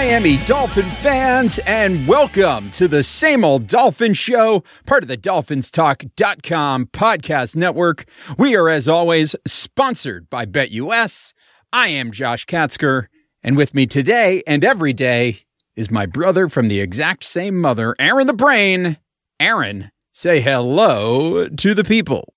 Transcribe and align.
Miami 0.00 0.38
Dolphin 0.46 0.90
fans, 0.90 1.58
and 1.66 2.08
welcome 2.08 2.70
to 2.70 2.88
the 2.88 3.02
same 3.02 3.44
old 3.44 3.66
Dolphin 3.66 4.14
Show, 4.14 4.64
part 4.86 5.02
of 5.02 5.08
the 5.08 5.18
DolphinsTalk.com 5.18 6.86
podcast 6.86 7.54
network. 7.54 8.06
We 8.38 8.56
are, 8.56 8.70
as 8.70 8.88
always, 8.88 9.36
sponsored 9.46 10.30
by 10.30 10.46
BetUS. 10.46 11.34
I 11.70 11.88
am 11.88 12.12
Josh 12.12 12.46
Katzker, 12.46 13.08
and 13.42 13.58
with 13.58 13.74
me 13.74 13.86
today 13.86 14.42
and 14.46 14.64
every 14.64 14.94
day 14.94 15.40
is 15.76 15.90
my 15.90 16.06
brother 16.06 16.48
from 16.48 16.68
the 16.68 16.80
exact 16.80 17.22
same 17.22 17.60
mother, 17.60 17.94
Aaron 17.98 18.26
the 18.26 18.32
Brain. 18.32 18.96
Aaron, 19.38 19.90
say 20.12 20.40
hello 20.40 21.46
to 21.46 21.74
the 21.74 21.84
people. 21.84 22.32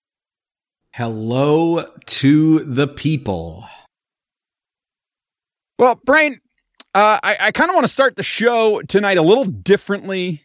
Hello 0.96 1.86
to 2.08 2.60
the 2.60 2.90
people. 2.90 3.64
Well, 5.80 6.00
Brain, 6.06 6.42
uh, 6.94 7.20
I, 7.24 7.38
I 7.40 7.52
kind 7.52 7.70
of 7.70 7.76
want 7.76 7.86
to 7.86 7.92
start 7.92 8.16
the 8.16 8.24
show 8.24 8.82
tonight 8.82 9.18
a 9.18 9.24
little 9.24 9.46
differently 9.46 10.44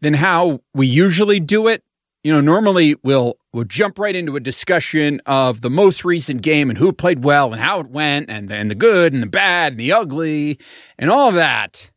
than 0.00 0.14
how 0.14 0.60
we 0.74 0.86
usually 0.86 1.40
do 1.40 1.68
it. 1.68 1.82
You 2.22 2.32
know, 2.32 2.40
normally 2.40 2.96
we'll 3.02 3.36
we'll 3.52 3.64
jump 3.64 3.98
right 3.98 4.14
into 4.14 4.36
a 4.36 4.40
discussion 4.40 5.20
of 5.26 5.60
the 5.60 5.70
most 5.70 6.04
recent 6.04 6.42
game 6.42 6.68
and 6.68 6.78
who 6.78 6.92
played 6.92 7.24
well 7.24 7.52
and 7.52 7.62
how 7.62 7.80
it 7.80 7.88
went 7.88 8.28
and 8.28 8.50
and 8.52 8.70
the 8.70 8.74
good 8.74 9.12
and 9.12 9.22
the 9.22 9.28
bad 9.28 9.72
and 9.72 9.80
the 9.80 9.92
ugly 9.92 10.58
and 10.98 11.10
all 11.10 11.28
of 11.28 11.34
that. 11.36 11.90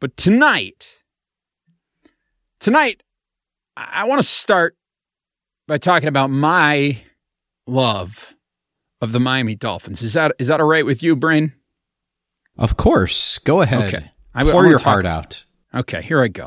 But 0.00 0.16
tonight, 0.16 1.02
tonight, 2.58 3.02
I, 3.76 3.90
I 3.92 4.04
want 4.04 4.20
to 4.20 4.26
start 4.26 4.76
by 5.68 5.76
talking 5.76 6.08
about 6.08 6.30
my 6.30 7.02
love 7.66 8.34
of 9.00 9.12
the 9.12 9.20
Miami 9.20 9.54
Dolphins. 9.54 10.02
Is 10.02 10.14
that 10.14 10.32
is 10.38 10.48
that 10.48 10.60
all 10.60 10.66
right 10.66 10.86
with 10.86 11.02
you, 11.02 11.14
Brain? 11.14 11.52
Of 12.60 12.76
course. 12.76 13.38
Go 13.38 13.62
ahead. 13.62 13.92
Okay. 13.94 14.10
I- 14.34 14.40
I 14.40 14.44
Pour 14.44 14.54
wanna 14.54 14.68
your 14.68 14.78
talk- 14.78 14.92
heart 14.92 15.06
out. 15.06 15.44
Okay, 15.74 16.02
here 16.02 16.22
I 16.22 16.28
go. 16.28 16.44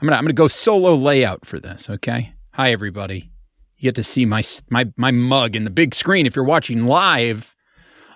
I'm 0.00 0.06
gonna 0.08 0.16
I'm 0.16 0.24
gonna 0.24 0.32
go 0.32 0.48
solo 0.48 0.94
layout 0.94 1.44
for 1.44 1.60
this. 1.60 1.90
Okay. 1.90 2.32
Hi 2.52 2.70
everybody. 2.72 3.30
You 3.76 3.88
get 3.88 3.94
to 3.96 4.02
see 4.04 4.24
my 4.24 4.42
my 4.70 4.86
my 4.96 5.10
mug 5.10 5.54
in 5.54 5.64
the 5.64 5.70
big 5.70 5.94
screen 5.94 6.24
if 6.26 6.34
you're 6.34 6.44
watching 6.46 6.84
live 6.84 7.54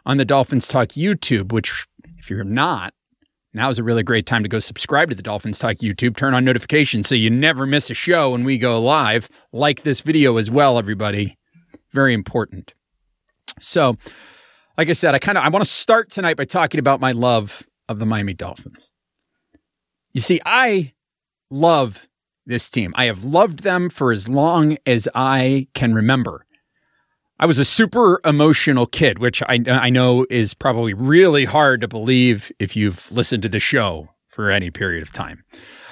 on 0.06 0.16
the 0.16 0.24
Dolphins 0.24 0.68
Talk 0.68 0.88
YouTube. 0.90 1.52
Which 1.52 1.86
if 2.18 2.30
you're 2.30 2.44
not, 2.44 2.94
now 3.52 3.68
is 3.68 3.78
a 3.78 3.84
really 3.84 4.02
great 4.02 4.24
time 4.26 4.42
to 4.42 4.48
go 4.48 4.58
subscribe 4.58 5.10
to 5.10 5.14
the 5.14 5.22
Dolphins 5.22 5.58
Talk 5.58 5.76
YouTube. 5.76 6.16
Turn 6.16 6.32
on 6.34 6.44
notifications 6.44 7.08
so 7.08 7.14
you 7.14 7.28
never 7.30 7.66
miss 7.66 7.90
a 7.90 7.94
show 7.94 8.30
when 8.30 8.44
we 8.44 8.56
go 8.58 8.80
live. 8.80 9.28
Like 9.52 9.82
this 9.82 10.00
video 10.00 10.36
as 10.38 10.50
well, 10.50 10.78
everybody. 10.78 11.36
Very 11.90 12.14
important. 12.14 12.72
So, 13.60 13.96
like 14.80 14.88
I 14.88 14.94
said, 14.94 15.14
I 15.14 15.18
kind 15.18 15.36
of 15.36 15.44
I 15.44 15.50
want 15.50 15.62
to 15.62 15.70
start 15.70 16.08
tonight 16.08 16.38
by 16.38 16.46
talking 16.46 16.80
about 16.80 17.00
my 17.00 17.12
love 17.12 17.68
of 17.86 17.98
the 17.98 18.06
Miami 18.06 18.32
Dolphins. 18.32 18.90
You 20.14 20.22
see, 20.22 20.40
I 20.46 20.94
love 21.50 22.08
this 22.46 22.70
team. 22.70 22.94
I 22.96 23.04
have 23.04 23.22
loved 23.22 23.62
them 23.62 23.90
for 23.90 24.10
as 24.10 24.26
long 24.26 24.78
as 24.86 25.06
I 25.14 25.68
can 25.74 25.92
remember. 25.92 26.46
I 27.38 27.44
was 27.44 27.58
a 27.58 27.64
super 27.66 28.22
emotional 28.24 28.86
kid, 28.86 29.18
which 29.18 29.42
I, 29.42 29.62
I 29.68 29.90
know 29.90 30.24
is 30.30 30.54
probably 30.54 30.94
really 30.94 31.44
hard 31.44 31.82
to 31.82 31.88
believe 31.88 32.50
if 32.58 32.74
you've 32.74 33.12
listened 33.12 33.42
to 33.42 33.50
the 33.50 33.60
show 33.60 34.08
for 34.28 34.50
any 34.50 34.70
period 34.70 35.02
of 35.02 35.12
time. 35.12 35.44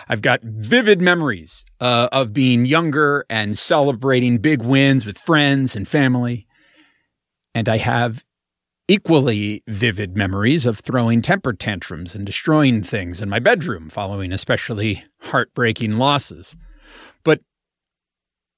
I've 0.09 0.23
got 0.23 0.41
vivid 0.43 1.03
memories 1.03 1.67
uh, 1.79 2.09
of 2.11 2.33
being 2.33 2.65
younger 2.65 3.27
and 3.29 3.59
celebrating 3.59 4.39
big 4.39 4.63
wins 4.63 5.05
with 5.05 5.19
friends 5.19 5.77
and 5.77 5.87
family. 5.87 6.47
And 7.55 7.69
I 7.69 7.77
have 7.77 8.25
equally 8.89 9.63
vivid 9.69 10.17
memories 10.17 10.65
of 10.65 10.81
throwing 10.81 11.21
temper 11.21 11.53
tantrums 11.53 12.15
and 12.15 12.25
destroying 12.25 12.83
things 12.83 13.21
in 13.21 13.29
my 13.29 13.39
bedroom 13.39 13.91
following 13.91 14.33
especially 14.33 15.05
heartbreaking 15.21 15.99
losses. 15.99 16.57
But 17.23 17.41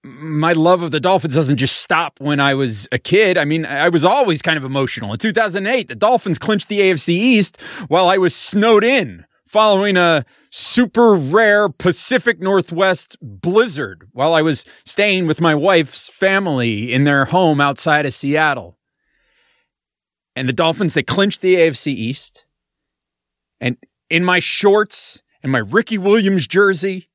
my 0.04 0.52
love 0.52 0.82
of 0.82 0.92
the 0.92 1.00
Dolphins 1.00 1.34
doesn't 1.34 1.58
just 1.58 1.80
stop 1.80 2.20
when 2.20 2.38
I 2.38 2.54
was 2.54 2.88
a 2.92 2.98
kid. 2.98 3.36
I 3.36 3.44
mean, 3.44 3.66
I 3.66 3.88
was 3.88 4.04
always 4.04 4.40
kind 4.40 4.56
of 4.56 4.64
emotional. 4.64 5.12
In 5.12 5.18
2008, 5.18 5.88
the 5.88 5.94
Dolphins 5.96 6.38
clinched 6.38 6.68
the 6.68 6.80
AFC 6.80 7.10
East 7.10 7.60
while 7.88 8.08
I 8.08 8.16
was 8.16 8.34
snowed 8.34 8.84
in 8.84 9.26
following 9.46 9.96
a 9.96 10.24
super 10.50 11.14
rare 11.16 11.68
Pacific 11.68 12.40
Northwest 12.40 13.16
blizzard 13.20 14.06
while 14.12 14.32
I 14.32 14.42
was 14.42 14.64
staying 14.86 15.26
with 15.26 15.40
my 15.40 15.56
wife's 15.56 16.08
family 16.08 16.92
in 16.92 17.02
their 17.02 17.26
home 17.26 17.60
outside 17.60 18.06
of 18.06 18.14
Seattle 18.14 18.78
and 20.36 20.48
the 20.48 20.52
Dolphins, 20.52 20.94
they 20.94 21.02
clinched 21.02 21.40
the 21.40 21.56
AFC 21.56 21.88
East. 21.88 22.44
And 23.60 23.76
in 24.08 24.24
my 24.24 24.38
shorts 24.38 25.22
and 25.42 25.52
my 25.52 25.58
Ricky 25.58 25.98
Williams 25.98 26.46
jersey, 26.46 27.08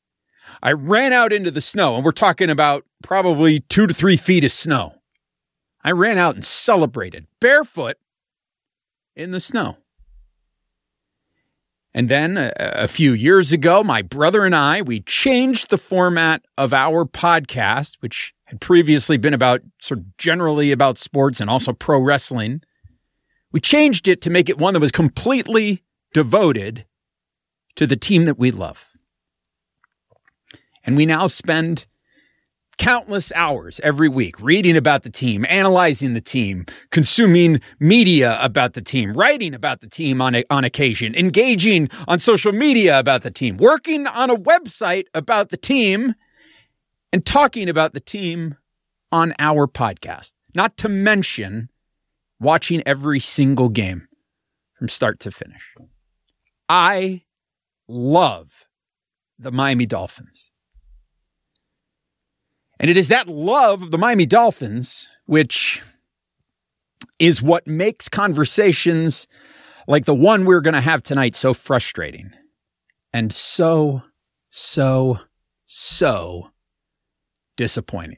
I 0.61 0.71
ran 0.71 1.13
out 1.13 1.33
into 1.33 1.51
the 1.51 1.61
snow, 1.61 1.95
and 1.95 2.05
we're 2.05 2.11
talking 2.11 2.49
about 2.49 2.85
probably 3.03 3.59
two 3.61 3.87
to 3.87 3.93
three 3.93 4.17
feet 4.17 4.43
of 4.43 4.51
snow. 4.51 4.95
I 5.83 5.91
ran 5.91 6.17
out 6.17 6.35
and 6.35 6.43
celebrated 6.43 7.27
barefoot 7.39 7.97
in 9.15 9.31
the 9.31 9.39
snow. 9.39 9.77
And 11.93 12.09
then 12.09 12.37
a, 12.37 12.51
a 12.57 12.87
few 12.87 13.13
years 13.13 13.53
ago, 13.53 13.83
my 13.83 14.01
brother 14.01 14.43
and 14.43 14.55
I, 14.55 14.81
we 14.81 14.99
changed 14.99 15.69
the 15.69 15.77
format 15.77 16.43
of 16.57 16.73
our 16.73 17.05
podcast, 17.05 17.97
which 18.01 18.33
had 18.45 18.59
previously 18.59 19.17
been 19.17 19.33
about 19.33 19.61
sort 19.81 19.99
of 19.99 20.17
generally 20.17 20.71
about 20.71 20.97
sports 20.97 21.39
and 21.39 21.49
also 21.49 21.71
pro 21.71 21.99
wrestling. 21.99 22.61
We 23.55 23.61
changed 23.61 24.09
it 24.09 24.19
to 24.23 24.29
make 24.29 24.49
it 24.49 24.57
one 24.57 24.73
that 24.73 24.81
was 24.81 24.91
completely 24.91 25.81
devoted 26.11 26.85
to 27.77 27.87
the 27.87 27.95
team 27.95 28.25
that 28.25 28.37
we 28.37 28.51
love. 28.51 28.97
And 30.83 30.97
we 30.97 31.05
now 31.05 31.27
spend 31.27 31.85
countless 32.77 33.31
hours 33.33 33.79
every 33.81 34.09
week 34.09 34.41
reading 34.41 34.75
about 34.75 35.03
the 35.03 35.09
team, 35.09 35.45
analyzing 35.47 36.15
the 36.15 36.19
team, 36.19 36.65
consuming 36.91 37.61
media 37.79 38.37
about 38.41 38.73
the 38.73 38.81
team, 38.81 39.13
writing 39.13 39.53
about 39.53 39.79
the 39.79 39.87
team 39.87 40.21
on, 40.21 40.35
a, 40.35 40.43
on 40.49 40.65
occasion, 40.65 41.15
engaging 41.15 41.87
on 42.09 42.19
social 42.19 42.51
media 42.51 42.99
about 42.99 43.21
the 43.21 43.31
team, 43.31 43.55
working 43.55 44.05
on 44.05 44.29
a 44.29 44.35
website 44.35 45.05
about 45.13 45.47
the 45.47 45.55
team, 45.55 46.13
and 47.13 47.25
talking 47.25 47.69
about 47.69 47.93
the 47.93 48.01
team 48.01 48.57
on 49.13 49.33
our 49.39 49.65
podcast. 49.65 50.33
Not 50.53 50.75
to 50.79 50.89
mention 50.89 51.69
watching 52.45 52.81
every 52.85 53.19
single 53.19 53.67
game 53.67 54.07
from 54.77 54.87
start 54.87 55.19
to 55.19 55.31
finish. 55.31 55.75
I 56.69 57.23
love 57.87 58.65
the 59.37 59.51
Miami 59.51 59.85
Dolphins. 59.85 60.51
And 62.79 62.89
it 62.89 62.97
is 62.97 63.07
that 63.09 63.27
love 63.27 63.81
of 63.81 63.91
the 63.91 63.97
Miami 63.97 64.25
Dolphins 64.25 65.07
which 65.25 65.81
is 67.19 67.41
what 67.41 67.67
makes 67.67 68.09
conversations 68.09 69.27
like 69.87 70.05
the 70.05 70.15
one 70.15 70.45
we're 70.45 70.61
going 70.61 70.73
to 70.73 70.81
have 70.81 71.03
tonight 71.03 71.35
so 71.35 71.53
frustrating 71.53 72.31
and 73.13 73.33
so, 73.33 74.01
so, 74.49 75.19
so 75.65 76.51
disappointing. 77.55 78.17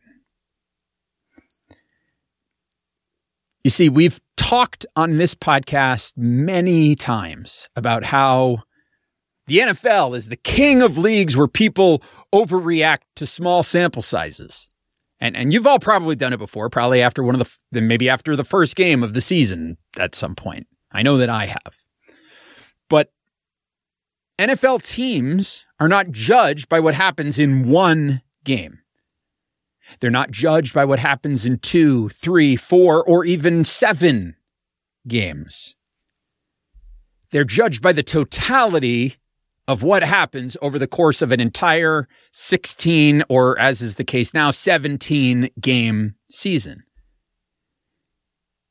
You 3.68 3.72
see, 3.72 3.90
we've 3.90 4.22
talked 4.38 4.86
on 4.96 5.18
this 5.18 5.36
podcast 5.36 6.14
many 6.16 6.96
times 6.96 7.68
about 7.76 8.06
how 8.06 8.60
the 9.48 9.58
NFL 9.58 10.16
is 10.16 10.30
the 10.30 10.38
king 10.38 10.82
of 10.82 10.98
leagues 10.98 11.36
where 11.36 11.50
people 11.50 12.02
overreact 12.34 13.02
to 13.18 13.28
small 13.28 13.64
sample 13.64 14.02
sizes. 14.02 14.70
And, 15.20 15.36
and 15.36 15.52
you've 15.52 15.68
all 15.68 15.80
probably 15.80 16.16
done 16.16 16.32
it 16.32 16.38
before, 16.38 16.70
probably 16.70 17.02
after 17.02 17.22
one 17.22 17.36
of 17.42 17.60
the, 17.74 17.82
maybe 17.82 18.08
after 18.08 18.38
the 18.38 18.46
first 18.46 18.78
game 18.78 19.04
of 19.04 19.14
the 19.14 19.20
season 19.20 19.76
at 20.00 20.16
some 20.16 20.34
point. 20.34 20.68
I 20.94 21.02
know 21.04 21.18
that 21.18 21.30
I 21.30 21.48
have. 21.48 21.84
But 22.90 23.12
NFL 24.40 24.82
teams 24.88 25.66
are 25.78 25.90
not 25.90 26.12
judged 26.12 26.70
by 26.70 26.80
what 26.80 26.94
happens 26.94 27.38
in 27.38 27.70
one 27.70 28.22
game. 28.46 28.80
They're 30.00 30.12
not 30.12 30.32
judged 30.32 30.74
by 30.74 30.86
what 30.86 31.00
happens 31.00 31.46
in 31.46 31.60
two, 31.60 32.10
three, 32.10 32.56
four, 32.56 33.04
or 33.04 33.26
even 33.26 33.64
seven 33.64 34.36
games. 35.08 35.76
They're 37.32 37.44
judged 37.44 37.82
by 37.82 37.92
the 37.92 38.04
totality 38.04 39.18
of 39.68 39.84
what 39.84 40.02
happens 40.04 40.56
over 40.62 40.80
the 40.80 40.88
course 40.88 41.22
of 41.22 41.32
an 41.32 41.42
entire 41.42 42.08
16 42.32 43.24
or 43.28 43.60
as 43.60 43.82
is 43.82 43.96
the 43.96 44.04
case 44.04 44.34
now 44.34 44.50
17 44.50 45.50
game 45.60 46.16
season. 46.30 46.84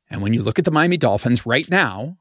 And 0.08 0.22
when 0.22 0.32
you 0.32 0.42
look 0.42 0.58
at 0.58 0.64
the 0.64 0.70
Miami 0.70 0.96
Dolphins 0.96 1.44
right 1.44 1.69
now, 1.69 2.16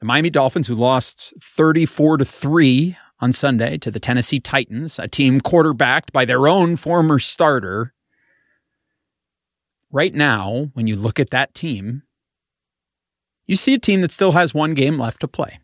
the 0.00 0.06
Miami 0.06 0.28
Dolphins 0.28 0.66
who 0.68 0.74
lost 0.74 1.32
34 1.40 2.18
to 2.18 2.24
3 2.24 2.96
on 3.20 3.32
Sunday 3.32 3.78
to 3.78 3.90
the 3.90 4.00
Tennessee 4.00 4.40
Titans, 4.40 4.98
a 4.98 5.08
team 5.08 5.40
quarterbacked 5.40 6.12
by 6.12 6.24
their 6.24 6.46
own 6.46 6.76
former 6.76 7.18
starter. 7.18 7.92
Right 9.90 10.14
now, 10.14 10.70
when 10.74 10.86
you 10.86 10.96
look 10.96 11.18
at 11.18 11.30
that 11.30 11.54
team, 11.54 12.02
you 13.46 13.56
see 13.56 13.74
a 13.74 13.78
team 13.78 14.00
that 14.00 14.12
still 14.12 14.32
has 14.32 14.52
one 14.52 14.74
game 14.74 14.98
left 14.98 15.20
to 15.20 15.28
play. 15.28 15.60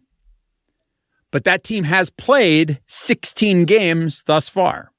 But 1.31 1.45
that 1.45 1.65
team 1.65 1.85
has 1.85 2.11
played 2.11 2.81
16 2.87 3.65
games 3.65 4.23
thus 4.25 4.49
far. 4.49 4.93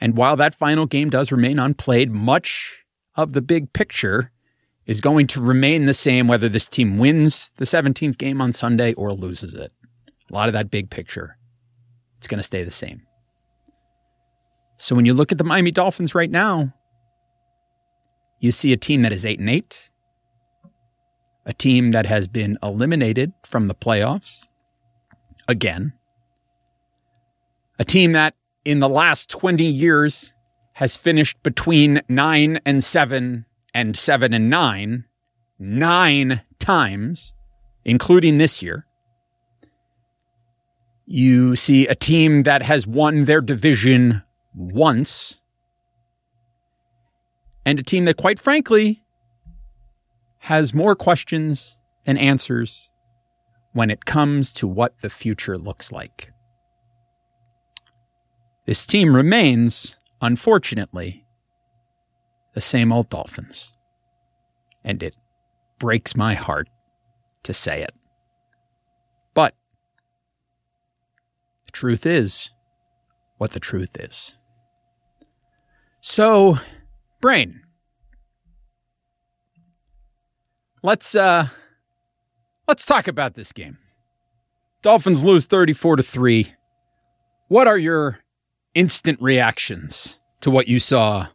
And 0.00 0.16
while 0.16 0.36
that 0.36 0.54
final 0.54 0.86
game 0.86 1.10
does 1.10 1.30
remain 1.30 1.58
unplayed, 1.58 2.10
much 2.10 2.84
of 3.16 3.32
the 3.32 3.42
big 3.42 3.72
picture 3.72 4.32
is 4.86 5.00
going 5.00 5.26
to 5.28 5.40
remain 5.40 5.84
the 5.84 5.94
same 5.94 6.26
whether 6.26 6.48
this 6.48 6.68
team 6.68 6.98
wins 6.98 7.50
the 7.56 7.64
17th 7.64 8.18
game 8.18 8.40
on 8.40 8.52
Sunday 8.52 8.92
or 8.94 9.12
loses 9.12 9.54
it. 9.54 9.72
A 10.30 10.34
lot 10.34 10.48
of 10.48 10.52
that 10.54 10.70
big 10.70 10.90
picture, 10.90 11.36
it's 12.20 12.28
going 12.28 12.38
to 12.38 12.44
stay 12.44 12.62
the 12.62 12.70
same. 12.70 13.00
So 14.76 14.94
when 14.94 15.06
you 15.06 15.14
look 15.14 15.32
at 15.32 15.38
the 15.38 15.44
Miami 15.44 15.70
Dolphins 15.70 16.14
right 16.14 16.30
now, 16.30 16.74
you 18.38 18.52
see 18.52 18.72
a 18.72 18.76
team 18.76 19.00
that 19.00 19.12
is 19.12 19.24
8 19.24 19.40
and 19.40 19.48
8, 19.48 19.90
a 21.46 21.54
team 21.54 21.92
that 21.92 22.04
has 22.04 22.28
been 22.28 22.58
eliminated 22.62 23.32
from 23.42 23.68
the 23.68 23.74
playoffs 23.74 24.48
again, 25.48 25.94
a 27.78 27.84
team 27.84 28.12
that 28.12 28.34
in 28.64 28.80
the 28.80 28.88
last 28.88 29.30
20 29.30 29.64
years 29.64 30.34
has 30.74 30.96
finished 30.96 31.42
between 31.42 32.02
9 32.08 32.60
and 32.64 32.84
7 32.84 33.46
and 33.74 33.96
seven 33.96 34.34
and 34.34 34.50
nine 34.50 35.04
nine 35.60 36.42
times, 36.58 37.34
including 37.84 38.38
this 38.38 38.62
year. 38.62 38.86
You 41.12 41.56
see 41.56 41.88
a 41.88 41.96
team 41.96 42.44
that 42.44 42.62
has 42.62 42.86
won 42.86 43.24
their 43.24 43.40
division 43.40 44.22
once, 44.54 45.42
and 47.66 47.80
a 47.80 47.82
team 47.82 48.04
that, 48.04 48.16
quite 48.16 48.38
frankly, 48.38 49.02
has 50.38 50.72
more 50.72 50.94
questions 50.94 51.80
than 52.06 52.16
answers 52.16 52.90
when 53.72 53.90
it 53.90 54.04
comes 54.04 54.52
to 54.52 54.68
what 54.68 55.00
the 55.02 55.10
future 55.10 55.58
looks 55.58 55.90
like. 55.90 56.30
This 58.66 58.86
team 58.86 59.16
remains, 59.16 59.96
unfortunately, 60.20 61.26
the 62.54 62.60
same 62.60 62.92
old 62.92 63.08
Dolphins. 63.08 63.72
And 64.84 65.02
it 65.02 65.16
breaks 65.80 66.14
my 66.14 66.34
heart 66.34 66.68
to 67.42 67.52
say 67.52 67.82
it. 67.82 67.94
But 69.34 69.54
truth 71.70 72.06
is 72.06 72.50
what 73.38 73.52
the 73.52 73.60
truth 73.60 73.98
is. 73.98 74.36
So, 76.00 76.58
brain. 77.20 77.60
Let's 80.82 81.14
uh 81.14 81.48
let's 82.66 82.84
talk 82.84 83.06
about 83.06 83.34
this 83.34 83.52
game. 83.52 83.78
Dolphins 84.82 85.22
lose 85.22 85.46
34 85.46 85.96
to 85.96 86.02
3. 86.02 86.54
What 87.48 87.66
are 87.66 87.76
your 87.76 88.20
instant 88.74 89.20
reactions 89.20 90.20
to 90.40 90.50
what 90.50 90.68
you 90.68 90.78
saw 90.78 91.28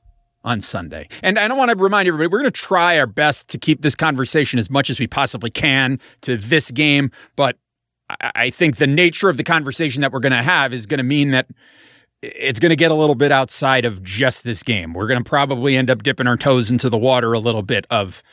on 0.45 0.61
Sunday. 0.61 1.09
And 1.23 1.39
I 1.39 1.47
don't 1.47 1.57
want 1.57 1.71
to 1.71 1.75
remind 1.75 2.07
everybody, 2.07 2.27
we're 2.27 2.39
going 2.39 2.51
to 2.51 2.61
try 2.61 2.99
our 2.99 3.07
best 3.07 3.49
to 3.49 3.57
keep 3.57 3.81
this 3.81 3.95
conversation 3.95 4.59
as 4.59 4.69
much 4.69 4.89
as 4.89 4.99
we 4.99 5.07
possibly 5.07 5.49
can 5.49 5.99
to 6.21 6.37
this 6.37 6.71
game. 6.71 7.09
But 7.35 7.57
I 8.09 8.49
think 8.49 8.77
the 8.77 8.87
nature 8.87 9.29
of 9.29 9.37
the 9.37 9.43
conversation 9.43 10.01
that 10.01 10.11
we're 10.11 10.19
going 10.19 10.31
to 10.31 10.43
have 10.43 10.73
is 10.73 10.85
going 10.85 10.99
to 10.99 11.03
mean 11.03 11.31
that 11.31 11.47
it's 12.21 12.59
going 12.59 12.69
to 12.69 12.75
get 12.75 12.91
a 12.91 12.95
little 12.95 13.15
bit 13.15 13.31
outside 13.31 13.85
of 13.85 14.03
just 14.03 14.43
this 14.43 14.63
game. 14.63 14.93
We're 14.93 15.07
going 15.07 15.23
to 15.23 15.27
probably 15.29 15.75
end 15.75 15.89
up 15.89 16.03
dipping 16.03 16.27
our 16.27 16.37
toes 16.37 16.71
into 16.71 16.89
the 16.89 16.97
water 16.97 17.33
a 17.33 17.39
little 17.39 17.61
bit 17.61 17.85
of 17.89 18.23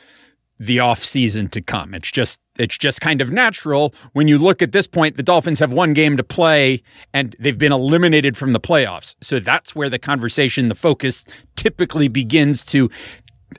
the 0.59 0.79
off 0.79 1.03
season 1.03 1.47
to 1.49 1.61
come. 1.61 1.93
It's 1.93 2.11
just 2.11 2.39
it's 2.57 2.77
just 2.77 3.01
kind 3.01 3.21
of 3.21 3.31
natural 3.31 3.93
when 4.13 4.27
you 4.27 4.37
look 4.37 4.61
at 4.61 4.71
this 4.71 4.85
point 4.85 5.17
the 5.17 5.23
Dolphins 5.23 5.59
have 5.59 5.73
one 5.73 5.93
game 5.93 6.15
to 6.17 6.23
play 6.23 6.83
and 7.11 7.35
they've 7.39 7.57
been 7.57 7.71
eliminated 7.71 8.37
from 8.37 8.53
the 8.53 8.59
playoffs. 8.59 9.15
So 9.21 9.39
that's 9.39 9.75
where 9.75 9.89
the 9.89 9.99
conversation 9.99 10.69
the 10.69 10.75
focus 10.75 11.25
typically 11.55 12.07
begins 12.07 12.63
to 12.65 12.89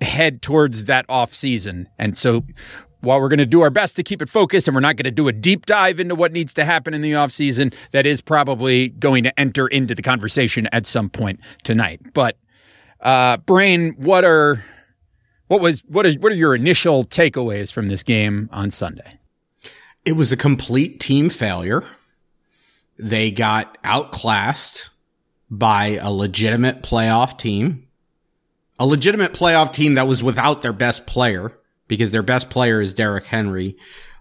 head 0.01 0.41
towards 0.41 0.85
that 0.85 1.05
off 1.09 1.35
season. 1.35 1.89
And 1.99 2.17
so 2.17 2.45
while 3.05 3.21
we're 3.21 3.29
going 3.29 3.39
to 3.39 3.47
do 3.47 3.61
our 3.63 3.71
best 3.71 3.97
to 3.97 4.03
keep 4.03 4.21
it 4.23 4.29
focused 4.29 4.67
and 4.69 4.75
we're 4.75 4.81
not 4.81 4.97
going 4.97 5.05
to 5.05 5.11
do 5.11 5.29
a 5.29 5.33
deep 5.33 5.67
dive 5.67 6.01
into 6.01 6.15
what 6.15 6.33
needs 6.33 6.55
to 6.55 6.65
happen 6.65 6.95
in 6.95 7.03
the 7.03 7.15
off 7.15 7.31
season, 7.31 7.73
that 7.93 8.07
is 8.07 8.21
probably 8.21 8.89
going 8.89 9.25
to 9.25 9.41
enter 9.41 9.67
into 9.69 9.95
the 9.95 10.03
conversation 10.03 10.69
at 10.73 10.87
some 10.87 11.11
point 11.11 11.41
tonight. 11.63 12.01
But 12.13 12.37
uh, 13.01 13.37
Brain, 13.39 13.95
what 13.99 14.25
are 14.25 14.65
what 15.49 15.61
was 15.61 15.81
what 15.87 16.07
is 16.07 16.19
what 16.19 16.33
are 16.33 16.37
your 16.37 16.55
initial 16.55 17.05
takeaways 17.05 17.73
from 17.73 17.89
this 17.89 18.03
game 18.03 18.49
on 18.53 18.71
Sunday? 18.71 19.19
It 20.05 20.13
was 20.13 20.33
a 20.33 20.37
complete 20.37 21.01
team 21.01 21.31
failure. 21.31 21.85
They 22.99 23.31
got 23.31 23.79
outclassed 23.85 24.91
by 25.51 25.99
a 26.01 26.11
legitimate 26.11 26.83
playoff 26.83 27.39
team. 27.39 27.87
A 28.79 28.87
legitimate 28.87 29.33
playoff 29.33 29.73
team 29.73 29.95
that 29.95 30.07
was 30.07 30.23
without 30.23 30.63
their 30.63 30.73
best 30.73 31.07
player 31.07 31.57
because 31.95 32.11
their 32.11 32.23
best 32.23 32.51
player 32.51 32.81
is 32.81 32.95
Derrick 32.95 33.27
Henry. 33.27 33.77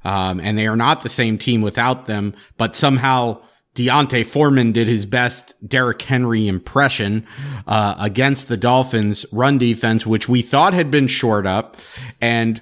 Um, 0.05 0.39
and 0.39 0.57
they 0.57 0.67
are 0.67 0.75
not 0.75 1.01
the 1.01 1.09
same 1.09 1.37
team 1.37 1.61
without 1.61 2.05
them, 2.05 2.33
but 2.57 2.75
somehow 2.75 3.41
D'Onta 3.75 4.25
Foreman 4.25 4.71
did 4.71 4.87
his 4.87 5.05
best 5.05 5.55
Derrick 5.67 6.01
Henry 6.01 6.47
impression 6.47 7.25
uh, 7.65 7.95
against 7.99 8.47
the 8.47 8.57
Dolphins 8.57 9.25
run 9.31 9.57
defense, 9.57 10.05
which 10.05 10.29
we 10.29 10.41
thought 10.41 10.73
had 10.73 10.91
been 10.91 11.07
shored 11.07 11.47
up. 11.47 11.77
And 12.21 12.61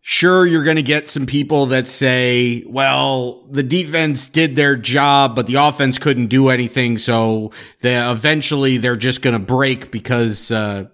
sure, 0.00 0.46
you're 0.46 0.62
going 0.62 0.76
to 0.76 0.82
get 0.82 1.08
some 1.08 1.26
people 1.26 1.66
that 1.66 1.88
say, 1.88 2.64
well, 2.68 3.46
the 3.50 3.64
defense 3.64 4.28
did 4.28 4.54
their 4.54 4.76
job, 4.76 5.34
but 5.34 5.46
the 5.48 5.56
offense 5.56 5.98
couldn't 5.98 6.26
do 6.26 6.50
anything. 6.50 6.98
So 6.98 7.50
they, 7.80 7.96
eventually 7.96 8.76
they're 8.76 8.96
just 8.96 9.22
going 9.22 9.38
to 9.38 9.44
break 9.44 9.90
because, 9.90 10.52
uh, 10.52 10.86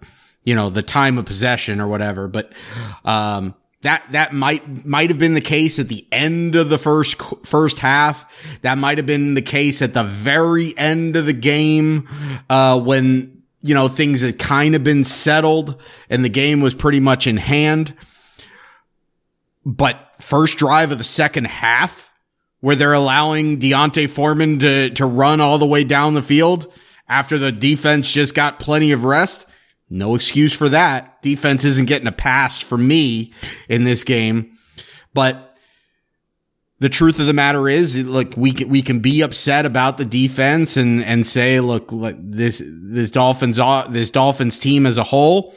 you 0.48 0.54
know, 0.54 0.70
the 0.70 0.80
time 0.80 1.18
of 1.18 1.26
possession 1.26 1.78
or 1.78 1.88
whatever. 1.88 2.26
But, 2.26 2.54
um, 3.04 3.54
that, 3.82 4.02
that 4.12 4.32
might, 4.32 4.86
might 4.86 5.10
have 5.10 5.18
been 5.18 5.34
the 5.34 5.42
case 5.42 5.78
at 5.78 5.88
the 5.88 6.06
end 6.10 6.54
of 6.54 6.70
the 6.70 6.78
first, 6.78 7.20
first 7.44 7.78
half. 7.80 8.58
That 8.62 8.78
might 8.78 8.96
have 8.96 9.04
been 9.04 9.34
the 9.34 9.42
case 9.42 9.82
at 9.82 9.92
the 9.92 10.04
very 10.04 10.72
end 10.78 11.16
of 11.16 11.26
the 11.26 11.34
game, 11.34 12.08
uh, 12.48 12.80
when, 12.80 13.42
you 13.60 13.74
know, 13.74 13.88
things 13.88 14.22
had 14.22 14.38
kind 14.38 14.74
of 14.74 14.82
been 14.82 15.04
settled 15.04 15.82
and 16.08 16.24
the 16.24 16.30
game 16.30 16.62
was 16.62 16.72
pretty 16.72 17.00
much 17.00 17.26
in 17.26 17.36
hand. 17.36 17.92
But 19.66 20.14
first 20.18 20.56
drive 20.56 20.92
of 20.92 20.98
the 20.98 21.04
second 21.04 21.46
half, 21.46 22.10
where 22.60 22.74
they're 22.74 22.94
allowing 22.94 23.58
D'Onta 23.58 24.08
Foreman 24.08 24.60
to, 24.60 24.90
to 24.94 25.04
run 25.04 25.42
all 25.42 25.58
the 25.58 25.66
way 25.66 25.84
down 25.84 26.14
the 26.14 26.22
field 26.22 26.72
after 27.06 27.36
the 27.36 27.52
defense 27.52 28.10
just 28.10 28.34
got 28.34 28.58
plenty 28.58 28.92
of 28.92 29.04
rest. 29.04 29.44
No 29.90 30.14
excuse 30.14 30.54
for 30.54 30.68
that. 30.68 31.22
Defense 31.22 31.64
isn't 31.64 31.88
getting 31.88 32.08
a 32.08 32.12
pass 32.12 32.62
for 32.62 32.76
me 32.76 33.32
in 33.68 33.84
this 33.84 34.04
game. 34.04 34.58
But 35.14 35.56
the 36.78 36.88
truth 36.88 37.18
of 37.18 37.26
the 37.26 37.32
matter 37.32 37.68
is, 37.68 38.06
look, 38.06 38.36
we 38.36 38.52
can, 38.52 38.68
we 38.68 38.82
can 38.82 39.00
be 39.00 39.22
upset 39.22 39.66
about 39.66 39.98
the 39.98 40.04
defense 40.04 40.76
and, 40.76 41.02
and 41.04 41.26
say, 41.26 41.58
look, 41.60 41.88
this, 41.90 42.62
this 42.64 43.10
Dolphins, 43.10 43.58
this 43.88 44.10
Dolphins 44.10 44.58
team 44.58 44.86
as 44.86 44.98
a 44.98 45.02
whole, 45.02 45.54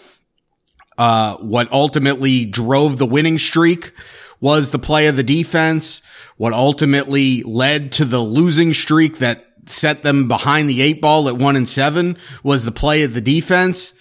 uh, 0.98 1.38
what 1.38 1.72
ultimately 1.72 2.46
drove 2.46 2.98
the 2.98 3.06
winning 3.06 3.38
streak 3.38 3.92
was 4.40 4.72
the 4.72 4.80
play 4.80 5.08
of 5.08 5.16
the 5.16 5.24
defense. 5.24 6.02
What 6.38 6.54
ultimately 6.54 7.44
led 7.44 7.92
to 7.94 8.06
the 8.06 8.20
losing 8.20 8.74
streak 8.74 9.20
that 9.20 9.46
set 9.68 10.02
them 10.02 10.28
behind 10.28 10.68
the 10.68 10.82
eight 10.82 11.02
ball 11.02 11.30
at 11.30 11.38
one 11.38 11.56
and 11.56 11.70
seven 11.70 12.18
was 12.44 12.66
the 12.66 12.72
play 12.72 13.04
of 13.04 13.14
the 13.14 13.22
defense. 13.22 13.94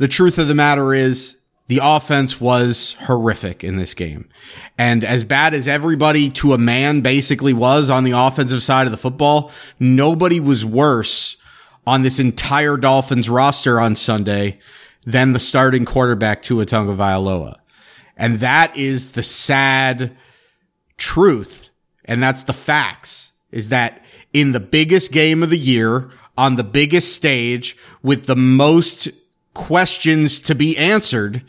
The 0.00 0.08
truth 0.08 0.38
of 0.38 0.48
the 0.48 0.54
matter 0.54 0.94
is 0.94 1.36
the 1.66 1.80
offense 1.82 2.40
was 2.40 2.96
horrific 3.00 3.62
in 3.62 3.76
this 3.76 3.92
game. 3.92 4.30
And 4.78 5.04
as 5.04 5.24
bad 5.24 5.52
as 5.52 5.68
everybody 5.68 6.30
to 6.30 6.54
a 6.54 6.58
man 6.58 7.02
basically 7.02 7.52
was 7.52 7.90
on 7.90 8.04
the 8.04 8.12
offensive 8.12 8.62
side 8.62 8.86
of 8.86 8.92
the 8.92 8.96
football, 8.96 9.52
nobody 9.78 10.40
was 10.40 10.64
worse 10.64 11.36
on 11.86 12.00
this 12.00 12.18
entire 12.18 12.78
Dolphins 12.78 13.28
roster 13.28 13.78
on 13.78 13.94
Sunday 13.94 14.58
than 15.04 15.34
the 15.34 15.38
starting 15.38 15.84
quarterback 15.84 16.40
Tua 16.40 16.64
Tagovailoa. 16.64 17.56
And 18.16 18.40
that 18.40 18.74
is 18.78 19.12
the 19.12 19.22
sad 19.22 20.16
truth. 20.96 21.68
And 22.06 22.22
that's 22.22 22.44
the 22.44 22.54
facts 22.54 23.32
is 23.52 23.68
that 23.68 24.02
in 24.32 24.52
the 24.52 24.60
biggest 24.60 25.12
game 25.12 25.42
of 25.42 25.50
the 25.50 25.58
year 25.58 26.10
on 26.38 26.56
the 26.56 26.64
biggest 26.64 27.14
stage 27.14 27.76
with 28.02 28.24
the 28.24 28.36
most 28.36 29.10
questions 29.54 30.40
to 30.40 30.54
be 30.54 30.76
answered, 30.76 31.42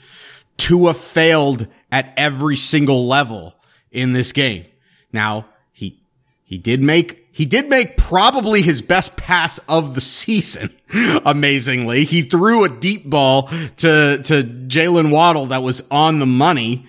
Tua 0.58 0.94
failed 0.94 1.68
at 1.92 2.14
every 2.18 2.56
single 2.56 3.08
level 3.08 3.56
in 3.92 4.14
this 4.14 4.32
game. 4.32 4.66
Now, 5.12 5.46
he, 5.72 6.02
he 6.44 6.58
did 6.58 6.82
make, 6.82 7.28
he 7.32 7.46
did 7.46 7.70
make 7.70 7.98
probably 7.98 8.62
his 8.62 8.82
best 8.82 9.18
pass 9.18 9.58
of 9.68 9.96
the 9.96 10.02
season. 10.02 10.70
Amazingly, 11.26 12.06
he 12.06 12.22
threw 12.22 12.64
a 12.64 12.70
deep 12.70 13.10
ball 13.10 13.48
to, 13.78 14.22
to 14.24 14.44
Jaylen 14.68 15.12
Waddle 15.12 15.48
that 15.48 15.64
was 15.64 15.82
on 15.90 16.20
the 16.20 16.26
money, 16.26 16.86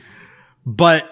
but 0.64 1.08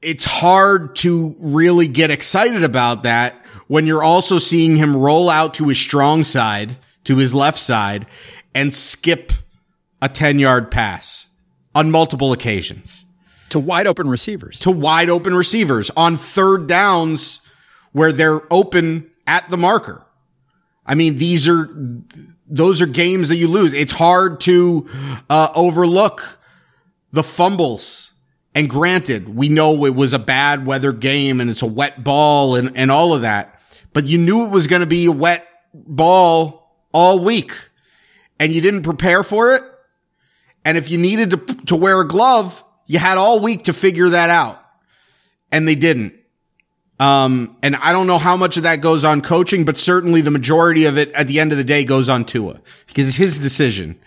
it's 0.00 0.24
hard 0.24 0.94
to 0.96 1.34
really 1.40 1.88
get 1.88 2.10
excited 2.10 2.62
about 2.62 3.02
that 3.02 3.34
when 3.66 3.86
you're 3.86 4.02
also 4.02 4.38
seeing 4.38 4.76
him 4.76 4.96
roll 4.96 5.28
out 5.28 5.54
to 5.54 5.68
his 5.68 5.78
strong 5.78 6.24
side, 6.24 6.76
to 7.04 7.16
his 7.16 7.34
left 7.34 7.58
side 7.58 8.06
and 8.54 8.74
skip 8.74 9.32
a 10.00 10.08
10 10.08 10.38
yard 10.38 10.70
pass 10.70 11.28
on 11.74 11.90
multiple 11.90 12.32
occasions 12.32 13.04
to 13.50 13.58
wide 13.58 13.86
open 13.86 14.08
receivers. 14.08 14.58
to 14.60 14.70
wide 14.70 15.08
open 15.08 15.34
receivers 15.34 15.90
on 15.96 16.16
third 16.16 16.66
downs 16.66 17.40
where 17.92 18.12
they're 18.12 18.40
open 18.52 19.10
at 19.26 19.48
the 19.50 19.56
marker. 19.56 20.04
I 20.84 20.94
mean, 20.94 21.18
these 21.18 21.46
are, 21.48 21.68
those 22.46 22.80
are 22.80 22.86
games 22.86 23.28
that 23.28 23.36
you 23.36 23.48
lose. 23.48 23.74
It's 23.74 23.92
hard 23.92 24.40
to 24.40 24.88
uh, 25.28 25.48
overlook 25.54 26.38
the 27.12 27.22
fumbles. 27.22 28.12
And 28.54 28.68
granted, 28.68 29.28
we 29.28 29.48
know 29.48 29.84
it 29.84 29.94
was 29.94 30.12
a 30.14 30.18
bad 30.18 30.64
weather 30.66 30.92
game 30.92 31.40
and 31.40 31.50
it's 31.50 31.62
a 31.62 31.66
wet 31.66 32.02
ball 32.02 32.56
and, 32.56 32.76
and 32.76 32.90
all 32.90 33.14
of 33.14 33.22
that, 33.22 33.60
but 33.92 34.06
you 34.06 34.18
knew 34.18 34.46
it 34.46 34.50
was 34.50 34.66
going 34.66 34.80
to 34.80 34.86
be 34.86 35.06
a 35.06 35.12
wet 35.12 35.46
ball 35.74 36.74
all 36.92 37.18
week 37.18 37.52
and 38.38 38.52
you 38.52 38.60
didn't 38.60 38.82
prepare 38.82 39.22
for 39.22 39.54
it. 39.54 39.62
And 40.64 40.76
if 40.76 40.90
you 40.90 40.98
needed 40.98 41.30
to, 41.30 41.36
to 41.66 41.76
wear 41.76 42.00
a 42.00 42.06
glove, 42.06 42.64
you 42.86 42.98
had 42.98 43.18
all 43.18 43.40
week 43.40 43.64
to 43.64 43.72
figure 43.72 44.10
that 44.10 44.30
out 44.30 44.62
and 45.50 45.66
they 45.66 45.74
didn't. 45.74 46.18
Um, 47.00 47.56
and 47.62 47.76
I 47.76 47.92
don't 47.92 48.08
know 48.08 48.18
how 48.18 48.36
much 48.36 48.56
of 48.56 48.64
that 48.64 48.80
goes 48.80 49.04
on 49.04 49.20
coaching, 49.20 49.64
but 49.64 49.78
certainly 49.78 50.20
the 50.20 50.32
majority 50.32 50.86
of 50.86 50.98
it 50.98 51.12
at 51.12 51.28
the 51.28 51.38
end 51.38 51.52
of 51.52 51.58
the 51.58 51.64
day 51.64 51.84
goes 51.84 52.08
on 52.08 52.24
Tua 52.24 52.60
because 52.88 53.08
it's 53.08 53.16
his 53.16 53.38
decision. 53.38 53.98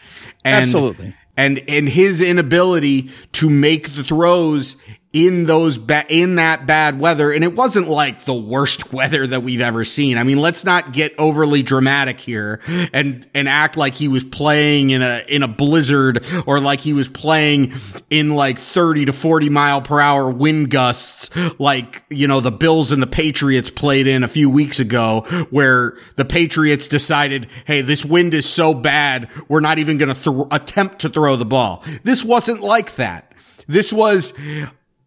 And, 0.43 0.63
Absolutely. 0.63 1.15
And, 1.37 1.63
and 1.69 1.87
his 1.87 2.21
inability 2.21 3.09
to 3.33 3.49
make 3.49 3.95
the 3.95 4.03
throws 4.03 4.75
in 5.13 5.45
those 5.45 5.77
ba- 5.77 6.05
in 6.07 6.35
that 6.35 6.65
bad 6.65 6.99
weather. 6.99 7.31
And 7.31 7.43
it 7.43 7.53
wasn't 7.53 7.87
like 7.87 8.23
the 8.23 8.33
worst 8.33 8.93
weather 8.93 9.27
that 9.27 9.43
we've 9.43 9.61
ever 9.61 9.83
seen. 9.83 10.17
I 10.17 10.23
mean, 10.23 10.39
let's 10.39 10.63
not 10.63 10.93
get 10.93 11.13
overly 11.17 11.63
dramatic 11.63 12.19
here 12.19 12.61
and, 12.93 13.27
and 13.33 13.49
act 13.49 13.75
like 13.75 13.93
he 13.93 14.07
was 14.07 14.23
playing 14.23 14.91
in 14.91 15.01
a, 15.01 15.23
in 15.27 15.43
a 15.43 15.47
blizzard 15.47 16.25
or 16.47 16.59
like 16.59 16.79
he 16.79 16.93
was 16.93 17.09
playing 17.09 17.73
in 18.09 18.31
like 18.35 18.57
30 18.57 19.05
to 19.05 19.13
40 19.13 19.49
mile 19.49 19.81
per 19.81 19.99
hour 19.99 20.29
wind 20.29 20.69
gusts, 20.69 21.29
like, 21.59 22.03
you 22.09 22.27
know, 22.27 22.39
the 22.39 22.51
Bills 22.51 22.91
and 22.91 23.01
the 23.01 23.07
Patriots 23.07 23.69
played 23.69 24.07
in 24.07 24.23
a 24.23 24.27
few 24.29 24.49
weeks 24.49 24.79
ago 24.79 25.21
where 25.49 25.97
the 26.15 26.25
Patriots 26.25 26.87
decided, 26.87 27.47
Hey, 27.65 27.81
this 27.81 28.05
wind 28.05 28.33
is 28.33 28.47
so 28.47 28.73
bad. 28.73 29.29
We're 29.49 29.59
not 29.59 29.77
even 29.77 29.97
going 29.97 30.13
to 30.13 30.21
th- 30.21 30.47
attempt 30.51 30.99
to 30.99 31.09
throw 31.09 31.35
the 31.35 31.45
ball. 31.45 31.83
This 32.03 32.23
wasn't 32.23 32.61
like 32.61 32.95
that. 32.95 33.33
This 33.67 33.93
was 33.93 34.33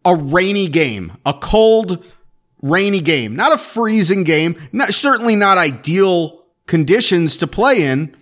a 0.05 0.15
rainy 0.15 0.67
game, 0.67 1.17
a 1.25 1.33
cold, 1.33 2.05
rainy 2.61 3.01
game, 3.01 3.35
not 3.35 3.51
a 3.51 3.57
freezing 3.57 4.23
game, 4.23 4.55
not, 4.71 4.93
certainly 4.93 5.35
not 5.35 5.57
ideal 5.57 6.43
conditions 6.67 7.37
to 7.37 7.47
play 7.47 7.83
in, 7.83 8.15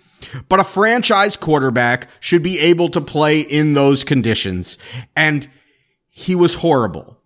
but 0.48 0.60
a 0.60 0.64
franchise 0.64 1.36
quarterback 1.36 2.08
should 2.20 2.42
be 2.42 2.58
able 2.58 2.88
to 2.88 3.00
play 3.00 3.40
in 3.40 3.74
those 3.74 4.02
conditions. 4.02 4.78
And 5.14 5.46
he 6.08 6.34
was 6.34 6.54
horrible. 6.54 7.18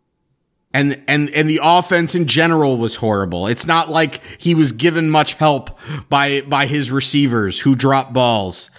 And, 0.75 1.03
and, 1.09 1.31
and 1.31 1.49
the 1.49 1.61
offense 1.63 2.15
in 2.15 2.27
general 2.27 2.77
was 2.77 2.97
horrible. 2.97 3.47
It's 3.47 3.67
not 3.67 3.89
like 3.89 4.23
he 4.39 4.55
was 4.55 4.73
given 4.73 5.09
much 5.09 5.35
help 5.35 5.79
by, 6.09 6.43
by 6.43 6.67
his 6.67 6.91
receivers 6.91 7.59
who 7.59 7.75
dropped 7.75 8.13
balls. 8.13 8.71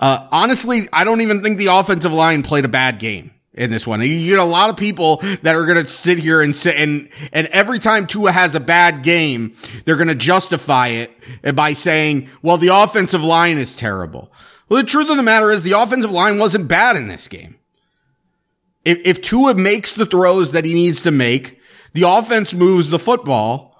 Uh, 0.00 0.26
honestly, 0.32 0.88
I 0.92 1.04
don't 1.04 1.20
even 1.20 1.42
think 1.42 1.56
the 1.56 1.68
offensive 1.68 2.12
line 2.12 2.42
played 2.42 2.64
a 2.64 2.68
bad 2.68 2.98
game 2.98 3.30
in 3.56 3.70
this 3.70 3.86
one. 3.86 4.00
You 4.00 4.30
get 4.30 4.38
a 4.38 4.44
lot 4.44 4.70
of 4.70 4.76
people 4.76 5.16
that 5.42 5.56
are 5.56 5.64
going 5.66 5.82
to 5.82 5.90
sit 5.90 6.18
here 6.18 6.42
and 6.42 6.54
say, 6.54 6.76
and, 6.76 7.08
and 7.32 7.46
every 7.48 7.78
time 7.78 8.06
Tua 8.06 8.32
has 8.32 8.54
a 8.54 8.60
bad 8.60 9.02
game, 9.02 9.54
they're 9.84 9.96
going 9.96 10.08
to 10.08 10.14
justify 10.14 10.88
it 10.88 11.54
by 11.54 11.72
saying, 11.72 12.28
well, 12.42 12.58
the 12.58 12.68
offensive 12.68 13.24
line 13.24 13.56
is 13.56 13.74
terrible. 13.74 14.30
Well, 14.68 14.82
the 14.82 14.88
truth 14.88 15.10
of 15.10 15.16
the 15.16 15.22
matter 15.22 15.50
is 15.50 15.62
the 15.62 15.72
offensive 15.72 16.10
line 16.10 16.38
wasn't 16.38 16.68
bad 16.68 16.96
in 16.96 17.08
this 17.08 17.28
game. 17.28 17.56
If, 18.84 19.04
if 19.04 19.22
Tua 19.22 19.54
makes 19.54 19.94
the 19.94 20.06
throws 20.06 20.52
that 20.52 20.64
he 20.64 20.74
needs 20.74 21.02
to 21.02 21.10
make, 21.10 21.60
the 21.92 22.02
offense 22.02 22.52
moves 22.52 22.90
the 22.90 22.98
football. 22.98 23.72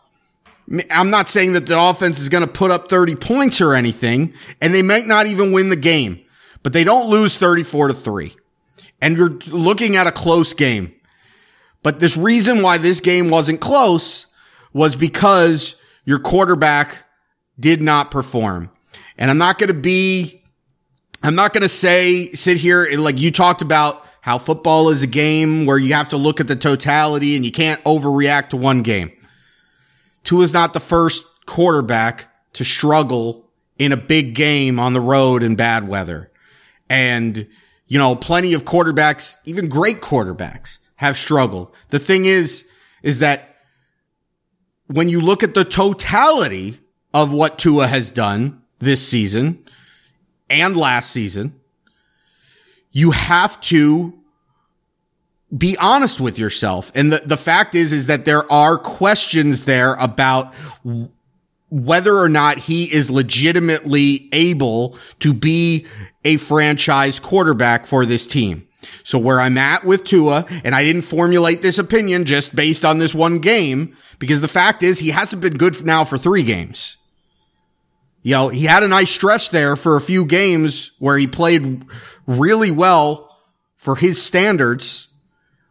I'm 0.91 1.11
not 1.11 1.29
saying 1.29 1.53
that 1.53 1.67
the 1.67 1.81
offense 1.81 2.19
is 2.19 2.29
going 2.29 2.45
to 2.45 2.53
put 2.53 2.71
up 2.71 2.89
30 2.89 3.15
points 3.17 3.61
or 3.61 3.75
anything, 3.75 4.35
and 4.61 4.75
they 4.75 4.83
might 4.83 5.07
not 5.07 5.27
even 5.27 5.53
win 5.53 5.69
the 5.69 5.77
game, 5.77 6.25
but 6.63 6.73
they 6.73 6.83
don't 6.83 7.09
lose 7.09 7.37
34 7.37 7.89
to 7.89 7.95
3 7.95 8.35
and 9.01 9.17
you're 9.17 9.39
looking 9.49 9.97
at 9.97 10.07
a 10.07 10.13
close 10.13 10.53
game. 10.53 10.93
But 11.83 12.01
this 12.01 12.17
reason 12.17 12.63
why 12.63 12.79
this 12.79 13.01
game 13.01 13.31
wasn't 13.31 13.61
close 13.61 14.27
was 14.73 14.97
because 14.97 15.77
your 16.05 16.19
quarterback 16.19 17.05
did 17.59 17.81
not 17.81 18.11
perform. 18.11 18.71
And 19.19 19.31
I'm 19.31 19.39
not 19.39 19.59
going 19.59 19.69
to 19.69 19.75
be, 19.75 20.43
I'm 21.23 21.35
not 21.35 21.53
going 21.53 21.63
to 21.63 21.69
say, 21.69 22.33
sit 22.33 22.57
here 22.57 22.85
and 22.85 23.03
like 23.03 23.19
you 23.19 23.31
talked 23.31 23.63
about 23.63 24.05
how 24.21 24.39
football 24.39 24.89
is 24.89 25.03
a 25.03 25.07
game 25.07 25.67
where 25.67 25.79
you 25.79 25.95
have 25.95 26.09
to 26.09 26.17
look 26.17 26.41
at 26.41 26.49
the 26.49 26.57
totality 26.57 27.37
and 27.37 27.45
you 27.45 27.53
can't 27.53 27.83
overreact 27.85 28.51
to 28.51 28.57
one 28.57 28.83
game. 28.83 29.13
Tua 30.25 30.43
is 30.43 30.53
not 30.53 30.73
the 30.73 30.81
first 30.81 31.25
quarterback 31.47 32.27
to 32.55 32.65
struggle 32.65 33.49
in 33.79 33.93
a 33.93 33.97
big 33.97 34.35
game 34.35 34.81
on 34.81 34.93
the 34.93 35.01
road 35.01 35.43
in 35.43 35.55
bad 35.55 35.87
weather. 35.87 36.31
And 36.91 37.47
you 37.87 37.99
know, 37.99 38.17
plenty 38.17 38.55
of 38.55 38.65
quarterbacks, 38.65 39.35
even 39.45 39.69
great 39.69 40.01
quarterbacks 40.01 40.79
have 40.97 41.17
struggled. 41.17 41.73
The 41.89 41.99
thing 41.99 42.25
is, 42.25 42.69
is 43.03 43.21
that 43.21 43.57
when 44.87 45.09
you 45.09 45.21
look 45.21 45.43
at 45.43 45.55
the 45.55 45.65
totality 45.65 46.81
of 47.15 47.33
what 47.33 47.59
Tua 47.59 47.87
has 47.87 48.11
done 48.11 48.63
this 48.79 49.07
season 49.07 49.65
and 50.51 50.77
last 50.77 51.11
season, 51.11 51.59
you 52.91 53.11
have 53.11 53.61
to 53.63 54.19
be 55.57 55.77
honest 55.79 56.21
with 56.21 56.39
yourself. 56.39 56.91
And 56.95 57.13
the, 57.13 57.19
the 57.25 57.37
fact 57.37 57.75
is, 57.75 57.93
is 57.93 58.07
that 58.07 58.25
there 58.25 58.51
are 58.51 58.79
questions 58.79 59.65
there 59.65 59.95
about 59.95 60.55
whether 61.69 62.17
or 62.17 62.29
not 62.29 62.59
he 62.59 62.93
is 62.93 63.11
legitimately 63.11 64.29
able 64.33 64.97
to 65.21 65.33
be 65.35 65.87
a 66.27 66.37
franchise 66.37 67.21
quarterback 67.21 67.87
for 67.87 68.05
this 68.05 68.27
team. 68.27 68.67
So 69.05 69.19
where 69.19 69.41
I'm 69.41 69.57
at 69.57 69.85
with 69.85 70.05
Tua, 70.05 70.45
and 70.65 70.75
I 70.75 70.83
didn't 70.83 71.03
formulate 71.03 71.63
this 71.63 71.79
opinion 71.79 72.25
just 72.25 72.55
based 72.55 72.85
on 72.85 72.99
this 72.99 73.15
one 73.15 73.39
game, 73.39 73.97
because 74.19 74.41
the 74.41 74.49
fact 74.49 74.83
is 74.83 74.99
he 74.99 75.11
hasn't 75.11 75.41
been 75.41 75.57
good 75.57 75.85
now 75.85 76.05
for 76.05 76.19
three 76.19 76.43
games. 76.43 76.97
You 78.23 78.33
know, 78.33 78.49
he 78.49 78.65
had 78.65 78.83
a 78.83 78.89
nice 78.89 79.11
stretch 79.11 79.51
there 79.51 79.77
for 79.77 79.97
a 79.97 80.01
few 80.01 80.25
games 80.25 80.91
where 80.99 81.17
he 81.17 81.29
played 81.29 81.85
really 82.27 82.73
well 82.73 83.39
for 83.77 83.95
his 83.95 84.21
standards, 84.21 85.09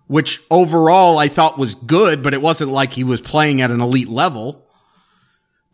which 0.07 0.41
overall 0.49 1.17
I 1.17 1.27
thought 1.27 1.57
was 1.57 1.75
good, 1.75 2.23
but 2.23 2.33
it 2.33 2.41
wasn't 2.41 2.71
like 2.71 2.93
he 2.93 3.03
was 3.03 3.19
playing 3.19 3.59
at 3.59 3.71
an 3.71 3.81
elite 3.81 4.07
level. 4.07 4.65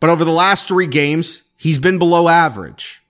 But 0.00 0.10
over 0.10 0.24
the 0.24 0.32
last 0.32 0.66
three 0.66 0.88
games, 0.88 1.44
he's 1.56 1.78
been 1.78 1.98
below 1.98 2.26
average. 2.28 3.01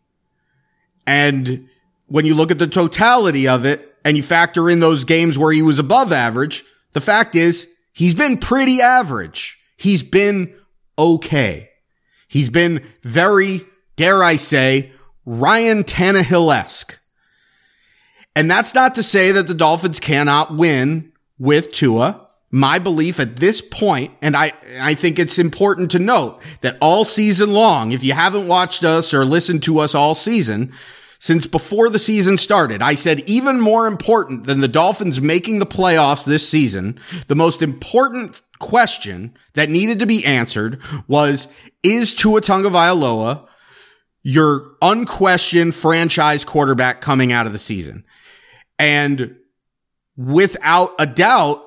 And 1.07 1.69
when 2.07 2.27
you 2.27 2.35
look 2.35 2.51
at 2.51 2.59
the 2.59 2.67
totality 2.67 3.49
of 3.49 3.65
it 3.65 3.95
and 4.05 4.17
you 4.17 4.23
factor 4.23 4.69
in 4.69 4.81
those 4.81 5.05
games 5.05 5.39
where 5.39 5.53
he 5.53 5.63
was 5.63 5.79
above 5.79 6.13
average, 6.13 6.65
the 6.93 7.01
fact 7.01 7.35
is 7.35 7.69
he's 7.93 8.15
been 8.15 8.39
pretty 8.39 8.81
average. 8.81 9.59
He's 9.77 10.03
been 10.03 10.55
okay. 10.99 11.71
He's 12.29 12.51
been 12.51 12.85
very, 13.03 13.63
dare 13.97 14.23
I 14.23 14.37
say, 14.37 14.93
Ryan 15.27 15.85
Tannehill-esque. 15.85 16.99
And 18.35 18.51
that's 18.51 18.75
not 18.75 18.95
to 18.95 19.03
say 19.03 19.33
that 19.33 19.47
the 19.47 19.55
Dolphins 19.55 20.01
cannot 20.01 20.55
win 20.55 21.13
with 21.39 21.73
Tua. 21.73 22.22
My 22.55 22.79
belief 22.79 23.19
at 23.19 23.37
this 23.37 23.63
point, 23.63 24.13
and 24.21 24.37
I, 24.37 24.53
I 24.79 24.93
think 24.93 25.19
it's 25.19 25.39
important 25.39 25.91
to 25.93 25.99
note 25.99 26.43
that 26.61 26.77
all 26.83 27.05
season 27.05 27.55
long, 27.55 27.93
if 27.93 28.05
you 28.05 28.13
haven't 28.13 28.47
watched 28.47 28.85
us 28.85 29.15
or 29.15 29.25
listened 29.25 29.63
to 29.65 29.79
us 29.79 29.95
all 29.95 30.15
season, 30.15 30.73
since 31.19 31.47
before 31.47 31.89
the 31.89 31.99
season 31.99 32.37
started, 32.37 32.83
I 32.83 32.95
said 32.95 33.21
even 33.21 33.59
more 33.59 33.87
important 33.87 34.45
than 34.45 34.61
the 34.61 34.69
Dolphins 34.69 35.21
making 35.21 35.61
the 35.61 35.67
playoffs 35.67 36.27
this 36.27 36.47
season, 36.47 37.01
the 37.29 37.35
most 37.35 37.63
important 37.63 38.43
question 38.59 39.35
that 39.55 39.71
needed 39.71 40.01
to 40.01 40.07
be 40.07 40.25
answered 40.27 40.83
was, 41.09 41.49
is 41.83 42.15
Tua 42.15 42.43
Tagovailoa 42.43 43.49
your 44.23 44.77
unquestioned 44.83 45.75
franchise 45.75 46.45
quarterback 46.45 47.01
coming 47.01 47.33
out 47.33 47.47
of 47.47 47.53
the 47.53 47.59
season? 47.59 48.05
And 48.79 49.37
without 50.17 50.91
a 50.99 51.07
doubt, 51.07 51.63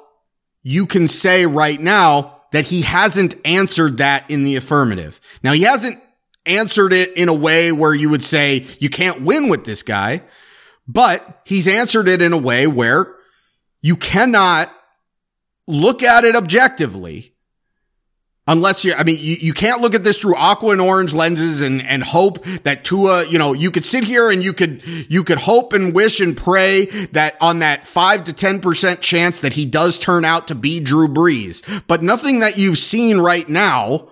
you 0.67 0.88
can 0.88 1.07
say 1.07 1.45
right 1.45 1.79
now 1.79 2.41
that 2.51 2.65
he 2.65 2.81
hasn't 2.81 3.36
answered 3.45 3.98
that 3.98 4.29
in 4.31 4.43
the 4.43 4.55
affirmative. 4.55 5.22
Now 5.43 5.51
he 5.51 5.62
hasn't 5.62 6.01
answered 6.43 6.91
it 6.91 7.15
in 7.15 7.29
a 7.29 7.34
way 7.34 7.72
where 7.72 7.93
you 7.93 8.10
would 8.10 8.24
say 8.24 8.65
you 8.79 8.89
can't 8.89 9.22
win 9.22 9.48
with 9.48 9.63
this 9.63 9.84
guy, 9.84 10.24
but 10.88 11.41
he's 11.45 11.67
answered 11.67 12.07
it 12.07 12.19
in 12.19 12.34
a 12.34 12.38
way 12.38 12.65
where 12.65 13.13
you 13.84 13.95
cannot 13.95 14.72
look 15.67 16.01
at 16.01 16.25
it 16.25 16.36
objectively 16.36 17.35
Unless 18.48 18.86
you, 18.86 18.94
I 18.94 19.04
mean, 19.04 19.18
you, 19.20 19.38
you 19.40 19.54
can't 19.54 19.82
look 19.82 19.96
at 19.96 20.04
this 20.04 20.22
through 20.22 20.36
aqua 20.36 20.72
and 20.72 20.82
orange 20.82 21.16
lenses 21.16 21.62
and, 21.62 21.82
and 21.82 22.04
hope 22.04 22.44
that 22.64 22.84
Tua, 22.84 23.25
you 23.25 23.40
know, 23.40 23.54
you 23.54 23.72
could 23.72 23.84
sit 23.84 24.04
here 24.04 24.30
and 24.30 24.44
you 24.44 24.54
could, 24.54 24.86
you 24.86 25.24
could 25.24 25.40
hope 25.40 25.74
and 25.74 25.96
wish 25.96 26.20
and 26.20 26.38
pray 26.38 26.86
that 27.14 27.36
on 27.42 27.60
that 27.60 27.86
five 27.86 28.25
to 28.25 28.34
10% 28.34 29.02
chance 29.02 29.40
that 29.40 29.54
he 29.54 29.66
does 29.66 29.98
turn 29.98 30.24
out 30.24 30.50
to 30.50 30.56
be 30.56 30.80
Drew 30.80 31.08
Brees. 31.08 31.64
But 31.88 32.04
nothing 32.04 32.40
that 32.40 32.56
you've 32.56 32.78
seen 32.78 33.18
right 33.18 33.50
now 33.50 34.10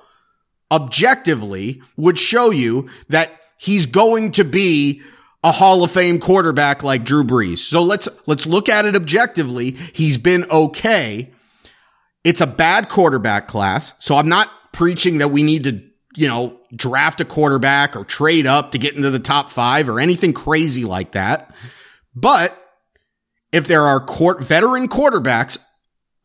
objectively 0.71 1.83
would 1.95 2.17
show 2.17 2.49
you 2.49 2.89
that 3.09 3.29
he's 3.57 3.85
going 3.85 4.31
to 4.31 4.43
be 4.43 5.03
a 5.43 5.51
Hall 5.51 5.83
of 5.83 5.91
Fame 5.91 6.19
quarterback 6.19 6.81
like 6.81 7.03
Drew 7.03 7.23
Brees. 7.23 7.59
So 7.59 7.83
let's, 7.83 8.09
let's 8.25 8.47
look 8.47 8.67
at 8.67 8.85
it 8.85 8.95
objectively. 8.95 9.71
He's 9.71 10.17
been 10.17 10.45
okay. 10.49 11.32
It's 12.23 12.41
a 12.41 12.47
bad 12.47 12.89
quarterback 12.89 13.47
class. 13.47 13.93
So 13.99 14.15
I'm 14.15 14.29
not 14.29 14.49
preaching 14.71 15.19
that 15.19 15.29
we 15.29 15.43
need 15.43 15.65
to, 15.65 15.81
you 16.15 16.27
know, 16.27 16.59
draft 16.75 17.21
a 17.21 17.25
quarterback 17.25 17.95
or 17.95 18.03
trade 18.05 18.45
up 18.45 18.71
to 18.71 18.77
get 18.77 18.95
into 18.95 19.09
the 19.09 19.19
top 19.19 19.49
five 19.49 19.89
or 19.89 19.99
anything 19.99 20.33
crazy 20.33 20.85
like 20.85 21.11
that. 21.11 21.53
But 22.15 22.57
if 23.51 23.67
there 23.67 23.83
are 23.83 23.99
court, 23.99 24.43
veteran 24.43 24.87
quarterbacks 24.87 25.57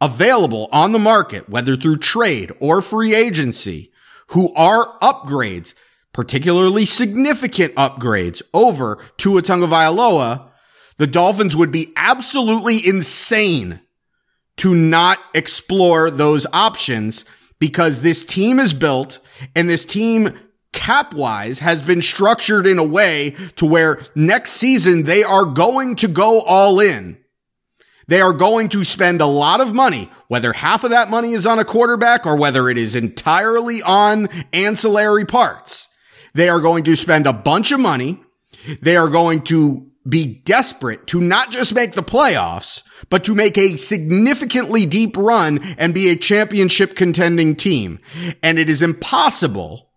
available 0.00 0.68
on 0.72 0.92
the 0.92 0.98
market, 0.98 1.48
whether 1.48 1.76
through 1.76 1.98
trade 1.98 2.52
or 2.60 2.80
free 2.80 3.14
agency, 3.14 3.92
who 4.28 4.52
are 4.54 4.98
upgrades, 5.00 5.74
particularly 6.12 6.84
significant 6.84 7.74
upgrades 7.74 8.42
over 8.54 8.98
Tua 9.16 9.42
Tagovailoa, 9.42 10.50
the 10.98 11.06
Dolphins 11.06 11.56
would 11.56 11.72
be 11.72 11.92
absolutely 11.96 12.86
insane 12.86 13.80
to 14.58 14.74
not 14.74 15.18
explore 15.34 16.10
those 16.10 16.46
options 16.52 17.24
because 17.58 18.00
this 18.00 18.24
team 18.24 18.58
is 18.58 18.72
built 18.72 19.18
and 19.56 19.68
this 19.68 19.84
team 19.84 20.38
cap 20.72 21.14
wise 21.14 21.58
has 21.60 21.82
been 21.82 22.02
structured 22.02 22.66
in 22.66 22.78
a 22.78 22.84
way 22.84 23.34
to 23.56 23.66
where 23.66 24.00
next 24.14 24.52
season 24.52 25.04
they 25.04 25.22
are 25.22 25.44
going 25.44 25.96
to 25.96 26.08
go 26.08 26.40
all 26.42 26.80
in. 26.80 27.18
They 28.06 28.20
are 28.22 28.32
going 28.32 28.70
to 28.70 28.84
spend 28.84 29.20
a 29.20 29.26
lot 29.26 29.60
of 29.60 29.74
money, 29.74 30.10
whether 30.28 30.54
half 30.54 30.82
of 30.82 30.90
that 30.90 31.10
money 31.10 31.34
is 31.34 31.46
on 31.46 31.58
a 31.58 31.64
quarterback 31.64 32.26
or 32.26 32.36
whether 32.36 32.70
it 32.70 32.78
is 32.78 32.96
entirely 32.96 33.82
on 33.82 34.28
ancillary 34.52 35.26
parts. 35.26 35.88
They 36.32 36.48
are 36.48 36.60
going 36.60 36.84
to 36.84 36.96
spend 36.96 37.26
a 37.26 37.32
bunch 37.32 37.70
of 37.70 37.80
money. 37.80 38.20
They 38.80 38.96
are 38.96 39.08
going 39.08 39.42
to 39.44 39.90
be 40.08 40.40
desperate 40.44 41.06
to 41.08 41.20
not 41.20 41.50
just 41.50 41.74
make 41.74 41.92
the 41.92 42.02
playoffs, 42.02 42.82
but 43.10 43.24
to 43.24 43.34
make 43.34 43.58
a 43.58 43.76
significantly 43.76 44.86
deep 44.86 45.16
run 45.16 45.58
and 45.76 45.94
be 45.94 46.08
a 46.08 46.16
championship 46.16 46.96
contending 46.96 47.54
team. 47.54 48.00
And 48.42 48.58
it 48.58 48.70
is 48.70 48.82
impossible 48.82 49.90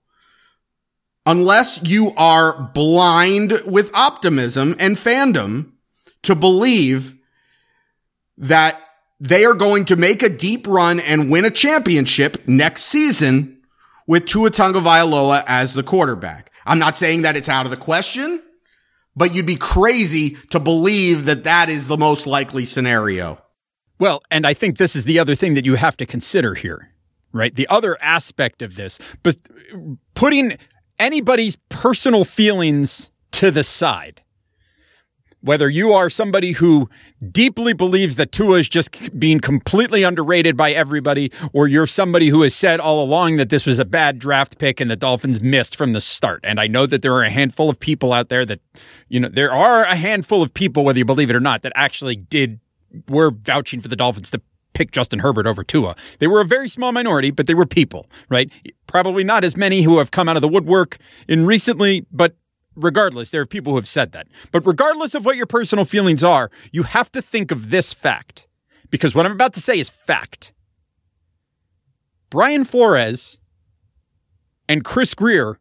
unless 1.26 1.82
you 1.84 2.12
are 2.18 2.72
blind 2.74 3.62
with 3.66 3.94
optimism 3.94 4.76
and 4.80 4.96
fandom 4.96 5.72
to 6.24 6.36
believe 6.36 7.16
that 8.38 8.80
they 9.20 9.46
are 9.46 9.54
going 9.54 9.86
to 9.86 9.96
make 9.96 10.24
a 10.24 10.30
deep 10.30 10.68
run 10.68 11.00
and 11.00 11.30
win 11.30 11.46
a 11.46 11.52
championship 11.52 12.48
next 12.48 12.84
season 12.86 13.62
with 14.08 14.26
Tua 14.26 14.50
Tagovailoa 14.50 15.44
as 15.48 15.74
the 15.74 15.84
quarterback. 15.84 16.52
I'm 16.66 16.80
not 16.80 16.98
saying 16.98 17.22
that 17.22 17.36
it's 17.36 17.50
out 17.50 17.66
of 17.66 17.72
the 17.72 17.78
question 17.78 18.42
but 19.16 19.34
you'd 19.34 19.46
be 19.46 19.56
crazy 19.56 20.38
to 20.50 20.60
believe 20.60 21.26
that 21.26 21.44
that 21.44 21.70
is 21.70 21.88
the 21.88 21.98
most 21.98 22.28
likely 22.28 22.66
scenario. 22.66 23.42
Well, 24.00 24.24
and 24.32 24.48
I 24.48 24.54
think 24.54 24.78
this 24.78 24.96
is 24.96 25.06
the 25.06 25.20
other 25.20 25.36
thing 25.36 25.54
that 25.56 25.66
you 25.66 25.76
have 25.76 25.98
to 25.98 26.06
consider 26.06 26.56
here, 26.56 26.92
right? 27.32 27.54
The 27.54 27.68
other 27.68 28.02
aspect 28.02 28.62
of 28.62 28.76
this, 28.76 28.98
but 29.22 29.38
putting 30.16 30.58
anybody's 30.98 31.58
personal 31.70 32.26
feelings 32.26 33.12
to 33.32 33.52
the 33.52 33.64
side 33.64 34.21
whether 35.42 35.70
you 35.70 35.94
are 35.94 36.10
somebody 36.10 36.54
who 36.54 36.90
deeply 37.32 37.74
believes 37.74 38.16
that 38.16 38.32
Tua 38.32 38.60
is 38.60 38.70
just 38.70 39.20
being 39.20 39.40
completely 39.40 40.04
underrated 40.04 40.56
by 40.56 40.72
everybody, 40.72 41.32
or 41.52 41.68
you're 41.68 41.88
somebody 41.88 42.30
who 42.30 42.44
has 42.44 42.56
said 42.56 42.80
all 42.80 43.04
along 43.04 43.38
that 43.38 43.50
this 43.50 43.66
was 43.66 43.80
a 43.80 43.86
bad 43.86 44.20
draft 44.20 44.58
pick 44.58 44.80
and 44.80 44.90
the 44.90 44.96
Dolphins 44.96 45.42
missed 45.42 45.76
from 45.76 45.94
the 45.94 46.02
start. 46.02 46.40
And 46.44 46.60
I 46.60 46.68
know 46.68 46.86
that 46.86 47.02
there 47.02 47.14
are 47.14 47.24
a 47.24 47.30
handful 47.30 47.70
of 47.70 47.80
people 47.80 48.14
out 48.14 48.30
there 48.30 48.46
that, 48.46 48.60
you 49.10 49.20
know, 49.20 49.30
there 49.30 49.52
are 49.52 49.84
a 49.84 49.96
handful 49.96 50.42
of 50.42 50.54
people, 50.54 50.84
whether 50.84 51.00
you 51.00 51.06
believe 51.06 51.30
it 51.30 51.36
or 51.36 51.42
not, 51.42 51.64
that 51.64 51.74
actually 51.76 52.16
did, 52.16 52.60
were 53.10 53.32
vouching 53.32 53.82
for 53.82 53.88
the 53.88 53.96
Dolphins 53.96 54.32
to 54.32 54.42
pick 54.74 54.92
Justin 54.92 55.20
Herbert 55.20 55.48
over 55.48 55.64
Tua. 55.64 55.96
They 56.20 56.28
were 56.28 56.42
a 56.42 56.46
very 56.46 56.70
small 56.70 56.92
minority, 56.92 57.32
but 57.32 57.46
they 57.46 57.54
were 57.54 57.66
people, 57.66 58.10
right? 58.30 58.50
Probably 58.88 59.24
not 59.24 59.44
as 59.44 59.58
many 59.58 59.82
who 59.82 59.98
have 59.98 60.12
come 60.12 60.30
out 60.30 60.38
of 60.38 60.42
the 60.42 60.48
woodwork 60.48 60.98
in 61.28 61.46
recently, 61.46 62.06
but 62.12 62.36
regardless, 62.76 63.32
there 63.32 63.42
are 63.42 63.46
people 63.46 63.74
who 63.74 63.78
have 63.78 63.88
said 63.88 64.12
that. 64.12 64.28
But 64.52 64.66
regardless 64.66 65.16
of 65.16 65.26
what 65.26 65.38
your 65.38 65.46
personal 65.46 65.86
feelings 65.86 66.24
are, 66.24 66.50
you 66.72 66.84
have 66.84 67.12
to 67.14 67.22
think 67.22 67.52
of 67.52 67.70
this 67.70 67.94
fact. 67.94 68.48
Because 68.90 69.16
what 69.16 69.26
I'm 69.26 69.32
about 69.32 69.54
to 69.54 69.62
say 69.62 69.80
is 69.80 69.90
fact. 69.90 70.54
Brian 72.30 72.64
Flores 72.64 73.40
and 74.68 74.84
Chris 74.84 75.14
Grier 75.14 75.60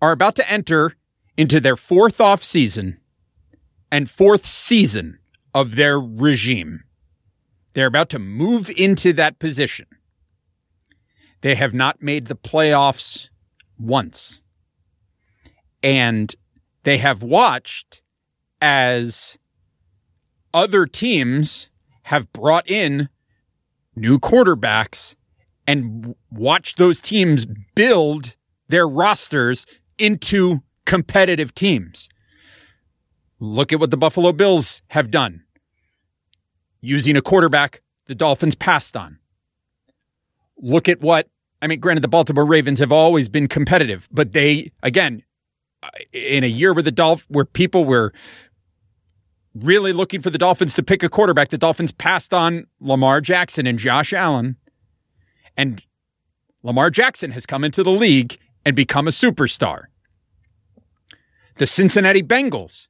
are 0.00 0.12
about 0.12 0.34
to 0.36 0.50
enter 0.50 0.94
into 1.36 1.60
their 1.60 1.76
fourth 1.76 2.20
off 2.20 2.42
season 2.42 3.00
and 3.90 4.10
fourth 4.10 4.44
season 4.44 5.18
of 5.54 5.76
their 5.76 5.98
regime. 5.98 6.84
They're 7.74 7.86
about 7.86 8.08
to 8.10 8.18
move 8.18 8.70
into 8.76 9.12
that 9.14 9.38
position. 9.38 9.86
They 11.42 11.54
have 11.54 11.74
not 11.74 12.02
made 12.02 12.26
the 12.26 12.34
playoffs 12.34 13.28
once. 13.78 14.42
And 15.82 16.34
they 16.88 16.96
have 16.96 17.22
watched 17.22 18.00
as 18.62 19.36
other 20.54 20.86
teams 20.86 21.68
have 22.04 22.32
brought 22.32 22.66
in 22.66 23.10
new 23.94 24.18
quarterbacks 24.18 25.14
and 25.66 26.14
watched 26.30 26.78
those 26.78 26.98
teams 27.02 27.44
build 27.74 28.36
their 28.68 28.88
rosters 28.88 29.66
into 29.98 30.62
competitive 30.86 31.54
teams. 31.54 32.08
Look 33.38 33.70
at 33.70 33.80
what 33.80 33.90
the 33.90 33.98
Buffalo 33.98 34.32
Bills 34.32 34.80
have 34.88 35.10
done 35.10 35.44
using 36.80 37.18
a 37.18 37.20
quarterback 37.20 37.82
the 38.06 38.14
Dolphins 38.14 38.54
passed 38.54 38.96
on. 38.96 39.18
Look 40.56 40.88
at 40.88 41.02
what, 41.02 41.28
I 41.60 41.66
mean, 41.66 41.80
granted, 41.80 42.02
the 42.02 42.08
Baltimore 42.08 42.46
Ravens 42.46 42.78
have 42.78 42.92
always 42.92 43.28
been 43.28 43.46
competitive, 43.46 44.08
but 44.10 44.32
they, 44.32 44.72
again, 44.82 45.22
in 46.12 46.44
a 46.44 46.48
year 46.48 46.72
where 46.72 46.82
the 46.82 46.90
Dolph 46.90 47.24
where 47.28 47.44
people 47.44 47.84
were 47.84 48.12
really 49.54 49.92
looking 49.92 50.20
for 50.20 50.30
the 50.30 50.38
Dolphins 50.38 50.74
to 50.74 50.82
pick 50.82 51.02
a 51.02 51.08
quarterback, 51.08 51.48
the 51.48 51.58
Dolphins 51.58 51.92
passed 51.92 52.32
on 52.32 52.66
Lamar 52.80 53.20
Jackson 53.20 53.66
and 53.66 53.78
Josh 53.78 54.12
Allen. 54.12 54.56
And 55.56 55.82
Lamar 56.62 56.90
Jackson 56.90 57.32
has 57.32 57.46
come 57.46 57.64
into 57.64 57.82
the 57.82 57.90
league 57.90 58.38
and 58.64 58.76
become 58.76 59.08
a 59.08 59.12
superstar. 59.12 59.84
The 61.56 61.66
Cincinnati 61.66 62.22
Bengals, 62.22 62.86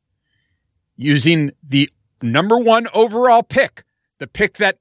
using 0.97 1.53
the 1.63 1.91
number 2.21 2.59
one 2.59 2.87
overall 2.93 3.43
pick, 3.43 3.85
the 4.19 4.27
pick 4.27 4.59
that 4.59 4.79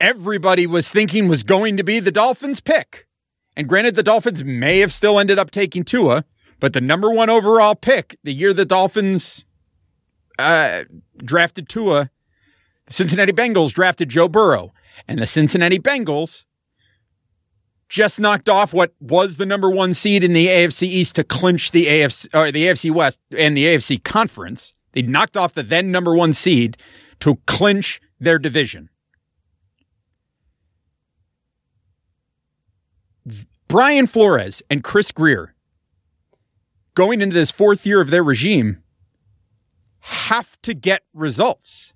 everybody 0.00 0.66
was 0.66 0.88
thinking 0.88 1.28
was 1.28 1.42
going 1.42 1.76
to 1.76 1.84
be 1.84 2.00
the 2.00 2.10
Dolphins' 2.10 2.60
pick. 2.60 3.06
And 3.56 3.68
granted, 3.68 3.94
the 3.94 4.02
Dolphins 4.02 4.42
may 4.42 4.80
have 4.80 4.92
still 4.92 5.20
ended 5.20 5.38
up 5.38 5.50
taking 5.52 5.84
Tua, 5.84 6.24
but 6.64 6.72
the 6.72 6.80
number 6.80 7.10
one 7.10 7.28
overall 7.28 7.74
pick, 7.74 8.16
the 8.24 8.32
year 8.32 8.54
the 8.54 8.64
Dolphins 8.64 9.44
uh, 10.38 10.84
drafted 11.18 11.68
Tua. 11.68 12.08
The 12.86 12.92
Cincinnati 12.94 13.32
Bengals 13.34 13.74
drafted 13.74 14.08
Joe 14.08 14.28
Burrow. 14.28 14.72
And 15.06 15.18
the 15.18 15.26
Cincinnati 15.26 15.78
Bengals 15.78 16.46
just 17.90 18.18
knocked 18.18 18.48
off 18.48 18.72
what 18.72 18.94
was 18.98 19.36
the 19.36 19.44
number 19.44 19.68
one 19.68 19.92
seed 19.92 20.24
in 20.24 20.32
the 20.32 20.46
AFC 20.46 20.84
East 20.84 21.16
to 21.16 21.22
clinch 21.22 21.70
the 21.70 21.84
AFC 21.84 22.28
or 22.32 22.50
the 22.50 22.64
AFC 22.64 22.90
West 22.90 23.20
and 23.36 23.54
the 23.54 23.66
AFC 23.66 24.02
conference. 24.02 24.72
They 24.92 25.02
knocked 25.02 25.36
off 25.36 25.52
the 25.52 25.62
then 25.62 25.92
number 25.92 26.14
one 26.14 26.32
seed 26.32 26.78
to 27.20 27.36
clinch 27.44 28.00
their 28.18 28.38
division. 28.38 28.88
Brian 33.68 34.06
Flores 34.06 34.62
and 34.70 34.82
Chris 34.82 35.12
Grier 35.12 35.54
going 36.94 37.20
into 37.20 37.34
this 37.34 37.50
fourth 37.50 37.84
year 37.86 38.00
of 38.00 38.10
their 38.10 38.24
regime 38.24 38.82
have 40.00 40.60
to 40.62 40.74
get 40.74 41.02
results. 41.12 41.92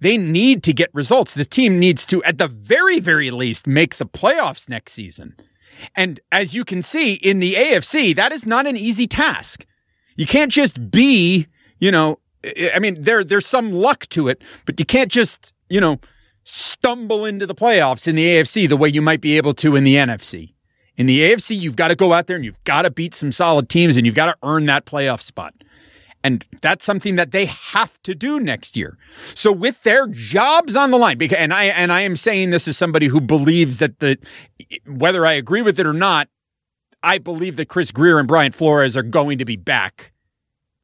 They 0.00 0.16
need 0.16 0.62
to 0.64 0.72
get 0.72 0.90
results. 0.92 1.34
The 1.34 1.44
team 1.44 1.78
needs 1.78 2.06
to, 2.06 2.22
at 2.24 2.38
the 2.38 2.48
very, 2.48 2.98
very 2.98 3.30
least, 3.30 3.66
make 3.66 3.96
the 3.96 4.06
playoffs 4.06 4.68
next 4.68 4.92
season. 4.92 5.36
And 5.94 6.20
as 6.30 6.54
you 6.54 6.64
can 6.64 6.82
see 6.82 7.14
in 7.14 7.38
the 7.38 7.54
AFC, 7.54 8.14
that 8.16 8.32
is 8.32 8.44
not 8.44 8.66
an 8.66 8.76
easy 8.76 9.06
task. 9.06 9.64
You 10.16 10.26
can't 10.26 10.50
just 10.50 10.90
be, 10.90 11.46
you 11.78 11.90
know, 11.90 12.18
I 12.74 12.78
mean, 12.80 13.02
there, 13.02 13.22
there's 13.22 13.46
some 13.46 13.72
luck 13.72 14.08
to 14.08 14.28
it, 14.28 14.42
but 14.66 14.78
you 14.80 14.84
can't 14.84 15.10
just, 15.10 15.52
you 15.68 15.80
know, 15.80 16.00
stumble 16.44 17.24
into 17.24 17.46
the 17.46 17.54
playoffs 17.54 18.08
in 18.08 18.16
the 18.16 18.26
AFC 18.26 18.68
the 18.68 18.76
way 18.76 18.88
you 18.88 19.02
might 19.02 19.20
be 19.20 19.36
able 19.36 19.54
to 19.54 19.76
in 19.76 19.84
the 19.84 19.94
NFC. 19.94 20.54
In 20.96 21.06
the 21.06 21.20
AFC, 21.20 21.58
you've 21.58 21.76
got 21.76 21.88
to 21.88 21.96
go 21.96 22.12
out 22.12 22.26
there 22.26 22.36
and 22.36 22.44
you've 22.44 22.62
got 22.64 22.82
to 22.82 22.90
beat 22.90 23.14
some 23.14 23.32
solid 23.32 23.68
teams 23.68 23.96
and 23.96 24.04
you've 24.06 24.14
got 24.14 24.26
to 24.26 24.36
earn 24.42 24.66
that 24.66 24.84
playoff 24.84 25.20
spot. 25.20 25.54
And 26.24 26.46
that's 26.60 26.84
something 26.84 27.16
that 27.16 27.32
they 27.32 27.46
have 27.46 28.00
to 28.02 28.14
do 28.14 28.38
next 28.38 28.76
year. 28.76 28.96
So 29.34 29.50
with 29.50 29.82
their 29.82 30.06
jobs 30.06 30.76
on 30.76 30.90
the 30.90 30.98
line, 30.98 31.18
because, 31.18 31.38
and 31.38 31.52
I, 31.52 31.64
and 31.64 31.90
I 31.92 32.02
am 32.02 32.14
saying 32.14 32.50
this 32.50 32.68
as 32.68 32.76
somebody 32.76 33.08
who 33.08 33.20
believes 33.20 33.78
that 33.78 33.98
the, 33.98 34.18
whether 34.86 35.26
I 35.26 35.32
agree 35.32 35.62
with 35.62 35.80
it 35.80 35.86
or 35.86 35.92
not, 35.92 36.28
I 37.02 37.18
believe 37.18 37.56
that 37.56 37.68
Chris 37.68 37.90
Grier 37.90 38.18
and 38.18 38.28
Brian 38.28 38.52
Flores 38.52 38.96
are 38.96 39.02
going 39.02 39.38
to 39.38 39.44
be 39.44 39.56
back 39.56 40.12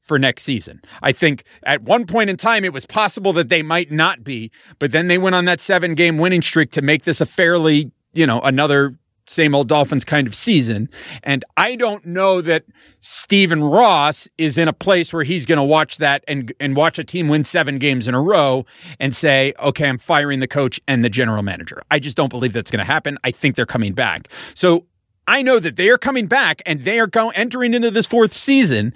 for 0.00 0.18
next 0.18 0.42
season. 0.42 0.80
I 1.02 1.12
think 1.12 1.44
at 1.62 1.82
one 1.82 2.06
point 2.06 2.30
in 2.30 2.36
time 2.36 2.64
it 2.64 2.72
was 2.72 2.86
possible 2.86 3.32
that 3.34 3.50
they 3.50 3.62
might 3.62 3.92
not 3.92 4.24
be, 4.24 4.50
but 4.80 4.90
then 4.90 5.06
they 5.06 5.18
went 5.18 5.36
on 5.36 5.44
that 5.44 5.60
seven 5.60 5.94
game 5.94 6.18
winning 6.18 6.42
streak 6.42 6.72
to 6.72 6.82
make 6.82 7.04
this 7.04 7.20
a 7.20 7.26
fairly, 7.26 7.92
you 8.14 8.26
know, 8.26 8.40
another 8.40 8.98
same 9.28 9.54
old 9.54 9.68
Dolphins 9.68 10.04
kind 10.04 10.26
of 10.26 10.34
season. 10.34 10.88
And 11.22 11.44
I 11.56 11.76
don't 11.76 12.04
know 12.06 12.40
that 12.40 12.64
Stephen 13.00 13.62
Ross 13.62 14.28
is 14.38 14.58
in 14.58 14.68
a 14.68 14.72
place 14.72 15.12
where 15.12 15.24
he's 15.24 15.46
going 15.46 15.58
to 15.58 15.64
watch 15.64 15.98
that 15.98 16.24
and, 16.26 16.52
and 16.58 16.76
watch 16.76 16.98
a 16.98 17.04
team 17.04 17.28
win 17.28 17.44
seven 17.44 17.78
games 17.78 18.08
in 18.08 18.14
a 18.14 18.20
row 18.20 18.66
and 18.98 19.14
say, 19.14 19.54
okay, 19.60 19.88
I'm 19.88 19.98
firing 19.98 20.40
the 20.40 20.48
coach 20.48 20.80
and 20.88 21.04
the 21.04 21.10
general 21.10 21.42
manager. 21.42 21.82
I 21.90 21.98
just 21.98 22.16
don't 22.16 22.30
believe 22.30 22.52
that's 22.52 22.70
going 22.70 22.78
to 22.78 22.84
happen. 22.84 23.18
I 23.24 23.30
think 23.30 23.56
they're 23.56 23.66
coming 23.66 23.92
back. 23.92 24.28
So 24.54 24.86
I 25.26 25.42
know 25.42 25.58
that 25.58 25.76
they 25.76 25.90
are 25.90 25.98
coming 25.98 26.26
back 26.26 26.62
and 26.64 26.84
they 26.84 26.98
are 26.98 27.06
going 27.06 27.36
entering 27.36 27.74
into 27.74 27.90
this 27.90 28.06
fourth 28.06 28.32
season 28.32 28.94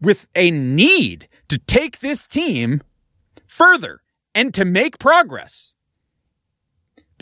with 0.00 0.26
a 0.34 0.50
need 0.50 1.28
to 1.48 1.58
take 1.58 2.00
this 2.00 2.26
team 2.26 2.82
further 3.46 4.00
and 4.34 4.54
to 4.54 4.64
make 4.64 4.98
progress 4.98 5.74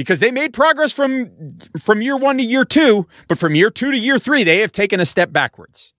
because 0.01 0.19
they 0.19 0.31
made 0.31 0.55
progress 0.55 0.93
from 0.93 1.31
from 1.79 2.01
year 2.01 2.17
1 2.17 2.39
to 2.39 2.43
year 2.43 2.65
2, 2.65 3.07
but 3.29 3.37
from 3.37 3.55
year 3.55 3.71
2 3.71 3.91
to 3.91 3.99
year 3.99 4.19
3 4.19 4.45
they 4.45 4.61
have 4.61 4.73
taken 4.73 4.99
a 4.99 5.05
step 5.05 5.31
backwards. 5.31 5.93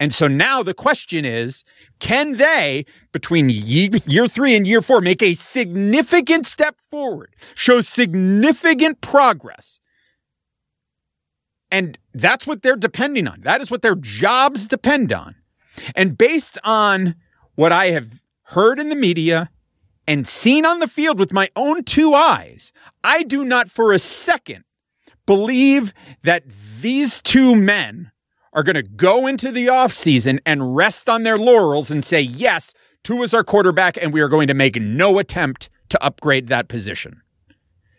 And 0.00 0.12
so 0.12 0.26
now 0.26 0.64
the 0.64 0.74
question 0.74 1.24
is, 1.24 1.62
can 2.00 2.36
they 2.36 2.84
between 3.12 3.48
year 3.48 4.26
3 4.26 4.56
and 4.56 4.66
year 4.66 4.82
4 4.82 5.00
make 5.00 5.22
a 5.22 5.34
significant 5.34 6.46
step 6.46 6.80
forward, 6.90 7.36
show 7.54 7.80
significant 7.80 9.00
progress? 9.02 9.78
And 11.70 11.96
that's 12.12 12.44
what 12.44 12.62
they're 12.62 12.74
depending 12.74 13.28
on. 13.28 13.42
That 13.42 13.60
is 13.60 13.70
what 13.70 13.82
their 13.82 13.94
jobs 13.94 14.66
depend 14.66 15.12
on. 15.12 15.36
And 15.94 16.18
based 16.18 16.58
on 16.64 17.14
what 17.54 17.70
I 17.70 17.90
have 17.90 18.20
heard 18.42 18.80
in 18.80 18.88
the 18.88 18.96
media 18.96 19.48
and 20.08 20.26
seen 20.26 20.64
on 20.64 20.80
the 20.80 20.88
field 20.88 21.18
with 21.18 21.34
my 21.34 21.50
own 21.54 21.84
Tua 21.84 22.16
eyes, 22.16 22.72
I 23.04 23.22
do 23.22 23.44
not 23.44 23.70
for 23.70 23.92
a 23.92 23.98
second 23.98 24.64
believe 25.26 25.92
that 26.22 26.44
these 26.80 27.20
two 27.20 27.54
men 27.54 28.10
are 28.54 28.62
going 28.62 28.74
to 28.74 28.82
go 28.82 29.26
into 29.26 29.52
the 29.52 29.66
offseason 29.66 30.38
and 30.46 30.74
rest 30.74 31.10
on 31.10 31.24
their 31.24 31.36
laurels 31.36 31.90
and 31.90 32.02
say, 32.02 32.22
yes, 32.22 32.72
two 33.04 33.22
is 33.22 33.34
our 33.34 33.44
quarterback, 33.44 33.98
and 33.98 34.10
we 34.10 34.22
are 34.22 34.28
going 34.28 34.48
to 34.48 34.54
make 34.54 34.80
no 34.80 35.18
attempt 35.18 35.68
to 35.90 36.02
upgrade 36.02 36.48
that 36.48 36.68
position. 36.68 37.20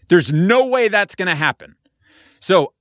There's 0.08 0.34
no 0.34 0.66
way 0.66 0.88
that's 0.88 1.14
going 1.14 1.28
to 1.28 1.36
happen. 1.36 1.76
So 2.40 2.74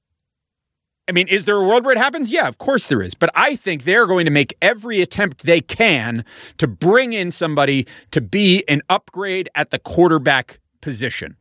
I 1.08 1.12
mean, 1.12 1.26
is 1.28 1.46
there 1.46 1.56
a 1.56 1.64
world 1.64 1.84
where 1.84 1.92
it 1.92 1.98
happens? 1.98 2.30
Yeah, 2.30 2.48
of 2.48 2.58
course 2.58 2.86
there 2.86 3.00
is. 3.00 3.14
But 3.14 3.30
I 3.34 3.56
think 3.56 3.84
they're 3.84 4.06
going 4.06 4.26
to 4.26 4.30
make 4.30 4.54
every 4.60 5.00
attempt 5.00 5.44
they 5.44 5.62
can 5.62 6.24
to 6.58 6.66
bring 6.66 7.14
in 7.14 7.30
somebody 7.30 7.86
to 8.10 8.20
be 8.20 8.62
an 8.68 8.82
upgrade 8.90 9.48
at 9.54 9.70
the 9.70 9.78
quarterback 9.78 10.60
position. 10.82 11.36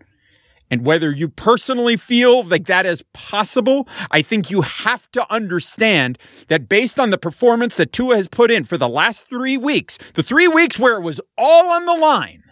And 0.69 0.85
whether 0.85 1.11
you 1.11 1.29
personally 1.29 1.95
feel 1.95 2.43
like 2.43 2.65
that 2.65 2.85
is 2.85 3.03
possible, 3.13 3.87
I 4.11 4.21
think 4.21 4.51
you 4.51 4.61
have 4.61 5.09
to 5.11 5.31
understand 5.31 6.17
that 6.47 6.67
based 6.67 6.99
on 6.99 7.09
the 7.09 7.17
performance 7.17 7.75
that 7.77 7.93
Tua 7.93 8.17
has 8.17 8.27
put 8.27 8.51
in 8.51 8.63
for 8.63 8.77
the 8.77 8.89
last 8.89 9.27
three 9.29 9.57
weeks, 9.57 9.97
the 10.13 10.23
three 10.23 10.47
weeks 10.47 10.77
where 10.77 10.97
it 10.97 11.03
was 11.03 11.21
all 11.37 11.71
on 11.71 11.85
the 11.85 11.93
line 11.93 12.43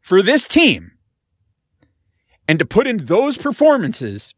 for 0.00 0.22
this 0.22 0.48
team, 0.48 0.92
and 2.48 2.58
to 2.58 2.66
put 2.66 2.86
in 2.86 2.98
those 2.98 3.36
performances, 3.36 4.34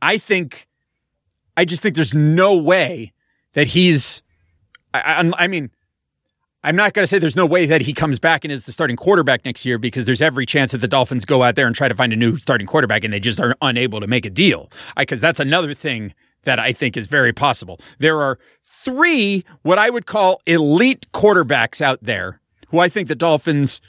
I 0.00 0.16
think 0.16 0.68
I 1.60 1.66
just 1.66 1.82
think 1.82 1.94
there's 1.94 2.14
no 2.14 2.56
way 2.56 3.12
that 3.52 3.66
he's. 3.66 4.22
I, 4.94 5.00
I, 5.22 5.44
I 5.44 5.46
mean, 5.46 5.70
I'm 6.64 6.74
not 6.74 6.94
going 6.94 7.02
to 7.02 7.06
say 7.06 7.18
there's 7.18 7.36
no 7.36 7.44
way 7.44 7.66
that 7.66 7.82
he 7.82 7.92
comes 7.92 8.18
back 8.18 8.44
and 8.44 8.50
is 8.50 8.64
the 8.64 8.72
starting 8.72 8.96
quarterback 8.96 9.44
next 9.44 9.66
year 9.66 9.76
because 9.76 10.06
there's 10.06 10.22
every 10.22 10.46
chance 10.46 10.72
that 10.72 10.78
the 10.78 10.88
Dolphins 10.88 11.26
go 11.26 11.42
out 11.42 11.56
there 11.56 11.66
and 11.66 11.76
try 11.76 11.86
to 11.86 11.94
find 11.94 12.14
a 12.14 12.16
new 12.16 12.36
starting 12.36 12.66
quarterback 12.66 13.04
and 13.04 13.12
they 13.12 13.20
just 13.20 13.38
are 13.38 13.54
unable 13.60 14.00
to 14.00 14.06
make 14.06 14.24
a 14.24 14.30
deal. 14.30 14.70
Because 14.96 15.20
that's 15.20 15.38
another 15.38 15.74
thing 15.74 16.14
that 16.44 16.58
I 16.58 16.72
think 16.72 16.96
is 16.96 17.08
very 17.08 17.34
possible. 17.34 17.78
There 17.98 18.22
are 18.22 18.38
three 18.64 19.44
what 19.60 19.78
I 19.78 19.90
would 19.90 20.06
call 20.06 20.40
elite 20.46 21.06
quarterbacks 21.12 21.82
out 21.82 21.98
there 22.00 22.40
who 22.68 22.78
I 22.78 22.88
think 22.88 23.08
the 23.08 23.14
Dolphins 23.14 23.82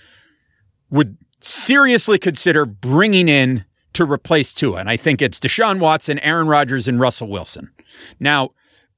would 0.90 1.18
seriously 1.40 2.20
consider 2.20 2.66
bringing 2.66 3.30
in 3.30 3.64
to 3.94 4.06
replace 4.06 4.54
Tua. 4.54 4.80
And 4.80 4.90
I 4.90 4.98
think 4.98 5.22
it's 5.22 5.40
Deshaun 5.40 5.80
Watson, 5.80 6.20
Aaron 6.20 6.48
Rodgers, 6.48 6.88
and 6.88 7.00
Russell 7.00 7.28
Wilson. 7.28 7.72
Now, 8.20 8.52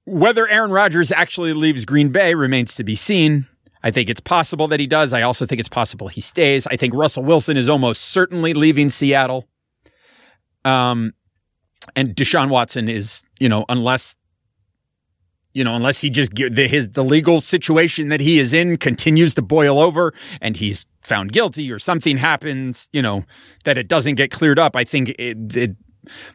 whether 0.06 0.48
Aaron 0.48 0.72
Rodgers 0.72 1.12
actually 1.12 1.54
leaves 1.54 1.86
Green 1.86 2.10
Bay 2.10 2.34
remains 2.34 2.76
to 2.76 2.84
be 2.84 2.96
seen. 2.96 3.48
I 3.84 3.92
think 3.92 4.10
it's 4.10 4.22
possible 4.22 4.68
that 4.70 4.80
he 4.80 4.88
does. 4.88 5.12
I 5.12 5.22
also 5.24 5.46
think 5.46 5.60
it's 5.60 5.70
possible 5.70 6.08
he 6.08 6.22
stays. 6.22 6.68
I 6.68 6.78
think 6.78 6.94
Russell 6.94 7.24
Wilson 7.24 7.58
is 7.58 7.68
almost 7.68 8.04
certainly 8.04 8.54
leaving 8.54 8.90
Seattle. 8.90 9.48
Um, 10.64 11.14
and 11.96 12.16
Deshaun 12.16 12.50
Watson 12.50 12.88
is, 12.88 13.24
you 13.40 13.50
know, 13.50 13.66
unless 13.68 14.16
you 15.54 15.64
know, 15.64 15.76
unless 15.76 16.02
he 16.02 16.10
just 16.10 16.34
the, 16.34 16.68
his 16.68 16.90
the 16.90 17.04
legal 17.04 17.42
situation 17.42 18.10
that 18.10 18.20
he 18.20 18.40
is 18.40 18.54
in 18.54 18.78
continues 18.78 19.36
to 19.36 19.42
boil 19.42 19.80
over 19.80 20.14
and 20.42 20.58
he's 20.58 20.86
found 21.02 21.32
guilty 21.32 21.72
or 21.72 21.80
something 21.80 22.18
happens, 22.18 22.90
you 22.92 23.02
know, 23.02 23.24
that 23.66 23.78
it 23.78 23.88
doesn't 23.88 24.16
get 24.16 24.32
cleared 24.32 24.60
up. 24.60 24.76
I 24.76 24.84
think 24.84 25.10
it, 25.10 25.56
it 25.56 25.76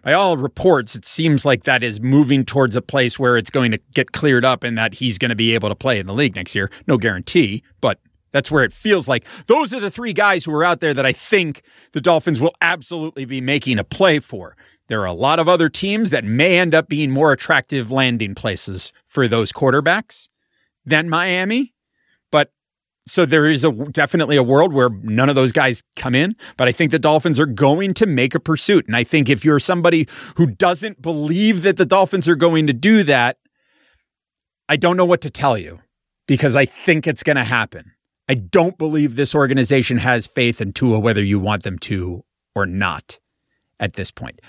by 0.03 0.13
all 0.13 0.37
reports, 0.37 0.95
it 0.95 1.05
seems 1.05 1.45
like 1.45 1.65
that 1.65 1.83
is 1.83 2.01
moving 2.01 2.45
towards 2.45 2.75
a 2.77 2.83
place 2.83 3.19
where 3.19 3.37
it's 3.37 3.51
going 3.51 3.73
to 3.73 3.79
get 3.93 4.13
cleared 4.13 4.45
up 4.45 4.65
and 4.65 4.79
that 4.79 4.95
he's 4.95 5.19
going 5.19 5.29
to 5.29 5.37
be 5.37 5.55
able 5.55 5.69
to 5.69 5.75
play 5.75 5.99
in 5.99 6.07
the 6.07 6.15
league 6.15 6.35
next 6.35 6.55
year. 6.55 6.71
No 6.87 6.97
guarantee, 6.97 7.63
but 7.81 7.99
that's 8.33 8.51
where 8.51 8.65
it 8.65 8.73
feels 8.73 9.09
like 9.09 9.27
those 9.47 9.75
are 9.75 9.81
the 9.81 9.91
three 9.91 10.13
guys 10.13 10.45
who 10.45 10.55
are 10.55 10.65
out 10.65 10.81
there 10.81 10.95
that 10.95 11.07
I 11.07 11.13
think 11.13 11.63
the 11.93 12.01
Dolphins 12.01 12.41
will 12.41 12.55
absolutely 12.61 13.25
be 13.25 13.41
making 13.41 13.79
a 13.79 13.85
play 13.85 14.19
for. 14.19 14.57
There 14.89 15.03
are 15.03 15.07
a 15.07 15.13
lot 15.13 15.39
of 15.39 15.49
other 15.49 15.69
teams 15.69 16.11
that 16.11 16.25
may 16.25 16.59
end 16.59 16.75
up 16.75 16.89
being 16.89 17.11
more 17.11 17.33
attractive 17.33 17.93
landing 17.93 18.35
places 18.35 18.93
for 19.07 19.29
those 19.29 19.53
quarterbacks 19.53 20.29
than 20.85 21.11
Miami. 21.11 21.75
But 22.33 22.53
so 23.07 23.27
there 23.27 23.47
is 23.47 23.65
a 23.65 23.73
definitely 23.73 24.37
a 24.37 24.43
world 24.43 24.73
where 24.73 24.89
none 25.03 25.29
of 25.29 25.35
those 25.35 25.53
guys 25.53 25.83
come 25.97 26.15
in, 26.15 26.37
but 26.57 26.69
I 26.69 26.73
think 26.73 26.91
the 26.91 26.99
Dolphins 26.99 27.39
are 27.39 27.47
going 27.47 27.95
to 27.95 28.07
make 28.07 28.35
a 28.35 28.41
pursuit. 28.41 28.87
And 28.87 28.97
I 28.97 29.05
think 29.05 29.29
if 29.29 29.45
you're 29.45 29.61
somebody 29.61 30.09
who 30.37 30.47
doesn't 30.47 31.03
believe 31.03 31.63
that 31.63 31.77
the 31.77 31.87
Dolphins 31.87 32.27
are 32.27 32.37
going 32.37 32.67
to 32.67 32.73
do 32.73 33.03
that, 33.05 33.39
I 34.69 34.77
don't 34.77 34.97
know 34.97 35.05
what 35.05 35.21
to 35.23 35.31
tell 35.31 35.57
you 35.59 35.81
because 36.27 36.57
I 36.57 36.65
think 36.65 37.07
it's 37.07 37.23
going 37.23 37.37
to 37.37 37.45
happen. 37.45 37.93
I 38.29 38.35
don't 38.35 38.77
believe 38.77 39.17
this 39.17 39.35
organization 39.35 39.99
has 39.99 40.27
faith 40.27 40.61
in 40.61 40.73
Tua, 40.73 40.99
whether 40.99 41.23
you 41.23 41.39
want 41.39 41.63
them 41.63 41.79
to 41.81 42.25
or 42.55 42.67
not 42.67 43.19
at 43.81 43.95
this 43.95 44.11
point. 44.11 44.41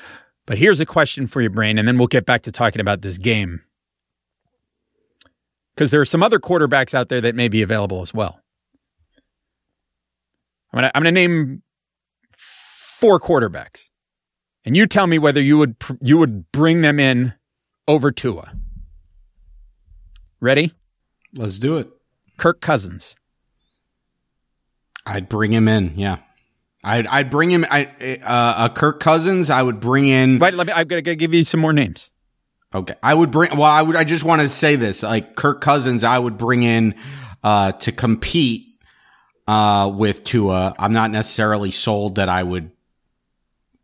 But 0.50 0.58
here's 0.58 0.80
a 0.80 0.86
question 0.86 1.28
for 1.28 1.42
your 1.42 1.52
brain, 1.52 1.78
and 1.78 1.88
then 1.88 2.00
we'll 2.00 2.08
get 2.08 2.26
back 2.26 2.42
to 2.42 2.52
talking 2.52 2.82
about 2.82 3.04
this 3.04 3.20
game. 3.20 3.62
because 5.76 5.92
there 5.92 6.02
are 6.02 6.06
some 6.06 6.24
other 6.24 6.40
quarterbacks 6.40 6.96
out 6.96 7.08
there 7.08 7.22
that 7.22 7.36
may 7.36 7.48
be 7.50 7.62
available 7.62 8.02
as 8.02 8.16
well. 8.16 8.42
I'm 10.74 10.78
gonna 10.78 10.92
I'm 10.96 11.04
gonna 11.04 11.12
name 11.12 11.62
four 12.36 13.20
quarterbacks, 13.20 13.90
and 14.66 14.76
you 14.76 14.88
tell 14.88 15.06
me 15.06 15.20
whether 15.20 15.40
you 15.40 15.60
would 15.60 15.78
pr- 15.78 15.94
you 16.02 16.18
would 16.18 16.52
bring 16.52 16.82
them 16.82 17.00
in 17.00 17.34
over 17.88 18.12
Tua. 18.12 18.52
Ready? 20.42 20.74
Let's 21.36 21.60
do 21.60 21.78
it. 21.78 21.90
Kirk 22.38 22.60
Cousins, 22.60 23.16
I'd 25.06 25.30
bring 25.30 25.52
him 25.54 25.68
in. 25.68 25.94
Yeah. 25.96 26.18
I'd, 26.84 27.08
I'd 27.08 27.30
bring 27.30 27.52
him, 27.52 27.66
I, 27.70 27.86
uh, 28.24 28.28
uh, 28.30 28.70
Kirk 28.70 29.00
Cousins. 29.00 29.50
I 29.50 29.62
would 29.62 29.80
bring 29.80 30.08
in. 30.08 30.40
Right, 30.40 30.54
let 30.54 30.68
me. 30.68 30.74
I'm 30.74 30.88
gonna, 30.88 31.02
gonna 31.02 31.16
give 31.16 31.34
you 31.34 31.44
some 31.44 31.60
more 31.60 31.74
names. 31.74 32.12
Okay. 32.74 32.94
I 33.04 33.14
would 33.14 33.32
bring, 33.32 33.52
well, 33.52 33.64
I 33.64 33.82
would, 33.82 33.96
I 33.96 34.04
just 34.04 34.24
want 34.24 34.42
to 34.44 34.50
say 34.50 34.76
this, 34.76 35.02
like 35.04 35.36
Kirk 35.36 35.60
Cousins, 35.60 36.04
I 36.04 36.18
would 36.20 36.38
bring 36.38 36.64
in, 36.64 36.96
uh, 37.44 37.72
to 37.74 37.92
compete, 37.92 38.68
uh, 39.48 39.92
with 39.94 40.24
Tua. 40.24 40.76
I'm 40.78 40.94
not 40.94 41.10
necessarily 41.12 41.72
sold 41.72 42.16
that 42.16 42.30
I 42.30 42.44
would, 42.44 42.72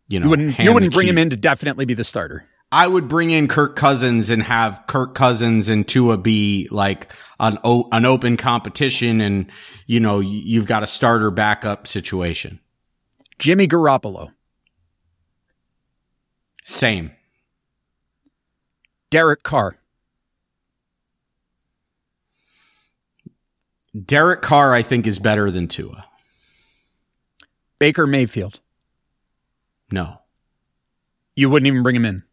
you 0.08 0.20
know, 0.20 0.26
You 0.26 0.30
wouldn't. 0.30 0.60
You 0.60 0.74
wouldn't 0.74 0.94
bring 0.94 1.06
key- 1.08 1.10
him 1.10 1.18
in 1.18 1.32
to 1.32 1.36
definitely 1.36 1.86
be 1.86 1.96
the 1.96 2.04
starter. 2.04 2.46
I 2.72 2.88
would 2.88 3.08
bring 3.08 3.32
in 3.32 3.48
Kirk 3.48 3.76
Cousins 3.76 4.30
and 4.30 4.44
have 4.44 4.84
Kirk 4.88 5.16
Cousins 5.16 5.68
and 5.70 5.88
Tua 5.88 6.18
be 6.18 6.68
like 6.72 7.12
an 7.40 7.58
o- 7.64 7.88
an 7.92 8.06
open 8.06 8.38
competition, 8.38 9.22
and 9.22 9.48
you 9.88 10.00
know 10.00 10.20
you've 10.20 10.68
got 10.68 10.84
a 10.84 10.88
starter 10.88 11.32
backup 11.32 11.88
situation. 11.88 12.60
Jimmy 13.40 13.68
Garoppolo, 13.68 14.32
Same. 16.64 17.12
Derek 19.12 19.44
Carr, 19.44 19.78
Derek 24.06 24.42
Carr, 24.42 24.74
I 24.74 24.82
think, 24.82 25.08
is 25.08 25.20
better 25.20 25.50
than 25.52 25.68
Tua. 25.68 26.06
Baker 27.80 28.06
Mayfield. 28.08 28.60
No, 29.92 30.22
You 31.36 31.50
wouldn't 31.50 31.68
even 31.68 31.84
bring 31.84 31.96
him 31.96 32.06
in. 32.06 32.24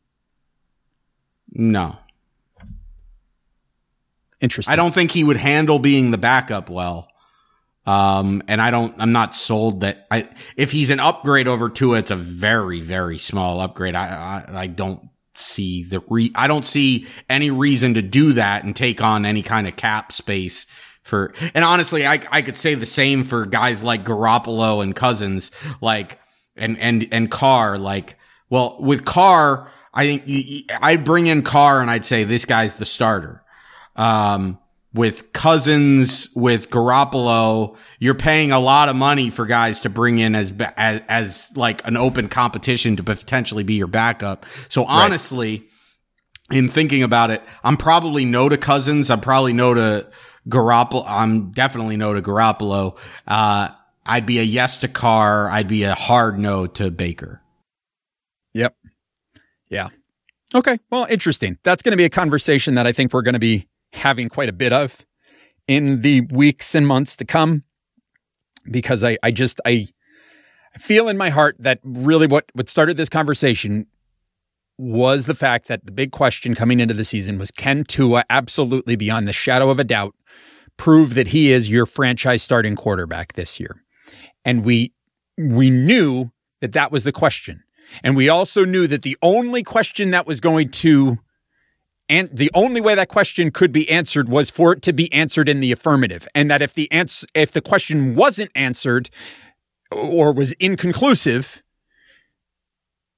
no, 1.52 1.96
Interesting. 4.40 4.72
I 4.72 4.76
don't 4.76 4.92
think 4.92 5.12
he 5.12 5.22
would 5.22 5.36
handle 5.36 5.78
being 5.78 6.10
the 6.10 6.18
backup 6.18 6.68
well. 6.68 7.08
Um, 7.84 8.42
and 8.46 8.62
I 8.62 8.70
don't, 8.70 8.94
I'm 8.98 9.12
not 9.12 9.34
sold 9.34 9.80
that 9.80 10.06
I, 10.10 10.28
if 10.56 10.70
he's 10.70 10.90
an 10.90 11.00
upgrade 11.00 11.48
over 11.48 11.68
Tua, 11.68 11.98
it's 11.98 12.12
a 12.12 12.16
very, 12.16 12.80
very 12.80 13.18
small 13.18 13.60
upgrade. 13.60 13.96
I, 13.96 14.44
I, 14.48 14.60
I 14.62 14.66
don't 14.68 15.08
see 15.34 15.82
the 15.82 16.00
re, 16.08 16.30
I 16.34 16.46
don't 16.46 16.64
see 16.64 17.06
any 17.28 17.50
reason 17.50 17.94
to 17.94 18.02
do 18.02 18.34
that 18.34 18.62
and 18.62 18.76
take 18.76 19.02
on 19.02 19.26
any 19.26 19.42
kind 19.42 19.66
of 19.66 19.74
cap 19.74 20.12
space 20.12 20.66
for, 21.02 21.34
and 21.54 21.64
honestly, 21.64 22.06
I, 22.06 22.20
I 22.30 22.42
could 22.42 22.56
say 22.56 22.76
the 22.76 22.86
same 22.86 23.24
for 23.24 23.46
guys 23.46 23.82
like 23.82 24.04
Garoppolo 24.04 24.82
and 24.82 24.94
Cousins, 24.94 25.50
like, 25.80 26.20
and, 26.54 26.78
and, 26.78 27.08
and 27.10 27.28
Carr, 27.28 27.78
like, 27.78 28.16
well, 28.48 28.76
with 28.78 29.04
Carr, 29.04 29.72
I 29.92 30.18
think 30.18 30.70
I'd 30.80 31.04
bring 31.04 31.26
in 31.26 31.42
Carr 31.42 31.80
and 31.80 31.90
I'd 31.90 32.04
say 32.04 32.22
this 32.22 32.44
guy's 32.44 32.76
the 32.76 32.84
starter. 32.84 33.42
Um, 33.96 34.58
with 34.94 35.32
Cousins, 35.32 36.28
with 36.34 36.68
Garoppolo, 36.68 37.76
you're 37.98 38.14
paying 38.14 38.52
a 38.52 38.60
lot 38.60 38.88
of 38.88 38.96
money 38.96 39.30
for 39.30 39.46
guys 39.46 39.80
to 39.80 39.90
bring 39.90 40.18
in 40.18 40.34
as 40.34 40.52
as, 40.76 41.02
as 41.08 41.52
like 41.56 41.86
an 41.86 41.96
open 41.96 42.28
competition 42.28 42.96
to 42.96 43.02
potentially 43.02 43.64
be 43.64 43.74
your 43.74 43.86
backup. 43.86 44.44
So 44.68 44.84
honestly, 44.84 45.64
in 46.50 46.68
thinking 46.68 47.02
about 47.02 47.30
it, 47.30 47.42
I'm 47.64 47.76
probably 47.76 48.24
no 48.24 48.48
to 48.48 48.58
Cousins. 48.58 49.10
I'm 49.10 49.20
probably 49.20 49.54
no 49.54 49.74
to 49.74 50.08
Garoppolo. 50.48 51.04
I'm 51.06 51.52
definitely 51.52 51.96
no 51.96 52.12
to 52.12 52.20
Garoppolo. 52.20 52.98
Uh, 53.26 53.70
I'd 54.04 54.26
be 54.26 54.40
a 54.40 54.42
yes 54.42 54.78
to 54.78 54.88
Carr. 54.88 55.48
I'd 55.48 55.68
be 55.68 55.84
a 55.84 55.94
hard 55.94 56.38
no 56.38 56.66
to 56.66 56.90
Baker. 56.90 57.40
Yep. 58.52 58.76
Yeah. 59.70 59.88
Okay. 60.54 60.78
Well, 60.90 61.06
interesting. 61.08 61.56
That's 61.62 61.82
going 61.82 61.92
to 61.92 61.96
be 61.96 62.04
a 62.04 62.10
conversation 62.10 62.74
that 62.74 62.86
I 62.86 62.92
think 62.92 63.14
we're 63.14 63.22
going 63.22 63.34
to 63.34 63.38
be 63.38 63.68
having 63.92 64.28
quite 64.28 64.48
a 64.48 64.52
bit 64.52 64.72
of 64.72 65.04
in 65.68 66.00
the 66.00 66.22
weeks 66.32 66.74
and 66.74 66.86
months 66.86 67.16
to 67.16 67.24
come 67.24 67.62
because 68.70 69.02
I, 69.04 69.18
I 69.22 69.30
just, 69.30 69.60
I 69.64 69.88
feel 70.78 71.08
in 71.08 71.16
my 71.16 71.30
heart 71.30 71.56
that 71.58 71.80
really 71.82 72.26
what, 72.26 72.46
what 72.52 72.68
started 72.68 72.96
this 72.96 73.08
conversation 73.08 73.86
was 74.78 75.26
the 75.26 75.34
fact 75.34 75.68
that 75.68 75.84
the 75.84 75.92
big 75.92 76.12
question 76.12 76.54
coming 76.54 76.80
into 76.80 76.94
the 76.94 77.04
season 77.04 77.38
was 77.38 77.50
can 77.50 77.84
Tua 77.84 78.24
absolutely 78.30 78.96
beyond 78.96 79.28
the 79.28 79.32
shadow 79.32 79.70
of 79.70 79.78
a 79.78 79.84
doubt 79.84 80.14
prove 80.76 81.14
that 81.14 81.28
he 81.28 81.52
is 81.52 81.68
your 81.68 81.86
franchise 81.86 82.42
starting 82.42 82.74
quarterback 82.74 83.34
this 83.34 83.60
year? 83.60 83.82
And 84.44 84.64
we, 84.64 84.92
we 85.38 85.70
knew 85.70 86.30
that 86.60 86.72
that 86.72 86.90
was 86.90 87.04
the 87.04 87.12
question. 87.12 87.62
And 88.02 88.16
we 88.16 88.28
also 88.28 88.64
knew 88.64 88.86
that 88.86 89.02
the 89.02 89.16
only 89.22 89.62
question 89.62 90.10
that 90.12 90.26
was 90.26 90.40
going 90.40 90.70
to 90.70 91.18
and 92.12 92.28
the 92.30 92.50
only 92.52 92.82
way 92.82 92.94
that 92.94 93.08
question 93.08 93.50
could 93.50 93.72
be 93.72 93.88
answered 93.88 94.28
was 94.28 94.50
for 94.50 94.74
it 94.74 94.82
to 94.82 94.92
be 94.92 95.10
answered 95.14 95.48
in 95.48 95.60
the 95.60 95.72
affirmative. 95.72 96.28
And 96.34 96.50
that 96.50 96.60
if 96.60 96.74
the 96.74 96.92
answer 96.92 97.26
if 97.32 97.52
the 97.52 97.62
question 97.62 98.14
wasn't 98.14 98.50
answered 98.54 99.08
or 99.90 100.30
was 100.30 100.52
inconclusive, 100.52 101.62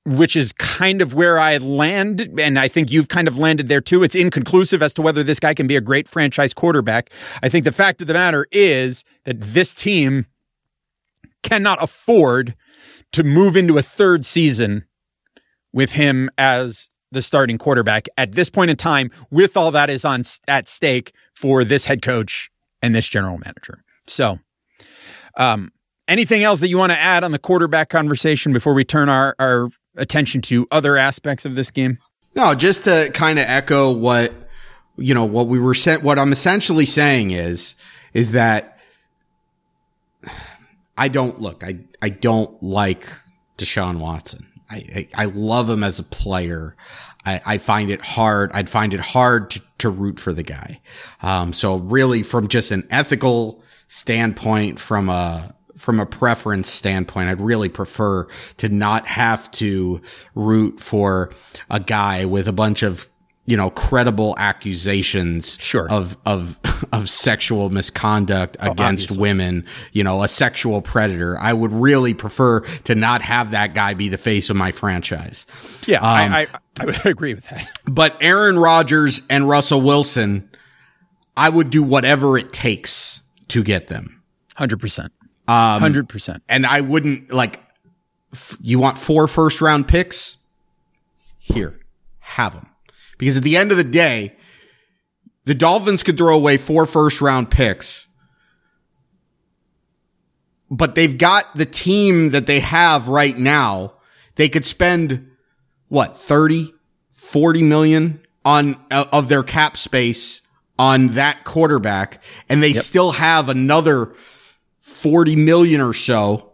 which 0.05 0.37
is 0.37 0.53
kind 0.53 1.03
of 1.03 1.13
where 1.13 1.41
I 1.41 1.57
land, 1.57 2.39
and 2.39 2.57
I 2.57 2.69
think 2.69 2.93
you've 2.93 3.09
kind 3.09 3.27
of 3.27 3.37
landed 3.37 3.67
there 3.67 3.81
too. 3.81 4.05
It's 4.05 4.15
inconclusive 4.15 4.81
as 4.81 4.95
to 4.95 5.03
whether 5.03 5.25
this 5.25 5.41
guy 5.41 5.55
can 5.55 5.67
be 5.67 5.75
a 5.75 5.81
great 5.81 6.07
franchise 6.07 6.55
quarterback. 6.55 7.11
I 7.43 7.49
think 7.49 7.65
the 7.65 7.73
fact 7.73 8.01
of 8.01 8.07
the 8.07 8.15
matter 8.15 8.47
is 8.53 9.03
that 9.25 9.41
this 9.41 9.75
team 9.75 10.27
cannot 11.43 11.83
afford 11.83 12.55
to 13.11 13.25
move 13.25 13.57
into 13.57 13.77
a 13.77 13.83
third 13.83 14.25
season 14.25 14.85
with 15.73 15.93
him 15.93 16.31
as 16.39 16.91
the 17.15 17.23
starting 17.23 17.57
quarterback 17.57 18.09
at 18.19 18.33
this 18.33 18.51
point 18.51 18.71
in 18.71 18.77
time 18.77 19.11
with 19.31 19.57
all 19.57 19.71
that 19.71 19.89
is 19.89 20.05
on 20.05 20.25
at 20.47 20.69
stake 20.69 21.13
for 21.33 21.65
this 21.65 21.87
head 21.87 22.03
coach 22.03 22.51
and 22.83 22.95
this 22.95 23.09
general 23.09 23.39
manager. 23.39 23.83
So, 24.07 24.39
um, 25.37 25.73
anything 26.07 26.43
else 26.43 26.61
that 26.61 26.69
you 26.69 26.77
want 26.77 26.93
to 26.93 26.99
add 26.99 27.25
on 27.25 27.33
the 27.33 27.39
quarterback 27.39 27.89
conversation 27.89 28.53
before 28.53 28.75
we 28.75 28.85
turn 28.85 29.09
our, 29.09 29.35
our 29.39 29.71
attention 29.97 30.43
to 30.43 30.67
other 30.71 30.97
aspects 30.97 31.45
of 31.45 31.55
this 31.55 31.71
game? 31.71 31.99
No, 32.35 32.55
just 32.55 32.85
to 32.85 33.11
kind 33.15 33.39
of 33.39 33.47
echo 33.49 33.93
what 33.93 34.33
you 34.97 35.15
know 35.15 35.25
what 35.25 35.49
we 35.49 35.59
were 35.59 35.75
sent. 35.75 36.03
What 36.03 36.19
I'm 36.19 36.33
essentially 36.33 36.87
saying 36.87 37.31
is 37.31 37.75
is 38.13 38.33
that 38.33 38.79
I 40.97 41.09
don't 41.09 41.41
look. 41.41 41.65
I 41.65 41.79
I 42.03 42.09
don't 42.09 42.63
like 42.63 43.07
Deshaun 43.59 43.99
Watson. 43.99 44.47
I 44.71 45.09
I, 45.15 45.25
love 45.27 45.69
him 45.69 45.85
as 45.85 45.99
a 45.99 46.05
player. 46.05 46.77
I, 47.25 47.41
I 47.45 47.59
find 47.59 47.91
it 47.91 48.01
hard. 48.01 48.51
I'd 48.53 48.71
find 48.71 48.95
it 48.95 49.01
hard 49.01 49.51
to, 49.51 49.63
to 49.79 49.91
root 49.91 50.21
for 50.21 50.33
the 50.33 50.43
guy. 50.43 50.81
Um, 51.23 51.53
so 51.53 51.77
really, 51.77 52.23
from 52.23 52.49
just 52.49 52.71
an 52.71 52.87
ethical 52.91 53.63
standpoint, 53.89 54.79
from 54.79 55.09
a 55.09 55.55
from 55.77 56.01
a 56.01 56.07
preference 56.07 56.71
standpoint, 56.71 57.29
I'd 57.29 57.41
really 57.41 57.69
prefer 57.69 58.27
to 58.59 58.69
not 58.69 59.07
have 59.07 59.51
to 59.53 60.01
root 60.35 60.81
for 60.81 61.31
a 61.71 61.81
guy 61.81 62.25
with 62.25 62.49
a 62.49 62.53
bunch 62.53 62.83
of 62.83 63.09
you 63.47 63.57
know 63.57 63.71
credible 63.71 64.35
accusations 64.39 65.59
Sure. 65.61 65.91
of 65.91 66.17
of 66.25 66.59
of 66.93 67.09
sexual 67.09 67.71
misconduct 67.71 68.57
against 68.61 68.81
obviously. 69.11 69.19
women, 69.19 69.67
you 69.93 70.03
know, 70.05 70.23
a 70.23 70.29
sexual 70.29 70.81
predator. 70.83 71.37
I 71.39 71.53
would 71.53 71.73
really 71.73 72.15
prefer 72.15 72.61
to 72.61 72.95
not 72.95 73.23
have 73.23 73.51
that 73.53 73.75
guy 73.75 73.95
be 73.95 74.09
the 74.09 74.19
face 74.19 74.51
of 74.51 74.57
my 74.57 74.73
franchise. 74.73 75.47
Yeah, 75.87 75.99
Um, 75.99 76.05
I, 76.33 76.41
I, 76.43 76.47
I 76.81 76.85
would 76.87 77.07
agree 77.07 77.35
with 77.35 77.49
that. 77.51 77.69
But 77.87 78.17
Aaron 78.23 78.59
Rodgers 78.59 79.23
and 79.31 79.49
Russell 79.49 79.81
Wilson, 79.83 80.49
I 81.37 81.49
would 81.49 81.71
do 81.71 81.83
whatever 81.83 82.39
it 82.39 82.53
takes 82.53 83.23
to 83.49 83.63
get 83.63 83.89
them. 83.89 84.23
100%. 84.59 85.11
Um, 85.47 85.83
100%. 85.83 86.41
and 86.49 86.65
I 86.67 86.81
wouldn't 86.81 87.33
like. 87.33 87.61
F- 88.33 88.57
you 88.63 88.79
want 88.79 88.97
four 88.99 89.29
first 89.29 89.61
round 89.61 89.87
picks? 89.87 90.39
Here, 91.39 91.79
have 92.21 92.55
them. 92.55 92.69
Because 93.19 93.37
at 93.37 93.43
the 93.43 93.57
end 93.57 93.71
of 93.71 93.77
the 93.77 93.85
day, 93.85 94.35
the 95.45 95.55
Dolphins 95.55 96.03
could 96.03 96.17
throw 96.17 96.35
away 96.35 96.57
four 96.57 96.87
first 96.87 97.21
round 97.21 97.51
picks, 97.51 98.07
but 100.71 100.95
they've 100.95 101.17
got 101.17 101.55
the 101.55 101.67
team 101.67 102.31
that 102.31 102.47
they 102.47 102.61
have 102.61 103.09
right 103.09 103.37
now. 103.37 103.95
They 104.37 104.49
could 104.49 104.67
spend 104.67 105.31
what 105.89 106.17
30, 106.17 106.73
40 107.13 107.63
million 107.63 108.21
on 108.45 108.77
uh, 108.91 109.05
of 109.13 109.29
their 109.29 109.43
cap 109.43 109.77
space 109.77 110.41
on 110.79 111.09
that 111.09 111.45
quarterback, 111.45 112.23
and 112.49 112.63
they 112.63 112.73
still 112.73 113.13
have 113.13 113.49
another 113.49 114.13
40 114.81 115.37
million 115.37 115.81
or 115.81 115.93
so 115.93 116.53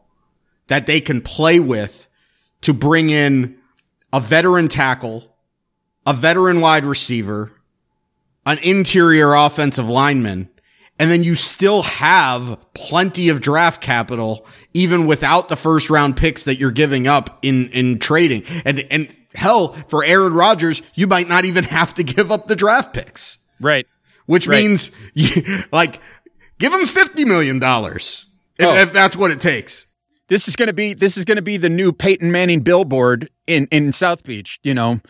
that 0.66 0.87
they 0.87 1.01
can 1.01 1.20
play 1.20 1.59
with 1.59 2.07
to 2.62 2.75
bring 2.75 3.11
in 3.11 3.59
a 4.12 4.20
veteran 4.20 4.68
tackle, 4.68 5.30
a 6.11 6.12
veteran 6.12 6.61
wide 6.61 6.85
receiver, 6.85 7.53
an 8.44 8.59
interior 8.64 9.33
offensive 9.35 9.88
lineman, 9.88 10.49
and 10.99 11.09
then 11.11 11.23
you 11.23 11.37
still 11.37 11.83
have 11.83 12.59
plenty 12.75 13.29
of 13.29 13.40
draft 13.40 13.81
capital, 13.81 14.44
even 14.75 15.07
without 15.07 15.49
the 15.49 15.55
first 15.57 15.88
round 15.88 16.16
picks 16.16 16.42
that 16.44 16.57
you're 16.59 16.73
giving 16.73 17.07
up 17.07 17.38
in, 17.42 17.68
in 17.70 18.01
trading. 18.01 18.42
And, 18.64 18.81
and 18.90 19.09
hell, 19.35 19.68
for 19.88 20.05
Aaron 20.05 20.35
Rodgers, 20.35 20.83
you 20.94 21.07
might 21.07 21.29
not 21.29 21.44
even 21.44 21.62
have 21.79 21.94
to 21.94 22.03
give 22.03 22.33
up 22.33 22.49
the 22.49 22.57
draft 22.57 22.92
picks, 22.92 23.38
Right. 23.61 23.87
which 24.27 24.49
Right. 24.49 24.62
means 24.64 24.90
you, 25.14 25.31
like, 25.73 26.01
give 26.59 26.73
him 26.73 26.81
$50 26.81 27.25
million 27.27 27.59
if, 27.62 28.27
Oh. 28.59 28.75
if 28.83 28.92
that's 28.92 29.16
what 29.16 29.31
it 29.31 29.40
takes. 29.40 29.87
This 30.29 30.49
is 30.49 30.55
going 30.57 30.66
to 30.68 30.73
be 30.75 30.92
this 30.94 31.16
is 31.16 31.25
going 31.25 31.37
to 31.37 31.42
be 31.42 31.57
the 31.57 31.68
new 31.68 31.92
Peyton 31.92 32.31
Manning 32.31 32.61
billboard 32.61 33.31
in 33.49 33.66
in 33.73 33.92
South 33.92 34.23
Beach. 34.23 34.61
You 34.62 34.75
know, 34.75 35.01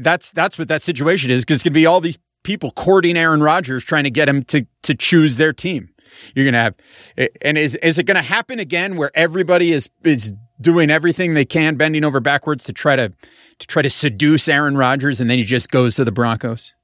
that's 0.00 0.30
that's 0.30 0.58
what 0.58 0.68
that 0.68 0.82
situation 0.82 1.30
is 1.30 1.44
because 1.44 1.56
it's 1.56 1.64
going 1.64 1.72
to 1.72 1.78
be 1.78 1.86
all 1.86 2.00
these 2.00 2.18
people 2.42 2.70
courting 2.72 3.16
Aaron 3.16 3.42
Rodgers, 3.42 3.84
trying 3.84 4.04
to 4.04 4.10
get 4.10 4.28
him 4.28 4.42
to 4.44 4.66
to 4.82 4.94
choose 4.94 5.36
their 5.36 5.52
team. 5.52 5.90
You're 6.34 6.44
going 6.44 6.54
to 6.54 6.58
have, 6.60 6.74
eh, 7.16 7.28
and 7.42 7.56
is 7.56 7.76
is 7.76 7.98
it 7.98 8.04
going 8.04 8.16
to 8.16 8.22
happen 8.22 8.58
again 8.58 8.96
where 8.96 9.10
everybody 9.14 9.72
is 9.72 9.88
is 10.02 10.32
doing 10.60 10.90
everything 10.90 11.34
they 11.34 11.44
can, 11.44 11.76
bending 11.76 12.04
over 12.04 12.18
backwards 12.20 12.64
to 12.64 12.72
try 12.72 12.96
to 12.96 13.12
to 13.58 13.66
try 13.66 13.82
to 13.82 13.90
seduce 13.90 14.48
Aaron 14.48 14.76
Rodgers, 14.76 15.20
and 15.20 15.30
then 15.30 15.38
he 15.38 15.44
just 15.44 15.70
goes 15.70 15.94
to 15.96 16.04
the 16.04 16.12
Broncos? 16.12 16.74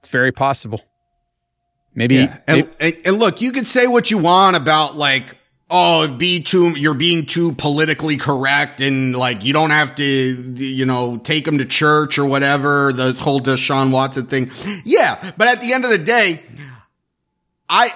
It's 0.00 0.08
very 0.08 0.32
possible. 0.32 0.82
Maybe, 1.94 2.16
Yeah. 2.16 2.38
And, 2.46 2.56
maybe- 2.58 2.70
and, 2.78 3.06
and 3.06 3.18
look, 3.18 3.40
you 3.40 3.50
can 3.52 3.64
say 3.64 3.86
what 3.86 4.10
you 4.10 4.18
want 4.18 4.56
about 4.56 4.96
like, 4.96 5.37
oh, 5.70 6.08
be 6.08 6.42
too, 6.42 6.70
you're 6.70 6.94
being 6.94 7.26
too 7.26 7.52
politically 7.52 8.16
correct 8.16 8.80
and 8.80 9.14
like 9.14 9.44
you 9.44 9.52
don't 9.52 9.70
have 9.70 9.94
to, 9.96 10.04
you 10.04 10.86
know, 10.86 11.18
take 11.18 11.44
them 11.44 11.58
to 11.58 11.64
church 11.64 12.18
or 12.18 12.24
whatever, 12.24 12.92
the 12.92 13.12
whole 13.12 13.40
Deshaun 13.40 13.90
Watson 13.92 14.26
thing. 14.26 14.50
Yeah. 14.84 15.32
But 15.36 15.48
at 15.48 15.60
the 15.60 15.72
end 15.72 15.84
of 15.84 15.90
the 15.90 15.98
day, 15.98 16.40
I, 17.68 17.92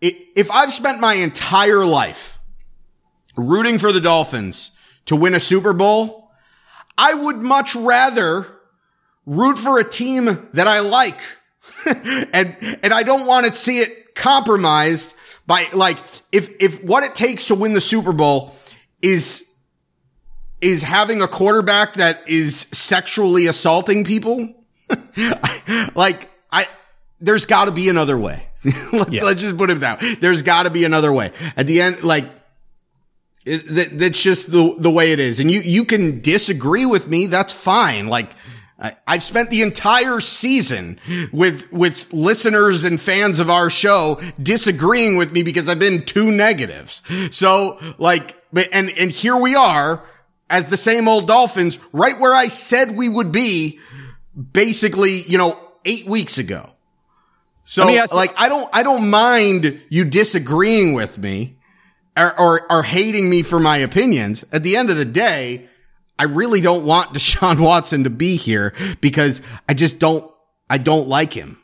if 0.00 0.50
I've 0.50 0.72
spent 0.72 1.00
my 1.00 1.14
entire 1.14 1.84
life 1.84 2.38
rooting 3.36 3.78
for 3.78 3.92
the 3.92 4.00
Dolphins 4.00 4.70
to 5.06 5.16
win 5.16 5.34
a 5.34 5.40
Super 5.40 5.72
Bowl, 5.72 6.30
I 6.96 7.14
would 7.14 7.36
much 7.36 7.74
rather 7.74 8.46
root 9.26 9.58
for 9.58 9.78
a 9.78 9.84
team 9.84 10.48
that 10.54 10.66
I 10.66 10.80
like. 10.80 11.18
and 11.86 12.56
and 12.82 12.92
I 12.92 13.02
don't 13.02 13.26
want 13.26 13.46
to 13.46 13.54
see 13.54 13.78
it 13.78 14.14
compromised 14.14 15.14
by 15.50 15.66
like 15.74 15.98
if 16.30 16.62
if 16.62 16.80
what 16.84 17.02
it 17.02 17.16
takes 17.16 17.46
to 17.46 17.56
win 17.56 17.72
the 17.72 17.80
Super 17.80 18.12
Bowl 18.12 18.54
is 19.02 19.50
is 20.60 20.84
having 20.84 21.22
a 21.22 21.26
quarterback 21.26 21.94
that 21.94 22.20
is 22.28 22.68
sexually 22.70 23.48
assaulting 23.48 24.04
people 24.04 24.48
like 25.96 26.30
I 26.52 26.68
there's 27.20 27.46
got 27.46 27.64
to 27.64 27.72
be 27.72 27.88
another 27.88 28.16
way. 28.16 28.46
Let's, 28.92 29.10
let's 29.10 29.40
just 29.40 29.56
put 29.56 29.70
it 29.70 29.80
that 29.80 30.00
way. 30.00 30.14
there's 30.20 30.42
got 30.42 30.64
to 30.64 30.70
be 30.70 30.84
another 30.84 31.12
way. 31.12 31.32
At 31.56 31.66
the 31.66 31.80
end 31.80 32.04
like 32.04 32.26
it, 33.44 33.66
that, 33.74 33.98
that's 33.98 34.22
just 34.22 34.52
the 34.52 34.76
the 34.78 34.90
way 34.90 35.10
it 35.10 35.18
is. 35.18 35.40
And 35.40 35.50
you 35.50 35.60
you 35.62 35.84
can 35.84 36.20
disagree 36.20 36.86
with 36.86 37.08
me 37.08 37.26
that's 37.26 37.52
fine. 37.52 38.06
Like 38.06 38.30
I, 38.80 38.96
I've 39.06 39.22
spent 39.22 39.50
the 39.50 39.62
entire 39.62 40.20
season 40.20 40.98
with 41.32 41.70
with 41.72 42.12
listeners 42.12 42.84
and 42.84 43.00
fans 43.00 43.38
of 43.38 43.50
our 43.50 43.68
show 43.68 44.20
disagreeing 44.42 45.18
with 45.18 45.32
me 45.32 45.42
because 45.42 45.68
I've 45.68 45.78
been 45.78 46.04
too 46.04 46.30
negatives. 46.30 47.02
So 47.30 47.78
like, 47.98 48.36
and 48.72 48.90
and 48.98 49.10
here 49.10 49.36
we 49.36 49.54
are 49.54 50.02
as 50.48 50.66
the 50.68 50.76
same 50.76 51.08
old 51.08 51.28
Dolphins, 51.28 51.78
right 51.92 52.18
where 52.18 52.34
I 52.34 52.48
said 52.48 52.96
we 52.96 53.08
would 53.08 53.30
be, 53.32 53.78
basically, 54.52 55.22
you 55.22 55.38
know, 55.38 55.58
eight 55.84 56.06
weeks 56.06 56.38
ago. 56.38 56.70
So 57.64 57.86
like, 58.12 58.32
I 58.36 58.48
don't 58.48 58.68
I 58.72 58.82
don't 58.82 59.10
mind 59.10 59.80
you 59.90 60.04
disagreeing 60.04 60.94
with 60.94 61.18
me 61.18 61.58
or, 62.16 62.40
or 62.40 62.72
or 62.72 62.82
hating 62.82 63.28
me 63.28 63.42
for 63.42 63.60
my 63.60 63.76
opinions. 63.76 64.44
At 64.52 64.62
the 64.62 64.76
end 64.76 64.90
of 64.90 64.96
the 64.96 65.04
day. 65.04 65.66
I 66.20 66.24
really 66.24 66.60
don't 66.60 66.84
want 66.84 67.10
Deshaun 67.14 67.58
Watson 67.58 68.04
to 68.04 68.10
be 68.10 68.36
here 68.36 68.74
because 69.00 69.40
I 69.66 69.72
just 69.72 69.98
don't, 69.98 70.30
I 70.68 70.76
don't 70.76 71.08
like 71.08 71.32
him. 71.32 71.58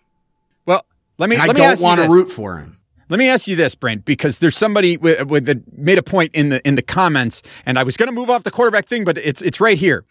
well, 0.64 0.87
let 1.19 1.29
me 1.29 1.37
And 1.37 1.42
I 1.42 1.47
let 1.49 1.57
me 1.57 1.61
don't 1.61 1.81
want 1.81 2.01
to 2.01 2.09
root 2.09 2.33
for 2.33 2.57
him. 2.57 2.79
Let 3.11 3.19
me 3.19 3.29
ask 3.29 3.47
you 3.47 3.55
this, 3.55 3.75
Brent, 3.75 4.07
because 4.07 4.38
there's 4.38 4.57
somebody 4.57 4.97
with, 4.97 5.29
with 5.29 5.45
that 5.45 5.79
made 5.79 5.99
a 5.99 6.03
point 6.03 6.35
in 6.35 6.49
the 6.49 6.66
in 6.66 6.75
the 6.75 6.83
comments, 6.83 7.42
and 7.66 7.79
I 7.79 7.83
was 7.83 7.99
going 7.99 8.09
to 8.09 8.14
move 8.14 8.31
off 8.31 8.45
the 8.45 8.51
quarterback 8.51 8.87
thing, 8.87 9.05
but 9.05 9.19
it's 9.19 9.42
it's 9.42 9.61
right 9.61 9.79
here. 9.79 10.05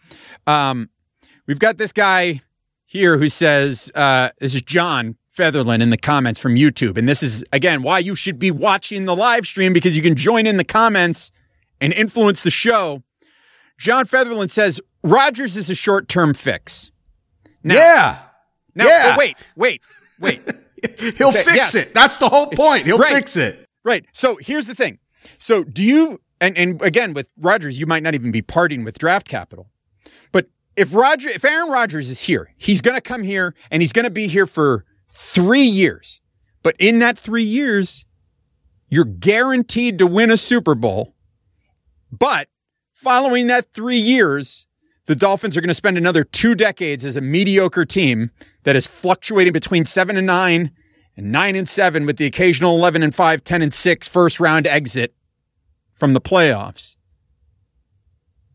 Um, 0.46 0.88
we've 1.46 1.58
got 1.58 1.76
this 1.76 1.92
guy 1.92 2.40
here 2.86 3.18
who 3.18 3.28
says 3.28 3.90
uh, 3.94 4.30
this 4.38 4.54
is 4.54 4.62
John 4.62 5.16
Featherland 5.28 5.82
in 5.82 5.90
the 5.90 5.98
comments 5.98 6.40
from 6.40 6.54
YouTube, 6.54 6.96
and 6.96 7.06
this 7.06 7.22
is 7.22 7.44
again 7.52 7.82
why 7.82 7.98
you 7.98 8.14
should 8.14 8.38
be 8.38 8.52
watching 8.52 9.04
the 9.04 9.16
live 9.16 9.46
stream 9.46 9.72
because 9.74 9.96
you 9.96 10.02
can 10.02 10.14
join 10.14 10.46
in 10.46 10.56
the 10.56 10.64
comments 10.64 11.30
and 11.80 11.92
influence 11.92 12.42
the 12.42 12.50
show. 12.50 13.02
John 13.78 14.06
Featherland 14.06 14.50
says 14.50 14.80
Rodgers 15.02 15.56
is 15.56 15.68
a 15.70 15.74
short 15.74 16.08
term 16.08 16.34
fix. 16.34 16.90
Now, 17.62 17.74
yeah. 17.74 18.18
now 18.74 18.84
oh, 18.84 18.88
yeah. 18.88 19.12
oh, 19.14 19.18
wait, 19.18 19.36
wait, 19.56 19.82
wait. 20.20 20.40
He'll 21.16 21.28
Okay, 21.28 21.42
fix 21.42 21.74
it. 21.74 21.94
That's 21.94 22.16
the 22.18 22.28
whole 22.28 22.46
point. 22.48 22.84
He'll 22.84 22.98
Right. 22.98 23.14
fix 23.14 23.36
it. 23.36 23.66
Right. 23.84 24.04
So 24.12 24.36
here's 24.40 24.66
the 24.66 24.74
thing. 24.74 24.98
So 25.38 25.64
do 25.64 25.82
you 25.82 26.20
and 26.40 26.56
and 26.56 26.80
again 26.82 27.12
with 27.14 27.28
Rodgers, 27.38 27.78
you 27.78 27.86
might 27.86 28.02
not 28.02 28.14
even 28.14 28.30
be 28.30 28.42
parting 28.42 28.84
with 28.84 28.98
draft 28.98 29.26
capital. 29.28 29.68
But 30.32 30.48
if 30.76 30.94
Roger 30.94 31.28
if 31.28 31.44
Aaron 31.44 31.70
Rodgers 31.70 32.10
is 32.10 32.22
here, 32.22 32.52
he's 32.56 32.80
gonna 32.80 33.00
come 33.00 33.22
here 33.22 33.54
and 33.70 33.82
he's 33.82 33.92
gonna 33.92 34.10
be 34.10 34.28
here 34.28 34.46
for 34.46 34.84
three 35.10 35.64
years. 35.64 36.20
But 36.62 36.76
in 36.78 36.98
that 37.00 37.16
three 37.18 37.44
years, 37.44 38.04
you're 38.88 39.04
guaranteed 39.04 39.98
to 39.98 40.06
win 40.06 40.30
a 40.30 40.36
Super 40.36 40.74
Bowl. 40.74 41.14
But 42.12 42.48
following 42.96 43.46
that 43.48 43.72
three 43.74 43.98
years, 43.98 44.66
the 45.04 45.14
Dolphins 45.14 45.56
are 45.56 45.60
going 45.60 45.68
to 45.68 45.74
spend 45.74 45.98
another 45.98 46.24
two 46.24 46.54
decades 46.54 47.04
as 47.04 47.16
a 47.16 47.20
mediocre 47.20 47.84
team 47.84 48.30
that 48.64 48.74
is 48.74 48.86
fluctuating 48.86 49.52
between 49.52 49.84
seven 49.84 50.16
and 50.16 50.26
nine 50.26 50.72
and 51.16 51.30
nine 51.30 51.54
and 51.54 51.68
seven 51.68 52.06
with 52.06 52.16
the 52.16 52.26
occasional 52.26 52.74
11 52.76 53.02
and 53.02 53.14
five, 53.14 53.44
10 53.44 53.62
and 53.62 53.72
six 53.72 54.08
first 54.08 54.40
round 54.40 54.66
exit 54.66 55.14
from 55.94 56.14
the 56.14 56.20
playoffs. 56.20 56.96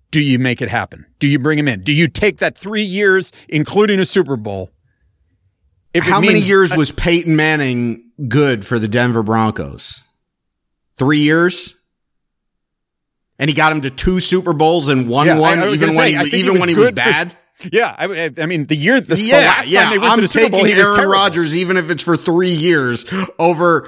Do 0.09 0.19
you 0.19 0.39
make 0.39 0.61
it 0.61 0.69
happen? 0.69 1.05
Do 1.19 1.27
you 1.27 1.39
bring 1.39 1.57
him 1.57 1.67
in? 1.67 1.83
Do 1.83 1.93
you 1.93 2.07
take 2.07 2.39
that 2.39 2.57
three 2.57 2.83
years, 2.83 3.31
including 3.47 3.99
a 3.99 4.05
Super 4.05 4.35
Bowl? 4.35 4.71
How 5.95 6.19
many 6.19 6.39
years 6.39 6.75
was 6.75 6.91
Peyton 6.91 7.35
Manning 7.35 8.11
good 8.27 8.65
for 8.65 8.79
the 8.79 8.87
Denver 8.87 9.23
Broncos? 9.23 10.03
Three 10.97 11.19
years? 11.19 11.75
And 13.41 13.49
he 13.49 13.55
got 13.55 13.71
him 13.73 13.81
to 13.81 13.89
two 13.89 14.19
Super 14.21 14.53
Bowls 14.53 14.87
and 14.87 15.09
won 15.09 15.25
Yeah, 15.27 15.39
one, 15.39 15.59
I 15.59 15.65
was 15.65 15.73
even 15.81 15.95
when 15.95 16.13
say, 16.13 16.23
he, 16.25 16.29
he 16.29 16.37
even 16.37 16.53
was 16.53 16.59
when 16.61 16.69
he 16.69 16.75
was 16.75 16.85
good 16.85 16.89
for- 16.91 16.95
bad. 16.95 17.35
Yeah, 17.71 17.95
I, 17.95 18.31
I 18.39 18.45
mean 18.47 18.65
the 18.65 18.75
year 18.75 18.99
the, 19.01 19.13
the 19.13 19.21
yeah, 19.21 19.35
last 19.35 19.67
yeah. 19.67 19.83
time 19.83 19.91
they 19.91 19.97
went 19.99 20.11
I'm 20.13 20.17
to 20.17 20.21
the 20.23 20.27
Super 20.27 20.49
Bowl, 20.49 20.61
taking 20.61 20.75
he 20.77 20.79
was 20.79 20.87
Aaron 20.87 20.95
terrible. 20.97 21.13
Rodgers, 21.13 21.55
even 21.55 21.77
if 21.77 21.91
it's 21.91 22.01
for 22.01 22.17
three 22.17 22.49
years, 22.53 23.05
over 23.37 23.87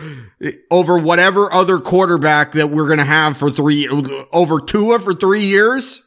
over 0.69 0.99
whatever 0.99 1.51
other 1.51 1.79
quarterback 1.79 2.51
that 2.51 2.67
we're 2.67 2.85
going 2.85 2.99
to 2.99 3.03
have 3.05 3.35
for 3.35 3.49
three 3.49 3.87
over 4.31 4.59
Tua 4.59 4.99
for 4.99 5.15
three 5.15 5.41
years. 5.45 6.03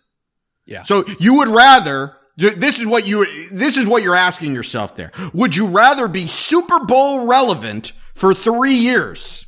Yeah. 0.64 0.85
So 0.85 1.04
you 1.18 1.38
would 1.38 1.48
rather 1.48 2.16
this 2.37 2.78
is 2.78 2.87
what 2.87 3.09
you 3.09 3.26
this 3.50 3.76
is 3.76 3.87
what 3.87 4.02
you're 4.04 4.14
asking 4.14 4.54
yourself 4.54 4.94
there. 4.94 5.11
Would 5.35 5.56
you 5.56 5.66
rather 5.66 6.06
be 6.06 6.20
Super 6.28 6.78
Bowl 6.80 7.26
relevant 7.26 7.92
for 8.14 8.32
three 8.35 8.74
years, 8.76 9.45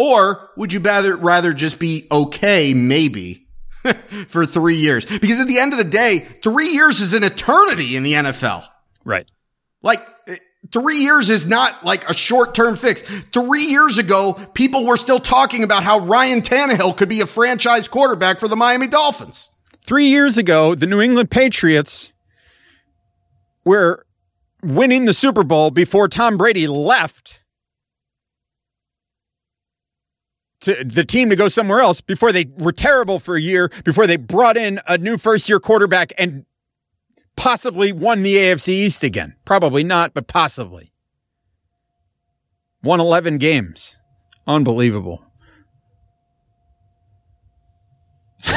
or 0.00 0.50
would 0.56 0.72
you 0.72 0.80
rather 0.80 1.14
rather 1.14 1.52
just 1.52 1.78
be 1.78 2.06
okay 2.10 2.72
maybe? 2.72 3.46
for 4.28 4.44
three 4.44 4.76
years. 4.76 5.06
Because 5.06 5.40
at 5.40 5.46
the 5.46 5.58
end 5.58 5.72
of 5.72 5.78
the 5.78 5.84
day, 5.84 6.18
three 6.42 6.68
years 6.68 7.00
is 7.00 7.14
an 7.14 7.24
eternity 7.24 7.96
in 7.96 8.02
the 8.02 8.12
NFL. 8.12 8.66
Right. 9.06 9.30
Like, 9.82 10.00
eh, 10.26 10.36
three 10.70 10.98
years 10.98 11.30
is 11.30 11.46
not 11.46 11.82
like 11.82 12.08
a 12.08 12.12
short 12.12 12.54
term 12.54 12.76
fix. 12.76 13.00
Three 13.32 13.64
years 13.64 13.96
ago, 13.96 14.34
people 14.52 14.84
were 14.84 14.98
still 14.98 15.18
talking 15.18 15.62
about 15.62 15.82
how 15.82 16.00
Ryan 16.00 16.42
Tannehill 16.42 16.96
could 16.96 17.08
be 17.08 17.22
a 17.22 17.26
franchise 17.26 17.88
quarterback 17.88 18.38
for 18.38 18.48
the 18.48 18.56
Miami 18.56 18.86
Dolphins. 18.86 19.50
Three 19.82 20.08
years 20.08 20.36
ago, 20.36 20.74
the 20.74 20.86
New 20.86 21.00
England 21.00 21.30
Patriots 21.30 22.12
were 23.64 24.04
winning 24.62 25.06
the 25.06 25.14
Super 25.14 25.42
Bowl 25.42 25.70
before 25.70 26.06
Tom 26.06 26.36
Brady 26.36 26.66
left 26.66 27.40
to 30.60 30.84
the 30.84 31.04
team 31.04 31.30
to 31.30 31.36
go 31.36 31.48
somewhere 31.48 31.80
else 31.80 32.00
before 32.00 32.32
they 32.32 32.46
were 32.58 32.72
terrible 32.72 33.18
for 33.18 33.36
a 33.36 33.40
year, 33.40 33.70
before 33.84 34.06
they 34.06 34.16
brought 34.16 34.56
in 34.56 34.80
a 34.86 34.98
new 34.98 35.16
first 35.16 35.48
year 35.48 35.60
quarterback 35.60 36.12
and 36.18 36.44
possibly 37.36 37.92
won 37.92 38.22
the 38.22 38.36
AFC 38.36 38.68
East 38.68 39.02
again. 39.02 39.36
Probably 39.44 39.82
not, 39.82 40.12
but 40.12 40.26
possibly. 40.26 40.88
Won 42.82 43.00
11 43.00 43.38
games. 43.38 43.96
Unbelievable. 44.46 45.24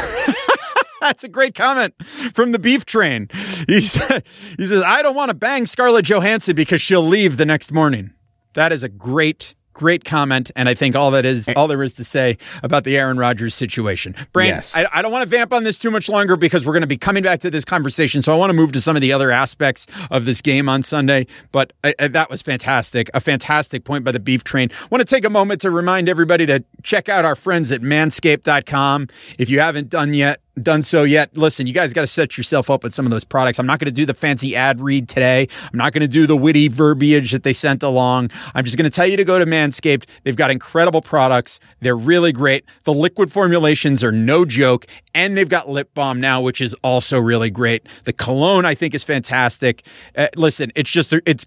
That's 1.01 1.23
a 1.23 1.29
great 1.29 1.55
comment 1.55 1.93
from 2.33 2.53
the 2.53 2.59
beef 2.59 2.85
train. 2.85 3.27
He, 3.67 3.81
said, 3.81 4.23
he 4.57 4.65
says, 4.65 4.81
I 4.81 5.01
don't 5.01 5.15
want 5.15 5.29
to 5.29 5.35
bang 5.35 5.65
Scarlett 5.65 6.05
Johansson 6.05 6.55
because 6.55 6.81
she'll 6.81 7.05
leave 7.05 7.37
the 7.37 7.45
next 7.45 7.71
morning. 7.71 8.13
That 8.53 8.71
is 8.71 8.83
a 8.83 8.89
great, 8.89 9.55
great 9.73 10.05
comment. 10.05 10.51
And 10.55 10.69
I 10.69 10.73
think 10.73 10.95
all 10.95 11.11
that 11.11 11.25
is, 11.25 11.47
eh. 11.47 11.53
all 11.55 11.67
there 11.67 11.81
is 11.83 11.93
to 11.95 12.03
say 12.03 12.37
about 12.61 12.83
the 12.83 12.97
Aaron 12.97 13.17
Rodgers 13.17 13.55
situation. 13.55 14.15
Brandon, 14.31 14.55
Yes. 14.57 14.75
I, 14.75 14.85
I 14.93 15.01
don't 15.01 15.11
want 15.11 15.23
to 15.23 15.29
vamp 15.29 15.51
on 15.53 15.63
this 15.63 15.79
too 15.79 15.89
much 15.91 16.07
longer 16.09 16.35
because 16.37 16.65
we're 16.65 16.73
going 16.73 16.81
to 16.81 16.87
be 16.87 16.97
coming 16.97 17.23
back 17.23 17.39
to 17.41 17.49
this 17.49 17.65
conversation. 17.65 18.21
So 18.21 18.31
I 18.33 18.35
want 18.35 18.49
to 18.49 18.53
move 18.53 18.71
to 18.73 18.81
some 18.81 18.95
of 18.95 19.01
the 19.01 19.11
other 19.13 19.31
aspects 19.31 19.87
of 20.11 20.25
this 20.25 20.41
game 20.41 20.69
on 20.69 20.83
Sunday. 20.83 21.27
But 21.51 21.73
I, 21.83 21.93
I- 21.99 22.07
that 22.09 22.29
was 22.29 22.41
fantastic. 22.41 23.09
A 23.13 23.19
fantastic 23.19 23.83
point 23.85 24.03
by 24.03 24.11
the 24.11 24.19
beef 24.19 24.43
train. 24.43 24.69
want 24.91 25.01
to 25.01 25.05
take 25.05 25.25
a 25.25 25.29
moment 25.29 25.61
to 25.61 25.71
remind 25.71 26.07
everybody 26.07 26.45
to 26.45 26.63
check 26.83 27.09
out 27.09 27.25
our 27.25 27.35
friends 27.35 27.71
at 27.71 27.81
manscaped.com. 27.81 29.07
If 29.37 29.49
you 29.49 29.59
haven't 29.59 29.89
done 29.89 30.13
yet, 30.13 30.41
done 30.61 30.83
so 30.83 31.03
yet, 31.03 31.35
listen, 31.35 31.65
you 31.65 31.73
guys 31.73 31.93
got 31.93 32.01
to 32.01 32.07
set 32.07 32.37
yourself 32.37 32.69
up 32.69 32.83
with 32.83 32.93
some 32.93 33.05
of 33.05 33.11
those 33.11 33.23
products. 33.23 33.59
I'm 33.59 33.65
not 33.65 33.79
going 33.79 33.87
to 33.87 33.91
do 33.91 34.05
the 34.05 34.13
fancy 34.13 34.55
ad 34.55 34.79
read 34.79 35.09
today. 35.09 35.47
I'm 35.61 35.77
not 35.77 35.93
going 35.93 36.01
to 36.01 36.07
do 36.07 36.27
the 36.27 36.37
witty 36.37 36.67
verbiage 36.67 37.31
that 37.31 37.43
they 37.43 37.53
sent 37.53 37.81
along. 37.81 38.29
I'm 38.53 38.63
just 38.63 38.77
going 38.77 38.89
to 38.89 38.95
tell 38.95 39.07
you 39.07 39.17
to 39.17 39.25
go 39.25 39.39
to 39.39 39.45
Manscaped. 39.45 40.05
They've 40.23 40.35
got 40.35 40.51
incredible 40.51 41.01
products. 41.01 41.59
They're 41.81 41.97
really 41.97 42.31
great. 42.31 42.65
The 42.83 42.93
liquid 42.93 43.31
formulations 43.31 44.03
are 44.03 44.11
no 44.11 44.45
joke. 44.45 44.85
And 45.15 45.37
they've 45.37 45.49
got 45.49 45.69
lip 45.69 45.93
balm 45.93 46.19
now, 46.19 46.41
which 46.41 46.61
is 46.61 46.75
also 46.83 47.19
really 47.19 47.49
great. 47.49 47.87
The 48.03 48.13
cologne, 48.13 48.65
I 48.65 48.75
think, 48.75 48.93
is 48.93 49.03
fantastic. 49.03 49.85
Uh, 50.15 50.27
listen, 50.35 50.71
it's 50.75 50.91
just, 50.91 51.13
it's, 51.25 51.45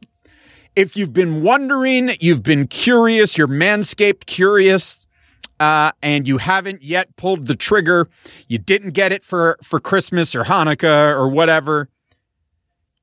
if 0.75 0.97
you've 0.97 1.13
been 1.13 1.43
wondering, 1.43 2.11
you've 2.21 2.43
been 2.43 2.67
curious, 2.67 3.39
you're 3.39 3.49
Manscaped 3.49 4.27
curious, 4.27 5.06
uh, 5.61 5.93
and 6.03 6.27
you 6.27 6.39
haven't 6.39 6.83
yet 6.83 7.17
pulled 7.17 7.47
the 7.47 7.57
trigger, 7.57 8.07
you 8.49 8.59
didn't 8.59 8.91
get 8.91 9.13
it 9.13 9.25
for, 9.25 9.59
for 9.63 9.81
Christmas 9.81 10.35
or 10.35 10.45
Hanukkah 10.45 11.15
or 11.15 11.29
whatever, 11.29 11.89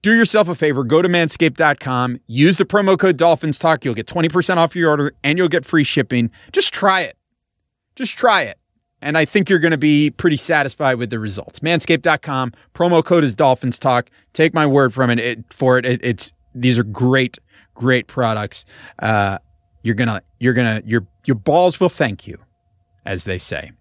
do 0.01 0.13
yourself 0.13 0.47
a 0.49 0.55
favor. 0.55 0.83
Go 0.83 1.01
to 1.01 1.09
manscaped.com, 1.09 2.17
use 2.27 2.57
the 2.57 2.65
promo 2.65 2.99
code 2.99 3.17
Dolphins 3.17 3.57
Talk. 3.57 3.85
You'll 3.85 3.93
get 3.93 4.05
20% 4.05 4.57
off 4.57 4.75
your 4.75 4.89
order 4.89 5.13
and 5.23 5.37
you'll 5.37 5.47
get 5.47 5.65
free 5.65 5.83
shipping. 5.83 6.29
Just 6.51 6.73
try 6.73 7.01
it. 7.01 7.17
Just 7.95 8.17
try 8.17 8.41
it. 8.41 8.59
And 9.01 9.17
I 9.17 9.25
think 9.25 9.49
you're 9.49 9.59
going 9.59 9.71
to 9.71 9.77
be 9.77 10.11
pretty 10.11 10.37
satisfied 10.37 10.95
with 10.95 11.09
the 11.09 11.19
results. 11.19 11.59
Manscaped.com, 11.59 12.53
promo 12.73 13.03
code 13.03 13.23
is 13.23 13.35
Dolphins 13.35 13.77
Talk. 13.79 14.09
Take 14.33 14.53
my 14.53 14.65
word 14.65 14.93
from 14.93 15.09
it, 15.09 15.19
it 15.19 15.45
for 15.51 15.77
it. 15.77 15.85
it. 15.85 15.99
It's 16.03 16.33
these 16.55 16.77
are 16.77 16.83
great, 16.83 17.37
great 17.73 18.07
products. 18.07 18.65
Uh, 18.99 19.39
you're 19.83 19.95
gonna, 19.95 20.21
you're 20.39 20.53
gonna, 20.53 20.81
your 20.85 21.05
your 21.25 21.35
balls 21.35 21.79
will 21.79 21.89
thank 21.89 22.25
you, 22.27 22.39
as 23.05 23.25
they 23.25 23.37
say. 23.37 23.71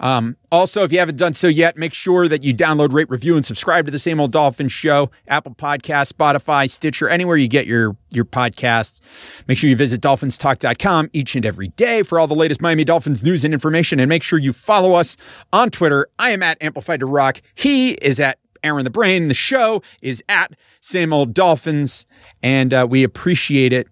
Um, 0.00 0.36
also, 0.52 0.84
if 0.84 0.92
you 0.92 0.98
haven't 0.98 1.16
done 1.16 1.34
so 1.34 1.48
yet, 1.48 1.76
make 1.76 1.92
sure 1.92 2.28
that 2.28 2.42
you 2.42 2.54
download, 2.54 2.92
rate, 2.92 3.10
review, 3.10 3.36
and 3.36 3.44
subscribe 3.44 3.84
to 3.86 3.90
the 3.90 3.98
Same 3.98 4.20
Old 4.20 4.32
Dolphins 4.32 4.72
Show, 4.72 5.10
Apple 5.26 5.54
Podcast, 5.54 6.12
Spotify, 6.12 6.70
Stitcher, 6.70 7.08
anywhere 7.08 7.36
you 7.36 7.48
get 7.48 7.66
your 7.66 7.96
your 8.10 8.24
podcasts. 8.24 9.00
Make 9.46 9.58
sure 9.58 9.68
you 9.68 9.76
visit 9.76 10.00
dolphinstalk.com 10.00 11.10
each 11.12 11.34
and 11.34 11.44
every 11.44 11.68
day 11.68 12.02
for 12.02 12.18
all 12.18 12.26
the 12.26 12.34
latest 12.34 12.60
Miami 12.60 12.84
Dolphins 12.84 13.22
news 13.22 13.44
and 13.44 13.52
information. 13.52 14.00
And 14.00 14.08
make 14.08 14.22
sure 14.22 14.38
you 14.38 14.52
follow 14.52 14.94
us 14.94 15.16
on 15.52 15.70
Twitter. 15.70 16.08
I 16.18 16.30
am 16.30 16.42
at 16.42 16.58
Amplified 16.60 17.00
to 17.00 17.06
Rock. 17.06 17.42
He 17.54 17.92
is 17.92 18.20
at 18.20 18.38
Aaron 18.62 18.84
the 18.84 18.90
Brain. 18.90 19.28
The 19.28 19.34
show 19.34 19.82
is 20.00 20.22
at 20.28 20.52
Same 20.80 21.12
Old 21.12 21.34
Dolphins, 21.34 22.06
and 22.42 22.72
uh, 22.72 22.86
we 22.88 23.02
appreciate 23.02 23.72
it 23.72 23.88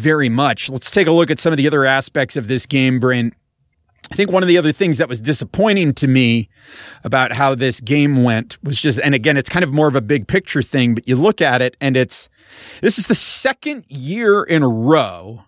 very 0.00 0.28
much. 0.28 0.70
Let's 0.70 0.90
take 0.90 1.06
a 1.06 1.12
look 1.12 1.30
at 1.30 1.38
some 1.38 1.52
of 1.52 1.56
the 1.58 1.66
other 1.66 1.84
aspects 1.84 2.36
of 2.36 2.48
this 2.48 2.66
game, 2.66 2.98
Brain. 2.98 3.32
I 4.10 4.16
think 4.16 4.32
one 4.32 4.42
of 4.42 4.48
the 4.48 4.58
other 4.58 4.72
things 4.72 4.98
that 4.98 5.08
was 5.08 5.20
disappointing 5.20 5.94
to 5.94 6.08
me 6.08 6.48
about 7.04 7.32
how 7.32 7.54
this 7.54 7.80
game 7.80 8.24
went 8.24 8.56
was 8.64 8.80
just, 8.80 8.98
and 8.98 9.14
again, 9.14 9.36
it's 9.36 9.48
kind 9.48 9.62
of 9.62 9.72
more 9.72 9.86
of 9.86 9.94
a 9.94 10.00
big 10.00 10.26
picture 10.26 10.62
thing, 10.62 10.94
but 10.94 11.06
you 11.06 11.14
look 11.14 11.40
at 11.40 11.62
it 11.62 11.76
and 11.80 11.96
it's, 11.96 12.28
this 12.80 12.98
is 12.98 13.06
the 13.06 13.14
second 13.14 13.84
year 13.88 14.42
in 14.42 14.62
a 14.62 14.68
row 14.68 15.44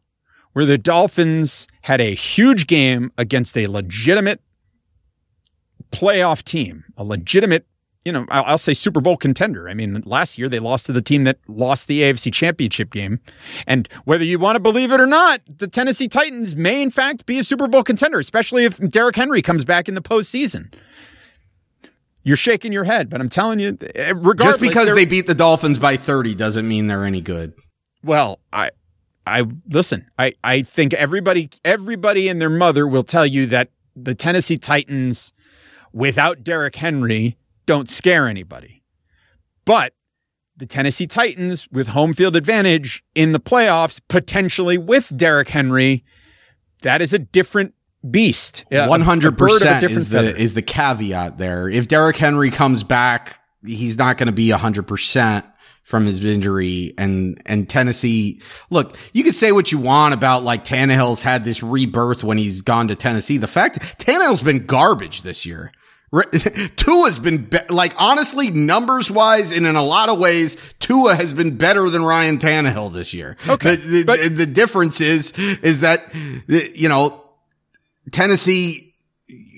where 0.52 0.66
the 0.66 0.78
Dolphins 0.78 1.66
had 1.82 2.00
a 2.00 2.14
huge 2.14 2.66
game 2.66 3.10
against 3.18 3.56
a 3.56 3.66
legitimate 3.66 4.40
playoff 5.90 6.42
team, 6.42 6.84
a 6.96 7.02
legitimate, 7.04 7.66
you 8.04 8.12
know, 8.12 8.26
I'll, 8.30 8.44
I'll 8.44 8.58
say 8.58 8.74
Super 8.74 9.00
Bowl 9.00 9.16
contender. 9.16 9.68
I 9.68 9.74
mean, 9.74 10.02
last 10.04 10.36
year 10.38 10.48
they 10.48 10.58
lost 10.58 10.86
to 10.86 10.92
the 10.92 11.02
team 11.02 11.24
that 11.24 11.38
lost 11.46 11.86
the 11.86 12.02
AFC 12.02 12.32
Championship 12.32 12.90
game. 12.90 13.20
And 13.66 13.88
whether 14.04 14.24
you 14.24 14.38
want 14.38 14.56
to 14.56 14.60
believe 14.60 14.90
it 14.92 15.00
or 15.00 15.06
not, 15.06 15.40
the 15.46 15.68
Tennessee 15.68 16.08
Titans 16.08 16.56
may, 16.56 16.82
in 16.82 16.90
fact, 16.90 17.26
be 17.26 17.38
a 17.38 17.44
Super 17.44 17.68
Bowl 17.68 17.82
contender, 17.82 18.18
especially 18.18 18.64
if 18.64 18.78
Derrick 18.90 19.16
Henry 19.16 19.42
comes 19.42 19.64
back 19.64 19.88
in 19.88 19.94
the 19.94 20.02
postseason. 20.02 20.72
You're 22.24 22.36
shaking 22.36 22.72
your 22.72 22.84
head, 22.84 23.10
but 23.10 23.20
I'm 23.20 23.28
telling 23.28 23.58
you, 23.58 23.76
regardless, 24.14 24.58
Just 24.58 24.60
because 24.60 24.94
they 24.94 25.04
beat 25.04 25.26
the 25.26 25.34
Dolphins 25.34 25.78
by 25.78 25.96
30 25.96 26.34
doesn't 26.36 26.66
mean 26.68 26.86
they're 26.86 27.04
any 27.04 27.20
good. 27.20 27.52
Well, 28.04 28.40
I 28.52 28.70
I 29.26 29.44
listen, 29.68 30.08
I 30.18 30.34
I 30.42 30.62
think 30.62 30.94
everybody 30.94 31.50
everybody 31.64 32.28
and 32.28 32.40
their 32.40 32.50
mother 32.50 32.86
will 32.86 33.02
tell 33.02 33.26
you 33.26 33.46
that 33.46 33.70
the 33.94 34.14
Tennessee 34.14 34.56
Titans 34.56 35.32
without 35.92 36.42
Derrick 36.42 36.76
Henry 36.76 37.36
don't 37.66 37.88
scare 37.88 38.26
anybody. 38.26 38.82
But 39.64 39.92
the 40.56 40.66
Tennessee 40.66 41.06
Titans 41.06 41.68
with 41.70 41.88
home 41.88 42.14
field 42.14 42.36
advantage 42.36 43.02
in 43.14 43.32
the 43.32 43.40
playoffs, 43.40 44.00
potentially 44.08 44.78
with 44.78 45.16
Derrick 45.16 45.48
Henry, 45.48 46.04
that 46.82 47.00
is 47.00 47.12
a 47.12 47.18
different 47.18 47.74
beast. 48.10 48.64
One 48.70 49.00
hundred 49.00 49.36
bird 49.36 49.50
of 49.50 49.56
a 49.56 49.60
percent 49.60 49.84
is 49.84 50.08
the 50.08 50.16
feather. 50.16 50.36
is 50.36 50.54
the 50.54 50.62
caveat 50.62 51.38
there. 51.38 51.68
If 51.68 51.88
Derrick 51.88 52.16
Henry 52.16 52.50
comes 52.50 52.84
back, 52.84 53.38
he's 53.64 53.96
not 53.96 54.18
going 54.18 54.26
to 54.26 54.32
be 54.32 54.50
hundred 54.50 54.86
percent 54.86 55.46
from 55.84 56.06
his 56.06 56.24
injury. 56.24 56.92
And 56.98 57.40
and 57.46 57.68
Tennessee, 57.68 58.40
look, 58.70 58.96
you 59.12 59.22
can 59.24 59.32
say 59.32 59.52
what 59.52 59.72
you 59.72 59.78
want 59.78 60.14
about 60.14 60.42
like 60.42 60.64
Tannehill's 60.64 61.22
had 61.22 61.44
this 61.44 61.62
rebirth 61.62 62.24
when 62.24 62.38
he's 62.38 62.60
gone 62.60 62.88
to 62.88 62.96
Tennessee. 62.96 63.38
The 63.38 63.46
fact 63.46 63.78
Tannehill's 63.98 64.42
been 64.42 64.66
garbage 64.66 65.22
this 65.22 65.46
year. 65.46 65.72
Tua's 66.76 67.18
been 67.18 67.46
be- 67.46 67.58
like 67.70 67.94
honestly 68.00 68.50
numbers 68.50 69.10
wise 69.10 69.50
and 69.50 69.66
in 69.66 69.76
a 69.76 69.82
lot 69.82 70.10
of 70.10 70.18
ways 70.18 70.56
Tua 70.78 71.14
has 71.14 71.32
been 71.32 71.56
better 71.56 71.88
than 71.88 72.04
Ryan 72.04 72.38
Tannehill 72.38 72.92
this 72.92 73.14
year. 73.14 73.36
Okay, 73.48 73.76
the, 73.76 73.88
the, 73.88 74.04
but- 74.04 74.36
the 74.36 74.46
difference 74.46 75.00
is 75.00 75.32
is 75.62 75.80
that 75.80 76.14
you 76.46 76.88
know 76.88 77.24
Tennessee, 78.10 78.94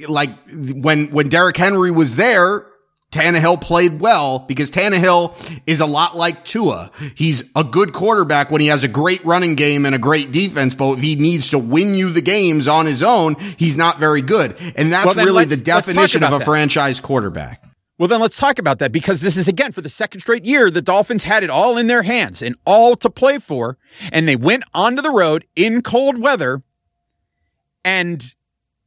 like 0.08 0.30
when 0.52 1.10
when 1.10 1.28
Derrick 1.28 1.56
Henry 1.56 1.90
was 1.90 2.16
there, 2.16 2.66
Tannehill 3.14 3.60
played 3.60 4.00
well 4.00 4.40
because 4.40 4.70
Tannehill 4.70 5.34
is 5.66 5.80
a 5.80 5.86
lot 5.86 6.16
like 6.16 6.44
Tua. 6.44 6.90
He's 7.14 7.50
a 7.54 7.62
good 7.64 7.92
quarterback 7.92 8.50
when 8.50 8.60
he 8.60 8.66
has 8.66 8.82
a 8.84 8.88
great 8.88 9.24
running 9.24 9.54
game 9.54 9.86
and 9.86 9.94
a 9.94 9.98
great 9.98 10.32
defense, 10.32 10.74
but 10.74 10.94
if 10.94 11.00
he 11.00 11.14
needs 11.14 11.50
to 11.50 11.58
win 11.58 11.94
you 11.94 12.10
the 12.10 12.20
games 12.20 12.66
on 12.68 12.86
his 12.86 13.02
own, 13.02 13.36
he's 13.56 13.76
not 13.76 13.98
very 13.98 14.20
good. 14.20 14.56
And 14.76 14.92
that's 14.92 15.14
Well, 15.14 15.24
really 15.24 15.44
the 15.44 15.56
definition 15.56 16.24
of 16.24 16.32
a 16.32 16.38
that. 16.38 16.44
franchise 16.44 17.00
quarterback. 17.00 17.62
Well, 17.96 18.08
then 18.08 18.20
let's 18.20 18.36
talk 18.36 18.58
about 18.58 18.80
that 18.80 18.90
because 18.90 19.20
this 19.20 19.36
is 19.36 19.46
again 19.46 19.70
for 19.70 19.80
the 19.80 19.88
second 19.88 20.20
straight 20.20 20.44
year. 20.44 20.68
The 20.68 20.82
Dolphins 20.82 21.22
had 21.22 21.44
it 21.44 21.50
all 21.50 21.78
in 21.78 21.86
their 21.86 22.02
hands 22.02 22.42
and 22.42 22.56
all 22.66 22.96
to 22.96 23.08
play 23.08 23.38
for. 23.38 23.78
And 24.10 24.26
they 24.26 24.34
went 24.34 24.64
onto 24.74 25.00
the 25.00 25.12
road 25.12 25.46
in 25.54 25.80
cold 25.80 26.18
weather 26.18 26.64
and 27.84 28.34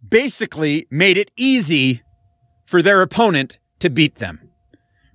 basically 0.07 0.87
made 0.91 1.17
it 1.17 1.31
easy 1.37 2.01
for 2.65 2.81
their 2.81 3.01
opponent 3.01 3.59
to 3.79 3.89
beat 3.89 4.15
them. 4.15 4.41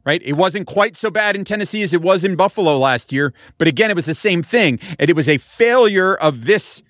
Right? 0.04 0.20
It 0.24 0.32
wasn't 0.32 0.66
quite 0.66 0.96
so 0.96 1.10
bad 1.10 1.36
in 1.36 1.44
Tennessee 1.44 1.82
as 1.82 1.94
it 1.94 2.02
was 2.02 2.24
in 2.24 2.34
Buffalo 2.34 2.76
last 2.76 3.12
year. 3.12 3.32
But 3.56 3.68
again, 3.68 3.88
it 3.88 3.94
was 3.94 4.06
the 4.06 4.14
same 4.14 4.42
thing. 4.42 4.80
And 4.98 5.08
it 5.08 5.14
was 5.14 5.28
a 5.28 5.38
failure 5.38 6.14
of 6.14 6.44
this. 6.44 6.82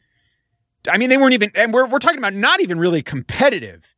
I 0.90 0.96
mean, 0.96 1.10
they 1.10 1.18
weren't 1.18 1.34
even, 1.34 1.50
and 1.54 1.74
we're, 1.74 1.86
we're 1.86 1.98
talking 1.98 2.18
about 2.18 2.32
not 2.32 2.62
even 2.62 2.78
really 2.78 3.02
competitive 3.02 3.91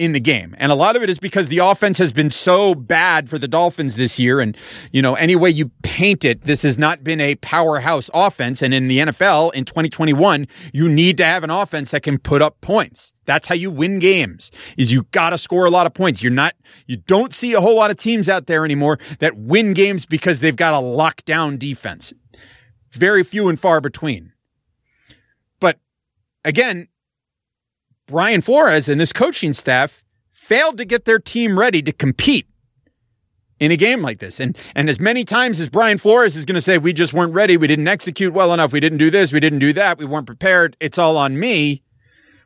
in 0.00 0.12
the 0.12 0.20
game. 0.20 0.54
And 0.56 0.72
a 0.72 0.74
lot 0.74 0.96
of 0.96 1.02
it 1.02 1.10
is 1.10 1.18
because 1.18 1.48
the 1.48 1.58
offense 1.58 1.98
has 1.98 2.10
been 2.10 2.30
so 2.30 2.74
bad 2.74 3.28
for 3.28 3.38
the 3.38 3.46
Dolphins 3.46 3.96
this 3.96 4.18
year. 4.18 4.40
And, 4.40 4.56
you 4.92 5.02
know, 5.02 5.14
any 5.14 5.36
way 5.36 5.50
you 5.50 5.70
paint 5.82 6.24
it, 6.24 6.44
this 6.44 6.62
has 6.62 6.78
not 6.78 7.04
been 7.04 7.20
a 7.20 7.34
powerhouse 7.36 8.08
offense. 8.14 8.62
And 8.62 8.72
in 8.72 8.88
the 8.88 9.00
NFL 9.00 9.52
in 9.52 9.66
2021, 9.66 10.48
you 10.72 10.88
need 10.88 11.18
to 11.18 11.24
have 11.26 11.44
an 11.44 11.50
offense 11.50 11.90
that 11.90 12.02
can 12.02 12.16
put 12.16 12.40
up 12.40 12.62
points. 12.62 13.12
That's 13.26 13.46
how 13.46 13.54
you 13.54 13.70
win 13.70 13.98
games 13.98 14.50
is 14.78 14.90
you 14.90 15.02
got 15.10 15.30
to 15.30 15.38
score 15.38 15.66
a 15.66 15.70
lot 15.70 15.86
of 15.86 15.92
points. 15.92 16.22
You're 16.22 16.32
not, 16.32 16.54
you 16.86 16.96
don't 16.96 17.34
see 17.34 17.52
a 17.52 17.60
whole 17.60 17.76
lot 17.76 17.90
of 17.90 17.98
teams 17.98 18.30
out 18.30 18.46
there 18.46 18.64
anymore 18.64 18.98
that 19.18 19.36
win 19.36 19.74
games 19.74 20.06
because 20.06 20.40
they've 20.40 20.56
got 20.56 20.72
a 20.72 20.78
lockdown 20.78 21.58
defense. 21.58 22.14
Very 22.88 23.22
few 23.22 23.50
and 23.50 23.60
far 23.60 23.82
between. 23.82 24.32
But 25.60 25.78
again, 26.42 26.88
Brian 28.10 28.40
Flores 28.40 28.88
and 28.88 29.00
this 29.00 29.12
coaching 29.12 29.52
staff 29.52 30.02
failed 30.32 30.76
to 30.78 30.84
get 30.84 31.04
their 31.04 31.18
team 31.18 31.58
ready 31.58 31.80
to 31.80 31.92
compete 31.92 32.48
in 33.60 33.70
a 33.70 33.76
game 33.76 34.02
like 34.02 34.18
this. 34.18 34.40
And 34.40 34.58
and 34.74 34.90
as 34.90 34.98
many 34.98 35.24
times 35.24 35.60
as 35.60 35.68
Brian 35.68 35.98
Flores 35.98 36.34
is 36.34 36.44
going 36.44 36.56
to 36.56 36.60
say 36.60 36.76
we 36.76 36.92
just 36.92 37.12
weren't 37.12 37.32
ready, 37.32 37.56
we 37.56 37.68
didn't 37.68 37.86
execute 37.86 38.32
well 38.32 38.52
enough, 38.52 38.72
we 38.72 38.80
didn't 38.80 38.98
do 38.98 39.10
this, 39.10 39.32
we 39.32 39.40
didn't 39.40 39.60
do 39.60 39.72
that, 39.74 39.96
we 39.96 40.04
weren't 40.04 40.26
prepared, 40.26 40.76
it's 40.80 40.98
all 40.98 41.16
on 41.16 41.38
me. 41.38 41.82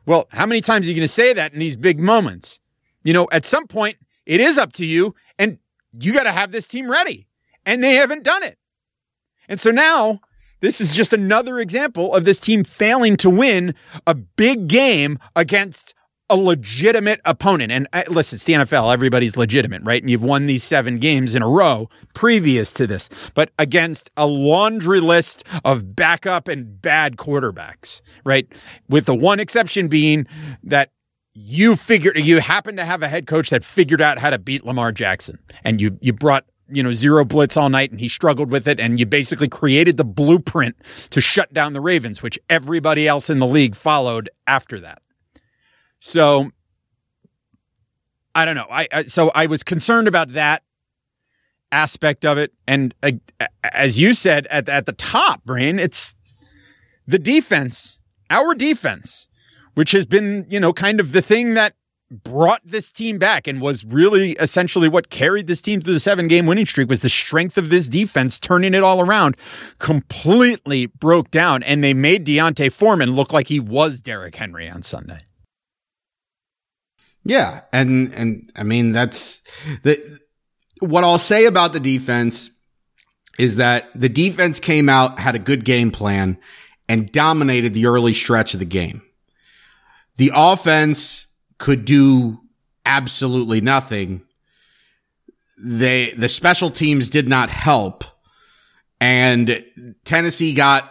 Well, 0.05 0.27
how 0.29 0.45
many 0.45 0.61
times 0.61 0.85
are 0.85 0.89
you 0.89 0.95
going 0.95 1.01
to 1.01 1.07
say 1.07 1.33
that 1.33 1.53
in 1.53 1.59
these 1.59 1.75
big 1.75 1.99
moments? 1.99 2.59
You 3.03 3.13
know, 3.13 3.27
at 3.31 3.43
some 3.43 3.65
point 3.65 3.97
it 4.25 4.39
is 4.39 4.57
up 4.57 4.71
to 4.73 4.85
you, 4.85 5.15
and 5.39 5.57
you 5.99 6.13
got 6.13 6.23
to 6.23 6.31
have 6.31 6.51
this 6.51 6.67
team 6.67 6.89
ready. 6.89 7.27
And 7.65 7.83
they 7.83 7.95
haven't 7.95 8.23
done 8.23 8.43
it. 8.43 8.59
And 9.49 9.59
so 9.59 9.71
now 9.71 10.19
this 10.65 10.81
is 10.81 10.95
just 10.95 11.13
another 11.13 11.59
example 11.59 12.13
of 12.13 12.25
this 12.25 12.39
team 12.39 12.63
failing 12.63 13.15
to 13.17 13.29
win 13.29 13.75
a 14.07 14.15
big 14.15 14.67
game 14.67 15.19
against 15.35 15.93
a 16.29 16.35
legitimate 16.35 17.21
opponent. 17.23 17.71
And 17.71 17.87
uh, 17.93 18.03
listen, 18.07 18.37
it's 18.37 18.45
the 18.45 18.53
NFL. 18.53 18.91
Everybody's 18.91 19.37
legitimate, 19.37 19.83
right? 19.83 20.01
And 20.01 20.09
you've 20.09 20.23
won 20.23 20.47
these 20.47 20.63
seven 20.63 20.97
games 20.97 21.35
in 21.35 21.41
a 21.41 21.47
row 21.47 21.89
previous 22.13 22.73
to 22.73 22.87
this, 22.87 23.09
but 23.35 23.51
against 23.59 24.09
a 24.17 24.25
laundry 24.25 24.99
list 24.99 25.43
of 25.63 25.95
backup 25.95 26.47
and 26.47 26.81
bad 26.81 27.17
quarterbacks, 27.17 28.01
right? 28.23 28.47
With 28.89 29.05
the 29.05 29.15
one 29.15 29.39
exception 29.39 29.87
being 29.87 30.25
that 30.63 30.91
you 31.35 31.75
figured, 31.75 32.17
you 32.17 32.39
happen 32.39 32.77
to 32.77 32.85
have 32.85 33.03
a 33.03 33.07
head 33.07 33.27
coach 33.27 33.51
that 33.51 33.63
figured 33.63 34.01
out 34.01 34.17
how 34.17 34.31
to 34.31 34.39
beat 34.39 34.65
Lamar 34.65 34.91
Jackson 34.91 35.37
and 35.63 35.79
you, 35.79 35.99
you 36.01 36.13
brought 36.13 36.45
you 36.69 36.81
know, 36.81 36.91
zero 36.91 37.23
blitz 37.23 37.57
all 37.57 37.69
night 37.69 37.91
and 37.91 37.99
he 37.99 38.07
struggled 38.07 38.49
with 38.49 38.67
it. 38.67 38.79
And 38.79 38.99
you 38.99 39.05
basically 39.05 39.47
created 39.47 39.97
the 39.97 40.05
blueprint 40.05 40.75
to 41.11 41.21
shut 41.21 41.53
down 41.53 41.73
the 41.73 41.81
Ravens, 41.81 42.21
which 42.21 42.39
everybody 42.49 43.07
else 43.07 43.29
in 43.29 43.39
the 43.39 43.47
league 43.47 43.75
followed 43.75 44.29
after 44.47 44.79
that. 44.79 45.01
So 45.99 46.51
I 48.33 48.45
don't 48.45 48.55
know. 48.55 48.67
I, 48.69 48.87
I 48.91 49.03
so 49.03 49.31
I 49.33 49.45
was 49.45 49.63
concerned 49.63 50.07
about 50.07 50.33
that 50.33 50.63
aspect 51.71 52.25
of 52.25 52.37
it. 52.37 52.53
And 52.67 52.93
uh, 53.03 53.11
as 53.63 53.99
you 53.99 54.13
said 54.13 54.47
at, 54.47 54.67
at 54.69 54.85
the 54.85 54.93
top, 54.93 55.43
Brain, 55.43 55.79
it's 55.79 56.13
the 57.07 57.19
defense, 57.19 57.99
our 58.29 58.55
defense, 58.55 59.27
which 59.73 59.91
has 59.91 60.05
been, 60.05 60.45
you 60.49 60.59
know, 60.59 60.73
kind 60.73 60.99
of 60.99 61.11
the 61.11 61.21
thing 61.21 61.53
that 61.53 61.75
brought 62.11 62.61
this 62.63 62.91
team 62.91 63.17
back 63.17 63.47
and 63.47 63.59
was 63.59 63.83
really 63.83 64.33
essentially 64.33 64.87
what 64.87 65.09
carried 65.09 65.47
this 65.47 65.61
team 65.61 65.79
to 65.81 65.91
the 65.91 65.99
seven 65.99 66.27
game 66.27 66.45
winning 66.45 66.65
streak 66.65 66.87
was 66.87 67.01
the 67.01 67.09
strength 67.09 67.57
of 67.57 67.69
this 67.69 67.89
defense 67.89 68.39
turning 68.39 68.75
it 68.75 68.83
all 68.83 69.01
around 69.01 69.35
completely 69.79 70.85
broke 70.85 71.31
down 71.31 71.63
and 71.63 71.83
they 71.83 71.93
made 71.93 72.23
D'Onta 72.23 72.71
Foreman 72.71 73.13
look 73.13 73.33
like 73.33 73.47
he 73.47 73.59
was 73.59 74.01
Derrick 74.01 74.35
Henry 74.35 74.69
on 74.69 74.83
Sunday. 74.83 75.19
Yeah, 77.23 77.61
and 77.73 78.13
and 78.13 78.51
I 78.55 78.63
mean 78.63 78.91
that's 78.91 79.41
the 79.81 80.19
what 80.79 81.03
I'll 81.03 81.17
say 81.17 81.45
about 81.45 81.73
the 81.73 81.79
defense 81.79 82.51
is 83.39 83.55
that 83.55 83.89
the 83.95 84.09
defense 84.09 84.59
came 84.59 84.89
out 84.89 85.19
had 85.19 85.33
a 85.33 85.39
good 85.39 85.65
game 85.65 85.89
plan 85.89 86.37
and 86.87 87.11
dominated 87.11 87.73
the 87.73 87.87
early 87.87 88.13
stretch 88.13 88.53
of 88.53 88.59
the 88.59 88.65
game. 88.65 89.01
The 90.17 90.31
offense 90.35 91.24
could 91.65 91.83
do 91.83 92.39
absolutely 92.85 93.59
nothing. 93.59 94.21
They 95.57 96.11
the 96.11 96.27
special 96.27 96.69
teams 96.69 97.09
did 97.09 97.27
not 97.27 97.49
help 97.49 98.03
and 99.01 99.65
Tennessee 100.03 100.53
got 100.53 100.87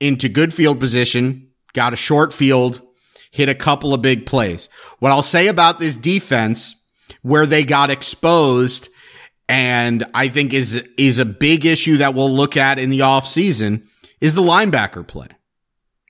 into 0.00 0.28
good 0.28 0.52
field 0.52 0.80
position, 0.80 1.50
got 1.74 1.92
a 1.92 1.96
short 1.96 2.32
field 2.32 2.82
hit 3.30 3.48
a 3.48 3.54
couple 3.54 3.94
of 3.94 4.02
big 4.02 4.26
plays. 4.26 4.68
What 4.98 5.12
I'll 5.12 5.22
say 5.22 5.46
about 5.46 5.78
this 5.78 5.96
defense 5.96 6.74
where 7.22 7.46
they 7.46 7.62
got 7.62 7.90
exposed 7.90 8.88
and 9.48 10.02
I 10.12 10.26
think 10.26 10.52
is, 10.52 10.74
is 10.98 11.20
a 11.20 11.24
big 11.24 11.64
issue 11.64 11.98
that 11.98 12.14
we'll 12.14 12.34
look 12.34 12.56
at 12.56 12.80
in 12.80 12.90
the 12.90 13.00
offseason 13.00 13.86
is 14.20 14.34
the 14.34 14.42
linebacker 14.42 15.06
play. 15.06 15.28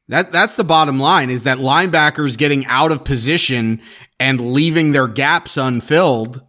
That, 0.08 0.30
that's 0.30 0.54
the 0.54 0.64
bottom 0.64 1.00
line 1.00 1.30
is 1.30 1.42
that 1.42 1.58
linebackers 1.58 2.38
getting 2.38 2.64
out 2.66 2.92
of 2.92 3.02
position 3.02 3.82
and 4.18 4.52
leaving 4.52 4.92
their 4.92 5.08
gaps 5.08 5.56
unfilled 5.56 6.40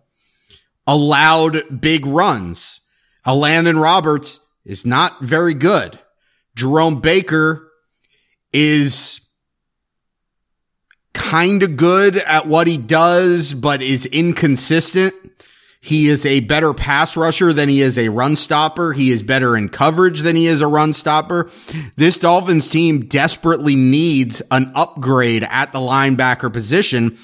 allowed 0.86 1.82
big 1.82 2.05
runs. 2.05 2.82
Elandon 3.26 3.82
Roberts 3.82 4.39
is 4.65 4.86
not 4.86 5.22
very 5.22 5.53
good. 5.53 5.99
Jerome 6.55 7.01
Baker 7.01 7.70
is 8.53 9.22
kind 11.13 11.61
of 11.63 11.76
good 11.76 12.15
at 12.15 12.47
what 12.47 12.68
he 12.68 12.78
does, 12.78 13.53
but 13.53 13.82
is 13.82 14.05
inconsistent. 14.05 15.13
He 15.82 16.07
is 16.07 16.26
a 16.26 16.39
better 16.41 16.74
pass 16.74 17.15
rusher 17.15 17.53
than 17.53 17.70
he 17.70 17.82
is 17.82 17.97
a 17.97 18.09
run 18.09 18.36
stopper. 18.36 18.93
He 18.93 19.11
is 19.11 19.24
better 19.24 19.55
in 19.55 19.70
coverage 19.70 20.22
than 20.22 20.36
he 20.36 20.47
is 20.47 20.61
a 20.61 20.68
run 20.68 20.93
stopper. 20.93 21.49
This 21.95 22.18
Dolphins 22.18 22.70
team 22.70 23.05
desperately 23.05 23.76
needs 23.76 24.41
an 24.51 24.72
upgrade 24.76 25.43
at 25.43 25.72
the 25.72 25.80
linebacker 25.80 26.51
position 26.51 27.18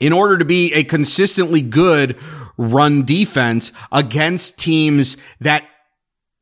in 0.00 0.12
order 0.12 0.38
to 0.38 0.44
be 0.44 0.72
a 0.74 0.84
consistently 0.84 1.62
good 1.62 2.16
run 2.56 3.04
defense 3.04 3.72
against 3.92 4.58
teams 4.58 5.16
that 5.40 5.64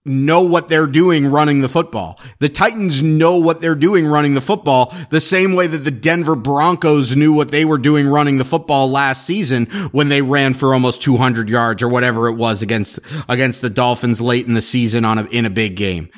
know 0.07 0.43
what 0.43 0.69
they're 0.69 0.87
doing 0.87 1.27
running 1.27 1.61
the 1.61 1.69
football. 1.69 2.19
The 2.39 2.49
Titans 2.49 3.03
know 3.03 3.37
what 3.37 3.61
they're 3.61 3.75
doing 3.75 4.07
running 4.07 4.35
the 4.35 4.41
football 4.41 4.95
the 5.11 5.21
same 5.21 5.55
way 5.55 5.67
that 5.67 5.79
the 5.79 5.91
Denver 5.91 6.37
Broncos 6.37 7.17
knew 7.17 7.33
what 7.33 7.51
they 7.51 7.65
were 7.65 7.79
doing 7.79 8.07
running 8.07 8.39
the 8.39 8.45
football 8.45 8.89
last 8.89 9.27
season 9.27 9.67
when 9.91 10.09
they 10.09 10.23
ran 10.23 10.55
for 10.55 10.73
almost 10.73 11.03
200 11.03 11.51
yards 11.51 11.83
or 11.83 11.89
whatever 11.89 12.29
it 12.29 12.35
was 12.35 12.63
against 12.63 13.01
against 13.29 13.61
the 13.61 13.71
Dolphins 13.71 14.21
late 14.21 14.47
in 14.47 14.55
the 14.55 14.63
season 14.63 15.05
on 15.05 15.19
a, 15.19 15.25
in 15.25 15.45
a 15.45 15.51
big 15.51 15.75
game. 15.75 16.09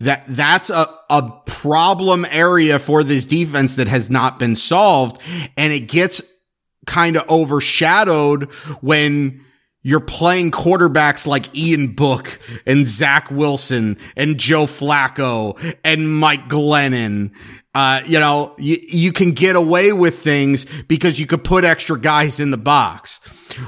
That 0.00 0.24
that's 0.26 0.70
a 0.70 0.92
a 1.08 1.30
problem 1.46 2.26
area 2.28 2.78
for 2.78 3.04
this 3.04 3.26
defense 3.26 3.76
that 3.76 3.86
has 3.86 4.10
not 4.10 4.38
been 4.38 4.56
solved 4.56 5.20
and 5.56 5.72
it 5.72 5.80
gets 5.80 6.22
kind 6.86 7.16
of 7.16 7.28
overshadowed 7.30 8.52
when 8.80 9.44
you're 9.82 10.00
playing 10.00 10.50
quarterbacks 10.50 11.26
like 11.26 11.56
Ian 11.56 11.94
Book 11.94 12.38
and 12.66 12.86
Zach 12.86 13.30
Wilson 13.30 13.98
and 14.16 14.38
Joe 14.38 14.66
Flacco 14.66 15.58
and 15.82 16.12
Mike 16.12 16.48
Glennon. 16.48 17.32
Uh, 17.74 18.02
you 18.04 18.18
know, 18.18 18.54
you, 18.58 18.76
you 18.88 19.12
can 19.12 19.30
get 19.30 19.56
away 19.56 19.92
with 19.92 20.22
things 20.22 20.66
because 20.82 21.18
you 21.18 21.26
could 21.26 21.44
put 21.44 21.64
extra 21.64 21.98
guys 21.98 22.40
in 22.40 22.50
the 22.50 22.58
box. 22.58 23.20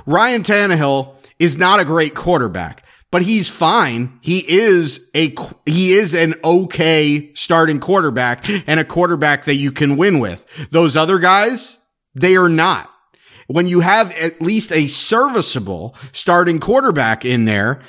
Ryan 0.05 0.43
Tannehill 0.43 1.15
is 1.39 1.57
not 1.57 1.81
a 1.81 1.85
great 1.85 2.15
quarterback, 2.15 2.85
but 3.11 3.23
he's 3.23 3.49
fine. 3.49 4.19
He 4.21 4.45
is 4.47 5.09
a, 5.15 5.35
he 5.65 5.93
is 5.93 6.15
an 6.15 6.35
okay 6.45 7.33
starting 7.35 7.81
quarterback 7.81 8.45
and 8.67 8.79
a 8.81 8.85
quarterback 8.85 9.45
that 9.45 9.55
you 9.55 9.73
can 9.73 9.97
win 9.97 10.19
with. 10.19 10.45
Those 10.71 10.97
other 10.97 11.19
guys, 11.19 11.79
they 12.15 12.37
are 12.37 12.49
not 12.51 12.92
when 13.53 13.67
you 13.67 13.81
have 13.81 14.13
at 14.17 14.41
least 14.41 14.73
a 14.73 14.87
serviceable 14.89 15.95
starting 16.13 16.59
quarterback 16.59 17.25
in 17.25 17.45
there, 17.45 17.81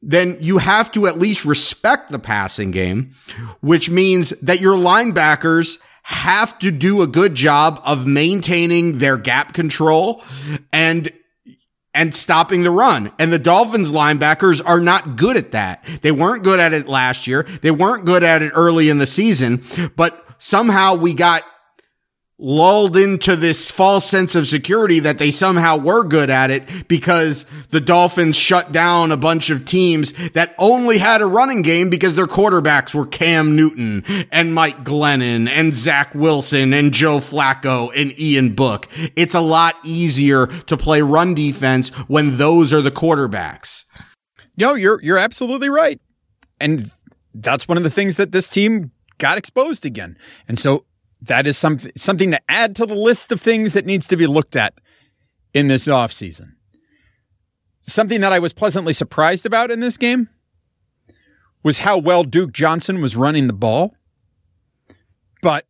then 0.00 0.36
you 0.40 0.58
have 0.58 0.90
to 0.92 1.06
at 1.06 1.18
least 1.18 1.44
respect 1.44 2.10
the 2.10 2.18
passing 2.18 2.70
game, 2.70 3.12
which 3.60 3.88
means 3.88 4.30
that 4.40 4.60
your 4.60 4.76
linebackers 4.76 5.78
have 6.02 6.58
to 6.58 6.70
do 6.70 7.02
a 7.02 7.06
good 7.06 7.34
job 7.34 7.80
of 7.84 8.06
maintaining 8.06 8.98
their 8.98 9.16
gap 9.16 9.54
control 9.54 10.22
and 10.72 11.12
and 11.94 12.14
stopping 12.14 12.62
the 12.62 12.70
run. 12.70 13.12
And 13.18 13.30
the 13.30 13.38
Dolphins 13.38 13.92
linebackers 13.92 14.62
are 14.64 14.80
not 14.80 15.16
good 15.16 15.36
at 15.36 15.52
that. 15.52 15.84
They 16.00 16.10
weren't 16.10 16.42
good 16.42 16.58
at 16.58 16.72
it 16.72 16.88
last 16.88 17.26
year. 17.26 17.42
They 17.42 17.70
weren't 17.70 18.06
good 18.06 18.22
at 18.22 18.42
it 18.42 18.52
early 18.54 18.88
in 18.88 18.96
the 18.96 19.06
season, 19.06 19.62
but 19.94 20.26
somehow 20.38 20.94
we 20.94 21.12
got 21.12 21.42
lulled 22.38 22.96
into 22.96 23.36
this 23.36 23.70
false 23.70 24.04
sense 24.04 24.34
of 24.34 24.46
security 24.46 25.00
that 25.00 25.18
they 25.18 25.30
somehow 25.30 25.76
were 25.76 26.02
good 26.02 26.28
at 26.28 26.50
it 26.50 26.88
because 26.88 27.44
the 27.70 27.80
Dolphins 27.80 28.36
shut 28.36 28.72
down 28.72 29.12
a 29.12 29.16
bunch 29.16 29.50
of 29.50 29.64
teams 29.64 30.12
that 30.30 30.54
only 30.58 30.98
had 30.98 31.22
a 31.22 31.26
running 31.26 31.62
game 31.62 31.88
because 31.88 32.14
their 32.14 32.26
quarterbacks 32.26 32.94
were 32.94 33.06
Cam 33.06 33.54
Newton 33.54 34.02
and 34.32 34.54
Mike 34.54 34.82
Glennon 34.82 35.48
and 35.48 35.72
Zach 35.72 36.14
Wilson 36.14 36.72
and 36.72 36.92
Joe 36.92 37.18
Flacco 37.18 37.90
and 37.94 38.18
Ian 38.18 38.54
Book. 38.54 38.88
It's 39.14 39.34
a 39.34 39.40
lot 39.40 39.76
easier 39.84 40.46
to 40.46 40.76
play 40.76 41.00
run 41.00 41.34
defense 41.34 41.90
when 42.08 42.38
those 42.38 42.72
are 42.72 42.82
the 42.82 42.90
quarterbacks. 42.90 43.84
No, 44.56 44.74
you're 44.74 45.00
you're 45.02 45.18
absolutely 45.18 45.68
right. 45.68 46.00
And 46.60 46.90
that's 47.34 47.68
one 47.68 47.76
of 47.76 47.84
the 47.84 47.90
things 47.90 48.16
that 48.16 48.32
this 48.32 48.48
team 48.48 48.90
got 49.18 49.38
exposed 49.38 49.86
again. 49.86 50.18
And 50.48 50.58
so 50.58 50.84
that 51.22 51.46
is 51.46 51.56
something 51.56 51.92
something 51.96 52.30
to 52.32 52.40
add 52.50 52.76
to 52.76 52.86
the 52.86 52.94
list 52.94 53.32
of 53.32 53.40
things 53.40 53.72
that 53.72 53.86
needs 53.86 54.08
to 54.08 54.16
be 54.16 54.26
looked 54.26 54.56
at 54.56 54.74
in 55.54 55.68
this 55.68 55.86
offseason. 55.86 56.52
Something 57.80 58.20
that 58.20 58.32
I 58.32 58.38
was 58.38 58.52
pleasantly 58.52 58.92
surprised 58.92 59.46
about 59.46 59.70
in 59.70 59.80
this 59.80 59.96
game 59.96 60.28
was 61.62 61.78
how 61.78 61.98
well 61.98 62.24
Duke 62.24 62.52
Johnson 62.52 63.00
was 63.00 63.16
running 63.16 63.46
the 63.46 63.52
ball. 63.52 63.94
But 65.40 65.66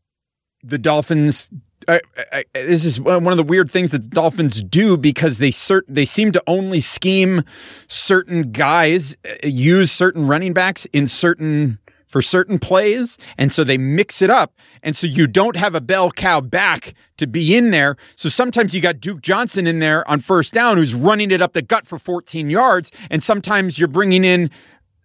the 0.63 0.79
Dolphins 0.79 1.51
I, 1.89 2.01
I, 2.33 2.45
this 2.55 2.85
is 2.85 3.01
one 3.01 3.27
of 3.27 3.37
the 3.37 3.43
weird 3.43 3.71
things 3.71 3.91
that 3.91 4.03
the 4.03 4.09
Dolphins 4.09 4.63
do 4.63 4.97
because 4.97 5.39
they 5.39 5.51
cert, 5.51 5.83
they 5.89 6.05
seem 6.05 6.33
to 6.33 6.43
only 6.47 6.81
scheme 6.81 7.45
certain 7.89 8.53
guys, 8.53 9.17
uh, 9.25 9.47
use 9.47 9.91
certain 9.91 10.27
running 10.27 10.53
backs 10.53 10.87
in 10.93 11.07
certain 11.07 11.79
for 12.13 12.23
certain 12.23 12.59
plays. 12.59 13.17
And 13.39 13.51
so 13.51 13.65
they 13.65 13.79
mix 13.79 14.21
it 14.23 14.31
up. 14.31 14.55
And 14.83 14.95
so 14.95 15.07
you 15.07 15.27
don't 15.27 15.57
have 15.57 15.75
a 15.75 15.81
bell 15.81 16.11
cow 16.13 16.41
back 16.43 16.95
to 17.17 17.27
be 17.27 17.57
in 17.57 17.71
there. 17.71 17.97
So 18.15 18.29
sometimes 18.29 18.75
you 18.75 18.81
got 18.83 19.01
Duke 19.01 19.23
Johnson 19.23 19.67
in 19.67 19.79
there 19.79 20.09
on 20.09 20.21
first 20.21 20.53
down 20.53 20.77
who's 20.77 20.95
running 20.95 21.31
it 21.31 21.41
up 21.41 21.55
the 21.55 21.63
gut 21.63 21.87
for 21.87 21.99
14 21.99 22.51
yards. 22.51 22.93
And 23.11 23.23
sometimes 23.23 23.79
you're 23.79 23.89
bringing 23.89 24.25
in 24.25 24.51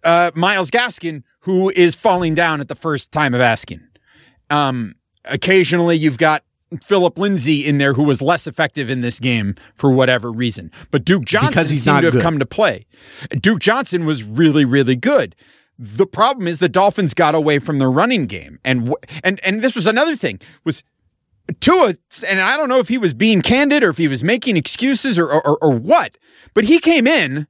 uh, 0.04 0.30
Myles 0.34 0.70
Gaskin 0.70 1.22
who 1.40 1.70
is 1.70 1.94
falling 1.94 2.34
down 2.34 2.60
at 2.60 2.68
the 2.68 2.74
first 2.74 3.10
time 3.10 3.32
of 3.32 3.40
asking. 3.40 3.80
Um, 4.50 4.94
occasionally 5.24 5.96
you've 5.96 6.18
got 6.18 6.44
Philip 6.82 7.18
Lindsay 7.18 7.64
in 7.64 7.78
there 7.78 7.94
who 7.94 8.02
was 8.02 8.20
less 8.20 8.46
effective 8.46 8.90
in 8.90 9.00
this 9.00 9.18
game 9.18 9.54
for 9.74 9.90
whatever 9.90 10.30
reason. 10.30 10.70
But 10.90 11.06
Duke 11.06 11.24
Johnson 11.24 11.48
Because 11.50 11.70
he's 11.70 11.84
seemed 11.84 12.00
to 12.00 12.04
have 12.06 12.12
good. 12.12 12.22
come 12.22 12.38
to 12.38 12.44
play. 12.46 12.84
Duke 13.40 13.60
Johnson 13.60 14.04
was 14.04 14.22
really, 14.22 14.66
really 14.66 14.96
good. 14.96 15.34
The 15.78 16.06
problem 16.06 16.48
is 16.48 16.58
the 16.58 16.68
Dolphins 16.68 17.14
got 17.14 17.34
away 17.34 17.58
from 17.60 17.78
the 17.78 17.86
running 17.86 18.26
game, 18.26 18.58
and 18.64 18.94
and 19.22 19.38
and 19.44 19.62
this 19.62 19.76
was 19.76 19.86
another 19.86 20.16
thing 20.16 20.40
was 20.64 20.82
Tua, 21.60 21.94
and 22.26 22.40
I 22.40 22.56
don't 22.56 22.68
know 22.68 22.80
if 22.80 22.88
he 22.88 22.98
was 22.98 23.14
being 23.14 23.42
candid 23.42 23.82
or 23.82 23.90
if 23.90 23.96
he 23.96 24.08
was 24.08 24.24
making 24.24 24.56
excuses 24.56 25.18
or 25.18 25.30
or, 25.30 25.56
or 25.62 25.70
what, 25.70 26.18
but 26.52 26.64
he 26.64 26.78
came 26.80 27.06
in 27.06 27.46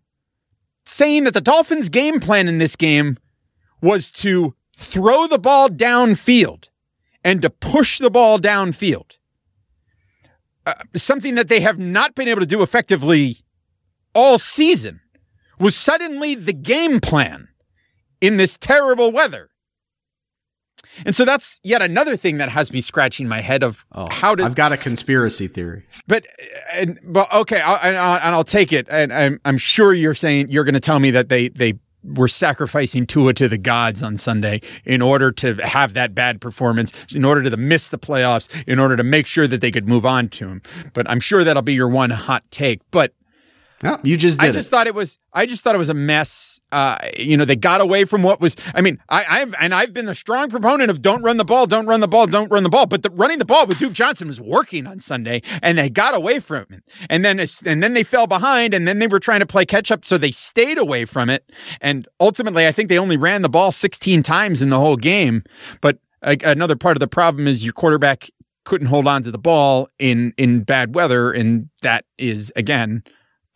saying 0.84 1.24
that 1.24 1.34
the 1.34 1.40
Dolphins' 1.40 1.88
game 1.88 2.20
plan 2.20 2.48
in 2.48 2.58
this 2.58 2.76
game 2.76 3.18
was 3.82 4.10
to 4.10 4.54
throw 4.76 5.26
the 5.26 5.38
ball 5.38 5.68
downfield 5.68 6.68
and 7.24 7.42
to 7.42 7.50
push 7.50 7.98
the 7.98 8.10
ball 8.10 8.38
downfield. 8.38 9.16
Uh, 10.66 10.74
something 10.94 11.34
that 11.34 11.48
they 11.48 11.60
have 11.60 11.78
not 11.78 12.14
been 12.14 12.28
able 12.28 12.40
to 12.40 12.46
do 12.46 12.62
effectively 12.62 13.38
all 14.14 14.38
season 14.38 15.00
was 15.58 15.74
suddenly 15.74 16.34
the 16.34 16.52
game 16.52 17.00
plan 17.00 17.48
in 18.20 18.36
this 18.36 18.56
terrible 18.58 19.10
weather. 19.12 19.50
And 21.04 21.14
so 21.14 21.24
that's 21.24 21.60
yet 21.62 21.82
another 21.82 22.16
thing 22.16 22.38
that 22.38 22.50
has 22.50 22.72
me 22.72 22.80
scratching 22.80 23.28
my 23.28 23.40
head 23.40 23.62
of 23.62 23.84
oh, 23.92 24.08
how 24.10 24.34
did 24.34 24.46
I've 24.46 24.54
got 24.54 24.72
a 24.72 24.76
conspiracy 24.76 25.46
theory. 25.46 25.84
but 26.06 26.26
and 26.72 26.98
but 27.04 27.32
okay, 27.32 27.60
I'll, 27.60 27.78
and, 27.82 27.96
I'll, 27.96 28.16
and 28.16 28.34
I'll 28.34 28.44
take 28.44 28.72
it. 28.72 28.86
And 28.90 29.12
I'm 29.12 29.40
I'm 29.44 29.58
sure 29.58 29.92
you're 29.92 30.14
saying 30.14 30.48
you're 30.48 30.64
going 30.64 30.74
to 30.74 30.80
tell 30.80 30.98
me 30.98 31.10
that 31.12 31.28
they 31.28 31.48
they 31.48 31.74
were 32.04 32.28
sacrificing 32.28 33.06
Tua 33.06 33.34
to 33.34 33.48
the 33.48 33.58
gods 33.58 34.02
on 34.02 34.16
Sunday 34.16 34.60
in 34.84 35.02
order 35.02 35.32
to 35.32 35.54
have 35.66 35.94
that 35.94 36.14
bad 36.14 36.40
performance, 36.40 36.92
in 37.14 37.24
order 37.24 37.48
to 37.48 37.56
miss 37.56 37.90
the 37.90 37.98
playoffs, 37.98 38.48
in 38.66 38.78
order 38.78 38.96
to 38.96 39.02
make 39.02 39.26
sure 39.26 39.46
that 39.46 39.60
they 39.60 39.70
could 39.70 39.88
move 39.88 40.06
on 40.06 40.28
to 40.28 40.48
him. 40.48 40.62
But 40.94 41.08
I'm 41.10 41.20
sure 41.20 41.44
that'll 41.44 41.62
be 41.62 41.74
your 41.74 41.88
one 41.88 42.10
hot 42.10 42.44
take. 42.50 42.80
But 42.90 43.14
Yeah, 43.82 43.96
you 44.02 44.16
just 44.16 44.40
did 44.40 44.50
I 44.50 44.52
just 44.52 44.68
it. 44.68 44.70
thought 44.70 44.86
it 44.88 44.94
was. 44.94 45.18
I 45.32 45.46
just 45.46 45.62
thought 45.62 45.74
it 45.74 45.78
was 45.78 45.88
a 45.88 45.94
mess. 45.94 46.60
Uh, 46.72 46.98
you 47.16 47.36
know, 47.36 47.44
they 47.44 47.54
got 47.54 47.80
away 47.80 48.04
from 48.04 48.22
what 48.22 48.40
was. 48.40 48.56
I 48.74 48.80
mean, 48.80 48.98
I, 49.08 49.40
I've 49.40 49.54
and 49.60 49.72
I've 49.72 49.92
been 49.92 50.08
a 50.08 50.14
strong 50.14 50.50
proponent 50.50 50.90
of 50.90 51.00
don't 51.00 51.22
run 51.22 51.36
the 51.36 51.44
ball, 51.44 51.66
don't 51.66 51.86
run 51.86 52.00
the 52.00 52.08
ball, 52.08 52.26
don't 52.26 52.50
run 52.50 52.64
the 52.64 52.68
ball. 52.68 52.86
But 52.86 53.04
the, 53.04 53.10
running 53.10 53.38
the 53.38 53.44
ball 53.44 53.66
with 53.66 53.78
Duke 53.78 53.92
Johnson 53.92 54.26
was 54.26 54.40
working 54.40 54.86
on 54.86 54.98
Sunday, 54.98 55.42
and 55.62 55.78
they 55.78 55.88
got 55.88 56.14
away 56.14 56.40
from 56.40 56.66
it. 56.70 56.82
And 57.08 57.24
then 57.24 57.38
and 57.64 57.82
then 57.82 57.94
they 57.94 58.02
fell 58.02 58.26
behind, 58.26 58.74
and 58.74 58.86
then 58.88 58.98
they 58.98 59.06
were 59.06 59.20
trying 59.20 59.40
to 59.40 59.46
play 59.46 59.64
catch 59.64 59.92
up, 59.92 60.04
so 60.04 60.18
they 60.18 60.32
stayed 60.32 60.78
away 60.78 61.04
from 61.04 61.30
it. 61.30 61.48
And 61.80 62.08
ultimately, 62.18 62.66
I 62.66 62.72
think 62.72 62.88
they 62.88 62.98
only 62.98 63.16
ran 63.16 63.42
the 63.42 63.48
ball 63.48 63.70
16 63.70 64.22
times 64.24 64.60
in 64.60 64.70
the 64.70 64.78
whole 64.78 64.96
game. 64.96 65.44
But 65.80 65.98
a, 66.22 66.36
another 66.42 66.74
part 66.76 66.96
of 66.96 67.00
the 67.00 67.08
problem 67.08 67.46
is 67.46 67.64
your 67.64 67.74
quarterback 67.74 68.28
couldn't 68.64 68.88
hold 68.88 69.06
on 69.06 69.22
to 69.22 69.30
the 69.30 69.38
ball 69.38 69.88
in 69.98 70.34
in 70.36 70.62
bad 70.64 70.94
weather, 70.94 71.30
and 71.30 71.68
that 71.82 72.04
is 72.18 72.52
again 72.56 73.04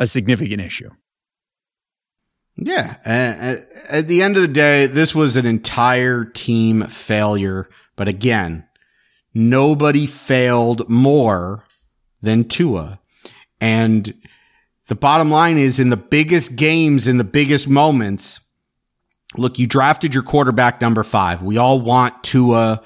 a 0.02 0.06
significant 0.06 0.60
issue. 0.60 0.90
Yeah. 2.56 2.96
At 3.88 4.08
the 4.08 4.22
end 4.22 4.36
of 4.36 4.42
the 4.42 4.48
day, 4.48 4.86
this 4.86 5.14
was 5.14 5.36
an 5.36 5.46
entire 5.46 6.24
team 6.24 6.82
failure. 6.88 7.68
But 7.96 8.08
again, 8.08 8.66
nobody 9.34 10.06
failed 10.06 10.88
more 10.90 11.64
than 12.20 12.44
Tua. 12.44 13.00
And 13.60 14.12
the 14.88 14.94
bottom 14.94 15.30
line 15.30 15.56
is 15.56 15.78
in 15.78 15.90
the 15.90 15.96
biggest 15.96 16.56
games, 16.56 17.08
in 17.08 17.16
the 17.16 17.24
biggest 17.24 17.68
moments, 17.68 18.40
look, 19.36 19.58
you 19.58 19.66
drafted 19.66 20.12
your 20.12 20.24
quarterback 20.24 20.80
number 20.80 21.04
five. 21.04 21.42
We 21.42 21.56
all 21.56 21.80
want 21.80 22.22
Tua 22.22 22.82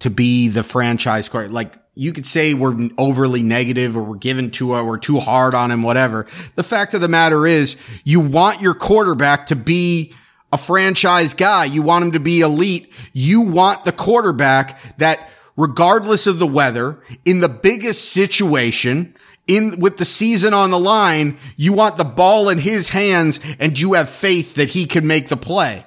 to 0.00 0.10
be 0.10 0.48
the 0.48 0.62
franchise 0.62 1.28
quarterback. 1.28 1.54
Like 1.54 1.74
you 1.94 2.12
could 2.12 2.26
say 2.26 2.54
we're 2.54 2.88
overly 2.98 3.42
negative 3.42 3.96
or 3.96 4.02
we're 4.02 4.16
given 4.16 4.46
giving 4.46 4.50
Tua, 4.50 4.84
we're 4.84 4.98
too 4.98 5.20
hard 5.20 5.54
on 5.54 5.70
him, 5.70 5.82
whatever. 5.82 6.26
The 6.56 6.62
fact 6.62 6.94
of 6.94 7.00
the 7.00 7.08
matter 7.08 7.46
is 7.46 7.76
you 8.04 8.20
want 8.20 8.60
your 8.60 8.74
quarterback 8.74 9.46
to 9.48 9.56
be 9.56 10.12
a 10.52 10.56
franchise 10.56 11.34
guy. 11.34 11.64
You 11.66 11.82
want 11.82 12.04
him 12.04 12.12
to 12.12 12.20
be 12.20 12.40
elite. 12.40 12.92
You 13.12 13.42
want 13.42 13.84
the 13.84 13.92
quarterback 13.92 14.96
that 14.98 15.28
regardless 15.56 16.26
of 16.26 16.38
the 16.38 16.46
weather 16.46 17.00
in 17.24 17.40
the 17.40 17.48
biggest 17.48 18.10
situation, 18.10 19.14
in 19.46 19.78
with 19.78 19.98
the 19.98 20.04
season 20.04 20.54
on 20.54 20.70
the 20.70 20.78
line, 20.78 21.38
you 21.56 21.72
want 21.72 21.96
the 21.96 22.04
ball 22.04 22.48
in 22.48 22.58
his 22.58 22.88
hands 22.88 23.40
and 23.58 23.78
you 23.78 23.92
have 23.92 24.08
faith 24.08 24.54
that 24.54 24.70
he 24.70 24.86
can 24.86 25.06
make 25.06 25.28
the 25.28 25.36
play. 25.36 25.84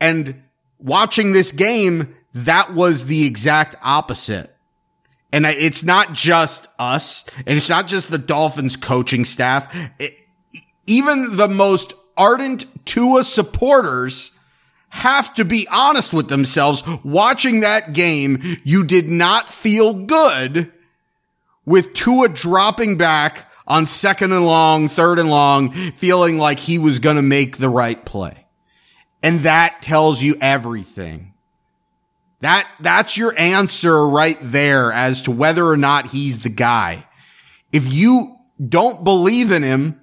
And 0.00 0.42
watching 0.78 1.32
this 1.32 1.52
game, 1.52 2.15
that 2.44 2.74
was 2.74 3.06
the 3.06 3.26
exact 3.26 3.76
opposite. 3.82 4.54
And 5.32 5.44
it's 5.46 5.82
not 5.84 6.12
just 6.12 6.68
us 6.78 7.24
and 7.46 7.56
it's 7.56 7.68
not 7.68 7.86
just 7.86 8.10
the 8.10 8.18
Dolphins 8.18 8.76
coaching 8.76 9.24
staff. 9.24 9.74
It- 9.98 10.16
even 10.86 11.36
the 11.36 11.48
most 11.48 11.94
ardent 12.16 12.64
Tua 12.86 13.24
supporters 13.24 14.30
have 14.90 15.34
to 15.34 15.44
be 15.44 15.66
honest 15.70 16.12
with 16.12 16.28
themselves. 16.28 16.82
Watching 17.04 17.60
that 17.60 17.92
game, 17.92 18.40
you 18.62 18.84
did 18.84 19.08
not 19.08 19.50
feel 19.50 19.92
good 19.92 20.72
with 21.64 21.92
Tua 21.92 22.28
dropping 22.28 22.96
back 22.96 23.50
on 23.66 23.86
second 23.86 24.32
and 24.32 24.46
long, 24.46 24.88
third 24.88 25.18
and 25.18 25.28
long, 25.28 25.72
feeling 25.72 26.38
like 26.38 26.60
he 26.60 26.78
was 26.78 27.00
going 27.00 27.16
to 27.16 27.22
make 27.22 27.56
the 27.56 27.68
right 27.68 28.02
play. 28.04 28.46
And 29.22 29.40
that 29.40 29.82
tells 29.82 30.22
you 30.22 30.36
everything. 30.40 31.32
That, 32.40 32.68
that's 32.80 33.16
your 33.16 33.38
answer 33.38 34.06
right 34.06 34.38
there 34.40 34.92
as 34.92 35.22
to 35.22 35.30
whether 35.30 35.64
or 35.64 35.76
not 35.76 36.08
he's 36.08 36.42
the 36.42 36.50
guy. 36.50 37.06
If 37.72 37.92
you 37.92 38.36
don't 38.68 39.04
believe 39.04 39.50
in 39.50 39.62
him 39.62 40.00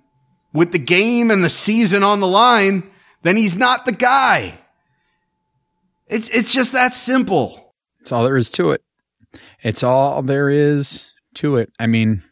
with 0.51 0.71
the 0.71 0.79
game 0.79 1.31
and 1.31 1.43
the 1.43 1.49
season 1.49 2.03
on 2.03 2.19
the 2.19 2.27
line, 2.27 2.89
then 3.21 3.37
he's 3.37 3.57
not 3.57 3.85
the 3.85 3.91
guy. 3.91 4.59
It's, 6.07 6.29
it's 6.29 6.53
just 6.53 6.73
that 6.73 6.93
simple. 6.93 7.73
It's 8.01 8.11
all 8.11 8.23
there 8.23 8.37
is 8.37 8.51
to 8.51 8.71
it. 8.71 8.83
It's 9.61 9.83
all 9.83 10.21
there 10.21 10.49
is 10.49 11.11
to 11.35 11.55
it. 11.55 11.71
I 11.79 11.87
mean, 11.87 12.23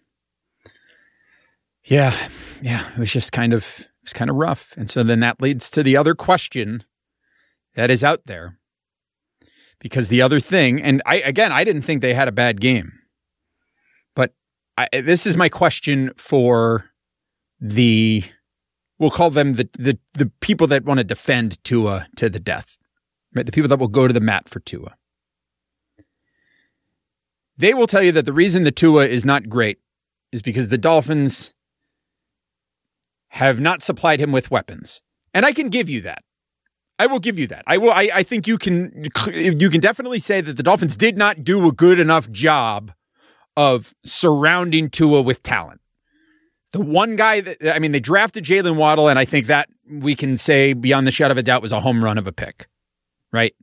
yeah, 1.86 2.16
yeah, 2.62 2.92
it 2.92 2.98
was 2.98 3.12
just 3.12 3.32
kind 3.32 3.54
of 3.54 3.80
it 3.80 3.88
was 4.04 4.14
kind 4.14 4.30
of 4.30 4.36
rough. 4.36 4.76
And 4.78 4.90
so 4.90 5.04
then 5.04 5.22
that 5.22 5.42
leads 5.42 5.70
to 5.72 5.84
the 5.84 5.96
other 5.96 6.14
question 6.14 6.84
that 7.76 7.90
is 7.90 8.04
out 8.04 8.26
there. 8.26 8.60
Because 9.82 10.08
the 10.10 10.22
other 10.22 10.40
thing, 10.40 10.82
and 10.82 11.02
I 11.06 11.16
again, 11.16 11.52
I 11.52 11.64
didn't 11.64 11.82
think 11.82 12.02
they 12.02 12.14
had 12.14 12.28
a 12.28 12.32
bad 12.32 12.62
game. 12.62 12.94
But 14.16 14.34
I, 14.78 14.88
this 14.94 15.26
is 15.26 15.36
my 15.36 15.50
question 15.50 16.12
for 16.16 16.86
the 17.60 18.24
we'll 19.00 19.10
call 19.10 19.32
them 19.32 19.56
the 19.56 19.68
the 19.74 19.98
the 20.14 20.28
people 20.40 20.68
that 20.68 20.86
want 20.86 21.00
to 21.00 21.04
defend 21.04 21.62
Tua 21.64 22.08
to 22.16 22.30
the 22.30 22.40
death. 22.40 22.78
Right? 23.34 23.46
The 23.46 23.52
people 23.52 23.70
that 23.70 23.80
will 23.80 23.88
go 23.88 24.08
to 24.08 24.14
the 24.14 24.20
mat 24.20 24.48
for 24.48 24.60
Tua. 24.60 24.96
They 27.58 27.74
will 27.74 27.88
tell 27.88 28.04
you 28.04 28.12
that 28.14 28.26
the 28.26 28.34
reason 28.34 28.64
the 28.64 28.72
Tua 28.72 29.06
is 29.06 29.26
not 29.26 29.50
great 29.50 29.80
is 30.32 30.42
because 30.42 30.70
the 30.70 30.78
Dolphins 30.78 31.54
have 33.30 33.60
not 33.60 33.82
supplied 33.82 34.20
him 34.20 34.32
with 34.32 34.52
weapons. 34.52 35.02
And 35.34 35.46
I 35.46 35.54
can 35.54 35.70
give 35.70 35.90
you 35.90 36.02
that. 36.02 36.24
I 37.02 37.08
will 37.08 37.20
give 37.20 37.40
you 37.40 37.48
that. 37.48 37.64
I 37.66 37.80
will 37.80 37.90
I, 37.90 38.10
I 38.14 38.24
think 38.24 38.46
you 38.46 38.60
can 38.60 39.08
you 39.34 39.72
can 39.72 39.82
definitely 39.82 40.20
say 40.20 40.40
that 40.40 40.56
the 40.56 40.62
Dolphins 40.62 40.96
did 40.96 41.18
not 41.18 41.44
do 41.44 41.68
a 41.68 41.72
good 41.72 42.00
enough 42.00 42.30
job 42.30 42.92
of 43.58 43.96
surrounding 44.06 44.88
Tua 44.92 45.24
with 45.24 45.42
talent. 45.42 45.82
The 46.74 46.80
one 46.80 47.16
guy 47.16 47.42
that 47.42 47.76
I 47.76 47.80
mean, 47.80 47.92
they 47.92 48.00
drafted 48.00 48.44
Jaylen 48.44 48.76
Waddle, 48.76 49.10
and 49.10 49.18
I 49.18 49.26
think 49.26 49.48
that 49.48 49.68
we 49.90 50.16
can 50.16 50.38
say 50.38 50.74
beyond 50.74 51.08
the 51.08 51.12
shadow 51.12 51.32
of 51.32 51.40
a 51.40 51.44
doubt 51.44 51.64
was 51.64 51.72
a 51.72 51.80
home 51.80 52.04
run 52.04 52.20
of 52.20 52.28
a 52.28 52.32
pick. 52.32 52.68
Right? 53.34 53.56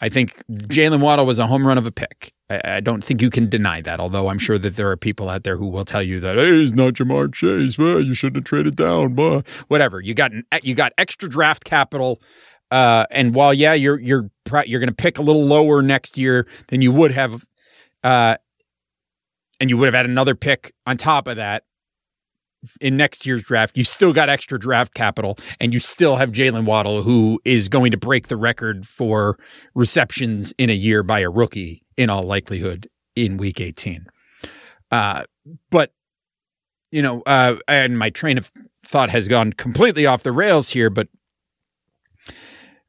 I 0.00 0.08
think 0.08 0.40
Jaylen 0.48 1.00
Waddle 1.00 1.26
was 1.26 1.40
a 1.40 1.48
home 1.48 1.66
run 1.66 1.78
of 1.78 1.84
a 1.84 1.90
pick. 1.90 2.32
I, 2.48 2.76
I 2.76 2.80
don't 2.80 3.02
think 3.02 3.20
you 3.20 3.30
can 3.30 3.48
deny 3.48 3.80
that, 3.82 3.98
although 3.98 4.28
I'm 4.28 4.38
sure 4.38 4.58
that 4.58 4.76
there 4.76 4.88
are 4.90 4.96
people 4.96 5.28
out 5.28 5.42
there 5.42 5.56
who 5.56 5.66
will 5.66 5.84
tell 5.84 6.02
you 6.02 6.20
that 6.20 6.36
hey, 6.36 6.60
he's 6.60 6.74
not 6.74 6.94
Ja'Marr 6.94 7.34
Chase. 7.34 7.76
Well, 7.76 8.00
you 8.00 8.14
shouldn't 8.14 8.36
have 8.36 8.44
traded 8.44 8.76
down. 8.76 9.14
Blah. 9.14 9.42
Whatever. 9.66 10.00
You 10.00 10.14
got 10.14 10.32
an, 10.32 10.44
you 10.62 10.76
got 10.76 10.92
extra 10.96 11.28
draft 11.28 11.64
capital, 11.64 12.20
uh, 12.70 13.06
and 13.10 13.34
while 13.34 13.54
yeah, 13.54 13.72
you're 13.72 13.98
you're 13.98 14.30
you're 14.66 14.80
going 14.80 14.88
to 14.88 14.94
pick 14.94 15.18
a 15.18 15.22
little 15.22 15.44
lower 15.44 15.82
next 15.82 16.18
year 16.18 16.46
than 16.68 16.82
you 16.82 16.92
would 16.92 17.12
have, 17.12 17.46
uh, 18.04 18.36
and 19.60 19.70
you 19.70 19.76
would 19.76 19.86
have 19.86 19.94
had 19.94 20.06
another 20.06 20.34
pick 20.34 20.74
on 20.86 20.96
top 20.96 21.26
of 21.26 21.36
that. 21.36 21.64
in 22.80 22.96
next 22.96 23.26
year's 23.26 23.42
draft, 23.42 23.76
you 23.76 23.84
still 23.84 24.12
got 24.12 24.28
extra 24.28 24.58
draft 24.58 24.94
capital 24.94 25.38
and 25.60 25.72
you 25.72 25.80
still 25.80 26.16
have 26.16 26.30
Jaylen 26.32 26.64
Waddle, 26.64 27.02
who 27.02 27.40
is 27.44 27.68
going 27.68 27.92
to 27.92 27.96
break 27.96 28.28
the 28.28 28.36
record 28.36 28.86
for 28.86 29.38
receptions 29.74 30.52
in 30.58 30.70
a 30.70 30.74
year 30.74 31.02
by 31.02 31.20
a 31.20 31.30
rookie 31.30 31.82
in 31.96 32.10
all 32.10 32.24
likelihood 32.24 32.88
in 33.16 33.36
week 33.36 33.60
18. 33.60 34.06
Uh, 34.90 35.24
but, 35.70 35.92
you 36.90 37.02
know, 37.02 37.22
uh, 37.22 37.56
and 37.66 37.98
my 37.98 38.10
train 38.10 38.38
of 38.38 38.50
thought 38.84 39.10
has 39.10 39.28
gone 39.28 39.52
completely 39.52 40.06
off 40.06 40.22
the 40.22 40.32
rails 40.32 40.70
here, 40.70 40.90
but 40.90 41.08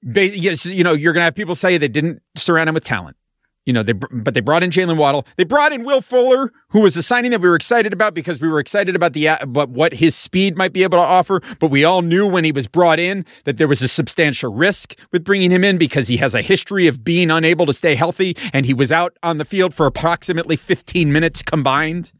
yes, 0.02 0.66
you 0.66 0.84
know, 0.84 0.94
you're 0.94 1.14
going 1.14 1.22
to 1.22 1.26
have 1.26 1.36
people 1.36 1.56
say 1.56 1.78
they 1.78 1.88
didn't 1.88 2.22
surround 2.36 2.70
him 2.70 2.76
with 2.76 2.84
talent. 2.84 3.18
You 3.66 3.74
know, 3.74 3.84
they 3.84 3.94
but 3.94 4.34
they 4.34 4.40
brought 4.40 4.64
in 4.64 4.72
Jaylen 4.72 4.98
Waddle. 4.98 5.28
They 5.36 5.44
brought 5.44 5.72
in 5.72 5.84
Will 5.84 6.02
Fuller, 6.02 6.52
who 6.70 6.82
was 6.82 6.98
a 6.98 7.04
signing 7.04 7.30
that 7.30 7.42
we 7.42 7.48
were 7.48 7.56
excited 7.56 7.94
about 7.94 8.16
because 8.16 8.42
we 8.42 8.48
were 8.48 8.60
excited 8.60 8.96
about 8.96 9.14
the 9.14 9.30
but 9.48 9.70
what 9.70 9.94
his 9.94 10.16
speed 10.16 10.58
might 10.58 10.74
be 10.74 10.82
able 10.82 10.98
to 10.98 11.04
offer. 11.04 11.40
But 11.60 11.68
we 11.68 11.84
all 11.84 12.02
knew 12.02 12.26
when 12.26 12.44
he 12.44 12.52
was 12.52 12.68
brought 12.68 12.98
in 12.98 13.26
that 13.44 13.58
there 13.58 13.68
was 13.68 13.84
a 13.84 13.88
substantial 13.88 14.52
risk 14.52 14.98
with 15.12 15.24
bringing 15.24 15.52
him 15.52 15.64
in 15.64 15.78
because 15.78 16.08
he 16.08 16.18
has 16.18 16.34
a 16.34 16.42
history 16.42 16.88
of 16.88 17.04
being 17.04 17.30
unable 17.30 17.68
to 17.68 17.74
stay 17.74 17.94
healthy, 17.94 18.36
and 18.54 18.66
he 18.66 18.74
was 18.74 18.92
out 18.92 19.16
on 19.22 19.38
the 19.38 19.46
field 19.46 19.76
for 19.76 19.86
approximately 19.86 20.56
15 20.56 21.12
minutes 21.12 21.44
combined 21.44 22.12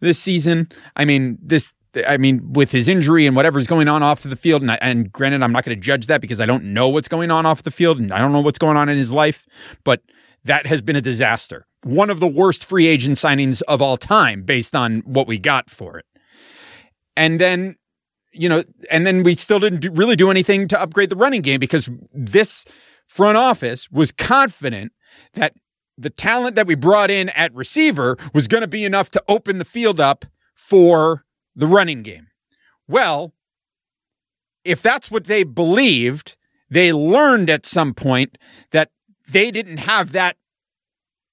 this 0.00 0.18
season. 0.18 0.68
I 0.96 1.04
mean, 1.04 1.38
this 1.40 1.74
I 2.06 2.16
mean, 2.16 2.52
with 2.52 2.72
his 2.72 2.88
injury 2.88 3.26
and 3.26 3.34
whatever's 3.34 3.66
going 3.66 3.88
on 3.88 4.02
off 4.02 4.22
the 4.22 4.36
field, 4.36 4.62
and, 4.62 4.72
I, 4.72 4.78
and 4.80 5.12
granted, 5.12 5.42
I'm 5.42 5.52
not 5.52 5.64
going 5.64 5.76
to 5.76 5.80
judge 5.80 6.06
that 6.06 6.20
because 6.20 6.40
I 6.40 6.46
don't 6.46 6.64
know 6.64 6.88
what's 6.88 7.08
going 7.08 7.30
on 7.30 7.46
off 7.46 7.62
the 7.62 7.70
field, 7.70 7.98
and 7.98 8.12
I 8.12 8.18
don't 8.18 8.32
know 8.32 8.40
what's 8.40 8.58
going 8.58 8.76
on 8.76 8.88
in 8.88 8.96
his 8.96 9.12
life. 9.12 9.46
But 9.84 10.02
that 10.44 10.66
has 10.66 10.80
been 10.80 10.96
a 10.96 11.00
disaster. 11.00 11.66
One 11.82 12.10
of 12.10 12.20
the 12.20 12.26
worst 12.26 12.64
free 12.64 12.86
agent 12.86 13.16
signings 13.16 13.62
of 13.62 13.80
all 13.80 13.96
time 13.96 14.42
based 14.42 14.74
on 14.74 15.00
what 15.00 15.26
we 15.26 15.38
got 15.38 15.70
for 15.70 15.98
it. 15.98 16.06
And 17.16 17.40
then, 17.40 17.76
you 18.32 18.48
know, 18.48 18.64
and 18.90 19.06
then 19.06 19.22
we 19.22 19.34
still 19.34 19.58
didn't 19.58 19.80
do, 19.80 19.90
really 19.90 20.16
do 20.16 20.30
anything 20.30 20.68
to 20.68 20.80
upgrade 20.80 21.10
the 21.10 21.16
running 21.16 21.42
game 21.42 21.60
because 21.60 21.88
this 22.12 22.64
front 23.06 23.36
office 23.36 23.90
was 23.90 24.12
confident 24.12 24.92
that 25.34 25.54
the 25.96 26.10
talent 26.10 26.54
that 26.54 26.66
we 26.66 26.76
brought 26.76 27.10
in 27.10 27.28
at 27.30 27.52
receiver 27.54 28.16
was 28.32 28.46
going 28.46 28.60
to 28.60 28.68
be 28.68 28.84
enough 28.84 29.10
to 29.10 29.22
open 29.26 29.58
the 29.58 29.64
field 29.64 29.98
up 29.98 30.24
for 30.54 31.24
the 31.58 31.66
running 31.66 32.02
game. 32.02 32.28
Well, 32.86 33.34
if 34.64 34.80
that's 34.80 35.10
what 35.10 35.24
they 35.24 35.42
believed, 35.42 36.36
they 36.70 36.92
learned 36.92 37.50
at 37.50 37.66
some 37.66 37.94
point 37.94 38.38
that 38.70 38.90
they 39.28 39.50
didn't 39.50 39.78
have 39.78 40.12
that 40.12 40.36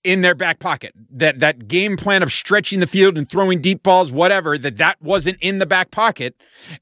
in 0.04 0.22
their 0.22 0.36
back 0.36 0.60
pocket. 0.60 0.94
That 1.10 1.40
that 1.40 1.68
game 1.68 1.98
plan 1.98 2.24
of 2.24 2.32
stretching 2.32 2.80
the 2.80 2.88
field 2.88 3.18
and 3.18 3.30
throwing 3.30 3.62
deep 3.62 3.84
balls, 3.84 4.12
whatever, 4.12 4.58
that 4.58 4.78
that 4.78 5.02
wasn't 5.02 5.38
in 5.42 5.60
the 5.60 5.66
back 5.66 5.92
pocket, 5.92 6.36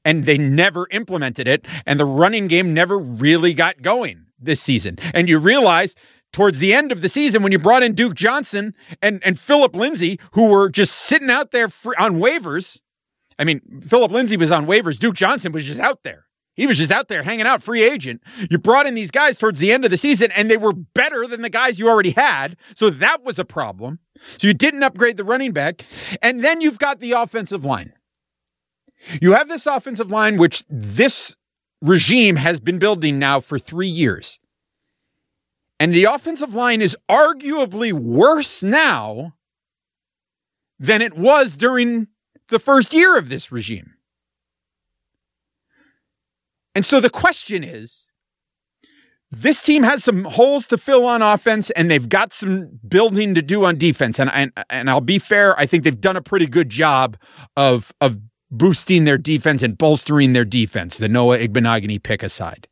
and 0.04 0.24
they 0.24 0.38
never 0.38 0.86
implemented 0.90 1.48
it, 1.48 1.64
and 1.86 1.98
the 1.98 2.04
running 2.04 2.46
game 2.48 2.74
never 2.74 2.98
really 2.98 3.54
got 3.54 3.82
going 3.82 4.26
this 4.38 4.60
season. 4.60 4.98
And 5.14 5.28
you 5.28 5.38
realize 5.38 5.94
towards 6.32 6.58
the 6.58 6.74
end 6.74 6.92
of 6.92 7.00
the 7.00 7.08
season 7.08 7.42
when 7.42 7.52
you 7.52 7.58
brought 7.58 7.82
in 7.82 7.94
Duke 7.94 8.14
Johnson 8.14 8.74
and 9.00 9.22
and 9.24 9.40
Philip 9.40 9.74
Lindsay, 9.74 10.20
who 10.32 10.48
were 10.48 10.68
just 10.68 10.94
sitting 10.94 11.30
out 11.30 11.50
there 11.50 11.68
on 11.98 12.20
waivers. 12.20 12.80
I 13.38 13.44
mean, 13.44 13.82
Philip 13.86 14.10
Lindsay 14.10 14.36
was 14.36 14.52
on 14.52 14.66
waivers. 14.66 14.98
Duke 14.98 15.14
Johnson 15.14 15.52
was 15.52 15.66
just 15.66 15.80
out 15.80 16.02
there. 16.02 16.26
He 16.54 16.68
was 16.68 16.78
just 16.78 16.92
out 16.92 17.08
there 17.08 17.24
hanging 17.24 17.46
out, 17.46 17.62
free 17.62 17.82
agent. 17.82 18.22
You 18.48 18.58
brought 18.58 18.86
in 18.86 18.94
these 18.94 19.10
guys 19.10 19.38
towards 19.38 19.58
the 19.58 19.72
end 19.72 19.84
of 19.84 19.90
the 19.90 19.96
season, 19.96 20.30
and 20.32 20.48
they 20.48 20.56
were 20.56 20.72
better 20.72 21.26
than 21.26 21.42
the 21.42 21.50
guys 21.50 21.80
you 21.80 21.88
already 21.88 22.12
had. 22.12 22.56
So 22.76 22.90
that 22.90 23.24
was 23.24 23.40
a 23.40 23.44
problem. 23.44 23.98
So 24.38 24.46
you 24.46 24.54
didn't 24.54 24.84
upgrade 24.84 25.16
the 25.16 25.24
running 25.24 25.52
back. 25.52 25.84
And 26.22 26.44
then 26.44 26.60
you've 26.60 26.78
got 26.78 27.00
the 27.00 27.12
offensive 27.12 27.64
line. 27.64 27.92
You 29.20 29.32
have 29.32 29.48
this 29.48 29.66
offensive 29.66 30.12
line, 30.12 30.38
which 30.38 30.62
this 30.68 31.36
regime 31.82 32.36
has 32.36 32.60
been 32.60 32.78
building 32.78 33.18
now 33.18 33.40
for 33.40 33.58
three 33.58 33.88
years. 33.88 34.38
And 35.80 35.92
the 35.92 36.04
offensive 36.04 36.54
line 36.54 36.80
is 36.80 36.96
arguably 37.10 37.92
worse 37.92 38.62
now 38.62 39.34
than 40.78 41.02
it 41.02 41.14
was 41.14 41.56
during 41.56 42.08
the 42.48 42.58
first 42.58 42.92
year 42.92 43.16
of 43.16 43.28
this 43.28 43.50
regime. 43.50 43.94
And 46.74 46.84
so 46.84 47.00
the 47.00 47.10
question 47.10 47.62
is 47.62 48.06
this 49.30 49.62
team 49.62 49.82
has 49.82 50.04
some 50.04 50.24
holes 50.24 50.66
to 50.68 50.76
fill 50.76 51.06
on 51.06 51.22
offense 51.22 51.70
and 51.70 51.90
they've 51.90 52.08
got 52.08 52.32
some 52.32 52.78
building 52.86 53.34
to 53.34 53.42
do 53.42 53.64
on 53.64 53.76
defense. 53.76 54.18
And, 54.18 54.30
and, 54.32 54.52
and 54.70 54.90
I'll 54.90 55.00
be 55.00 55.18
fair, 55.18 55.58
I 55.58 55.66
think 55.66 55.84
they've 55.84 56.00
done 56.00 56.16
a 56.16 56.22
pretty 56.22 56.46
good 56.46 56.68
job 56.68 57.16
of, 57.56 57.92
of 58.00 58.18
boosting 58.50 59.04
their 59.04 59.18
defense 59.18 59.62
and 59.62 59.76
bolstering 59.76 60.32
their 60.32 60.44
defense, 60.44 60.98
the 60.98 61.08
Noah 61.08 61.38
Igbinoghene 61.38 62.02
pick 62.02 62.22
aside. 62.22 62.68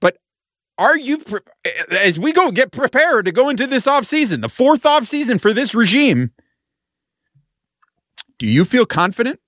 But 0.00 0.18
are 0.76 0.96
you, 0.96 1.24
as 1.90 2.18
we 2.18 2.32
go 2.32 2.50
get 2.50 2.72
prepared 2.72 3.24
to 3.24 3.32
go 3.32 3.48
into 3.48 3.66
this 3.66 3.86
offseason, 3.86 4.42
the 4.42 4.48
fourth 4.48 4.82
offseason 4.82 5.40
for 5.40 5.52
this 5.52 5.74
regime, 5.74 6.32
do 8.40 8.46
you 8.46 8.64
feel 8.64 8.86
confident 8.86 9.38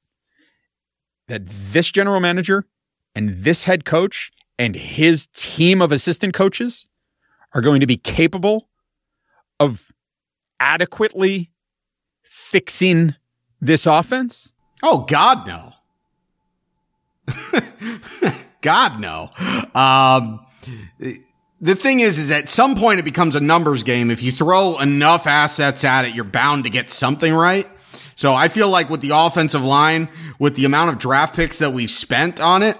that 1.27 1.43
this 1.49 1.91
general 1.91 2.21
manager 2.21 2.67
and 3.15 3.43
this 3.43 3.65
head 3.65 3.87
coach 3.87 4.31
and 4.59 4.77
his 4.77 5.29
team 5.29 5.81
of 5.81 5.91
assistant 5.91 6.35
coaches 6.35 6.87
are 7.55 7.63
going 7.63 7.81
to 7.81 7.87
be 7.87 7.97
capable 7.97 8.69
of 9.59 9.91
adequately 10.61 11.51
fixing 12.23 13.17
this 13.63 13.87
offense? 13.87 14.53
Oh, 14.83 15.07
God, 15.09 15.47
no. 15.47 15.73
God, 18.61 19.01
no. 19.01 19.31
Um, 19.75 20.45
the 21.63 21.75
thing 21.75 22.01
is, 22.01 22.19
is 22.19 22.31
at 22.31 22.51
some 22.51 22.77
point 22.77 22.99
it 22.99 23.07
becomes 23.07 23.37
a 23.37 23.41
numbers 23.41 23.85
game. 23.85 24.11
If 24.11 24.23
you 24.23 24.33
throw 24.33 24.79
enough 24.81 25.27
assets 25.27 25.83
at 25.83 26.05
it, 26.05 26.15
you're 26.15 26.25
bound 26.25 26.65
to 26.65 26.71
get 26.71 26.91
something 26.91 27.33
right. 27.33 27.67
So 28.17 28.35
I 28.35 28.49
feel 28.49 28.69
like 28.69 28.91
with 28.91 29.01
the 29.01 29.11
offensive 29.15 29.63
line, 29.63 30.09
with 30.39 30.57
the 30.57 30.65
amount 30.65 30.91
of 30.91 30.99
draft 30.99 31.35
picks 31.35 31.59
that 31.59 31.71
we've 31.73 31.91
spent 31.91 32.41
on 32.41 32.63
it, 32.63 32.77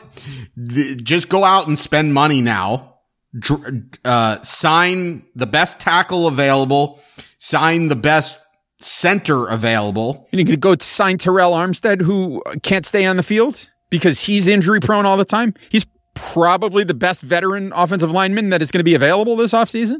th- 0.57 1.03
just 1.03 1.29
go 1.29 1.45
out 1.45 1.69
and 1.69 1.79
spend 1.79 2.15
money 2.15 2.41
now. 2.41 2.97
Dr- 3.39 3.85
uh, 4.05 4.43
sign 4.43 5.25
the 5.35 5.47
best 5.47 5.81
tackle 5.81 6.27
available, 6.27 7.01
sign 7.39 7.89
the 7.89 7.97
best 7.97 8.39
center 8.81 9.49
available. 9.49 10.29
And 10.33 10.39
you 10.39 10.45
can 10.45 10.61
go 10.61 10.77
sign 10.79 11.19
Terron 11.19 11.53
Armstead, 11.53 12.03
who 12.03 12.43
can't 12.63 12.85
stay 12.85 13.07
on 13.07 13.17
the 13.17 13.23
field 13.23 13.69
because 13.91 14.23
he's 14.23 14.47
injury 14.49 14.81
prone 14.81 15.07
all 15.07 15.17
the 15.17 15.25
time. 15.25 15.55
He's 15.71 15.87
probably 16.15 16.85
the 16.85 16.95
best 16.95 17.23
veteran 17.23 17.73
offensive 17.75 18.11
lineman 18.11 18.51
that 18.51 18.61
is 18.63 18.71
going 18.71 18.81
to 18.81 18.85
be 18.85 18.95
available 18.95 19.37
this 19.37 19.53
offseason. 19.53 19.99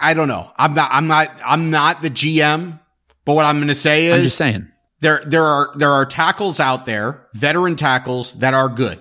I 0.00 0.14
don't 0.14 0.28
know. 0.28 0.50
I'm 0.56 0.74
not, 0.74 0.90
I'm 0.92 1.06
not, 1.06 1.30
I'm 1.44 1.70
not 1.70 2.02
the 2.02 2.10
GM, 2.10 2.80
but 3.24 3.34
what 3.34 3.46
I'm 3.46 3.56
going 3.56 3.68
to 3.68 3.74
say 3.74 4.06
is 4.06 4.14
I'm 4.14 4.22
just 4.22 4.36
saying 4.36 4.68
there, 5.00 5.22
there 5.24 5.44
are, 5.44 5.72
there 5.76 5.90
are 5.90 6.06
tackles 6.06 6.60
out 6.60 6.86
there, 6.86 7.26
veteran 7.34 7.76
tackles 7.76 8.34
that 8.34 8.54
are 8.54 8.68
good. 8.68 8.98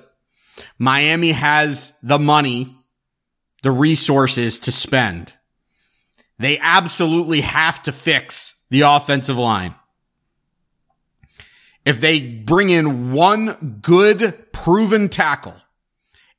Miami 0.78 1.32
has 1.32 1.94
the 2.04 2.20
money, 2.20 2.76
the 3.64 3.72
resources 3.72 4.60
to 4.60 4.72
spend. 4.72 5.34
They 6.38 6.58
absolutely 6.60 7.42
have 7.42 7.84
to 7.84 7.92
fix 7.92 8.64
the 8.70 8.82
offensive 8.82 9.38
line. 9.38 9.76
If 11.86 12.02
they 12.02 12.22
bring 12.22 12.70
in 12.70 13.12
one 13.12 13.80
good 13.82 14.52
proven 14.54 15.10
tackle 15.10 15.56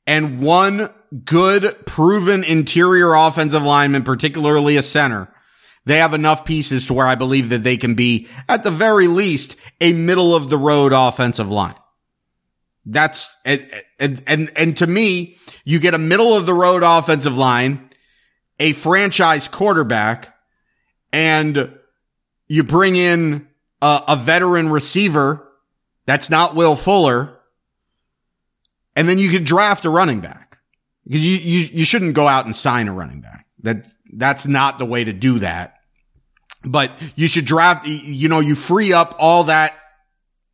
and 0.07 0.41
one 0.41 0.89
good, 1.23 1.85
proven 1.85 2.43
interior 2.43 3.13
offensive 3.13 3.63
lineman, 3.63 4.03
particularly 4.03 4.77
a 4.77 4.81
center, 4.81 5.33
they 5.85 5.97
have 5.97 6.13
enough 6.13 6.45
pieces 6.45 6.85
to 6.85 6.93
where 6.93 7.07
I 7.07 7.15
believe 7.15 7.49
that 7.49 7.63
they 7.63 7.77
can 7.77 7.95
be, 7.95 8.27
at 8.47 8.63
the 8.63 8.71
very 8.71 9.07
least, 9.07 9.55
a 9.79 9.93
middle 9.93 10.35
of 10.35 10.49
the 10.49 10.57
road 10.57 10.93
offensive 10.93 11.49
line. 11.49 11.75
That's, 12.85 13.35
and, 13.45 13.67
and, 13.99 14.51
and, 14.55 14.77
to 14.77 14.87
me, 14.87 15.37
you 15.65 15.79
get 15.79 15.93
a 15.93 15.99
middle 15.99 16.35
of 16.35 16.45
the 16.45 16.53
road 16.53 16.81
offensive 16.83 17.37
line, 17.37 17.89
a 18.59 18.73
franchise 18.73 19.47
quarterback, 19.47 20.35
and 21.13 21.77
you 22.47 22.63
bring 22.63 22.95
in 22.95 23.47
a, 23.81 24.03
a 24.09 24.15
veteran 24.15 24.69
receiver 24.69 25.47
that's 26.05 26.29
not 26.29 26.55
Will 26.55 26.75
Fuller, 26.75 27.39
and 28.95 29.07
then 29.07 29.19
you 29.19 29.29
could 29.29 29.43
draft 29.43 29.85
a 29.85 29.89
running 29.89 30.19
back. 30.19 30.40
You, 31.13 31.19
you, 31.19 31.69
you 31.73 31.85
shouldn't 31.85 32.13
go 32.13 32.27
out 32.27 32.45
and 32.45 32.55
sign 32.55 32.87
a 32.87 32.93
running 32.93 33.19
back. 33.19 33.45
That, 33.63 33.87
that's 34.13 34.47
not 34.47 34.79
the 34.79 34.85
way 34.85 35.03
to 35.03 35.11
do 35.11 35.39
that. 35.39 35.75
But 36.63 36.91
you 37.15 37.27
should 37.27 37.45
draft, 37.45 37.85
you 37.85 38.29
know, 38.29 38.39
you 38.39 38.55
free 38.55 38.93
up 38.93 39.15
all 39.19 39.45
that, 39.45 39.73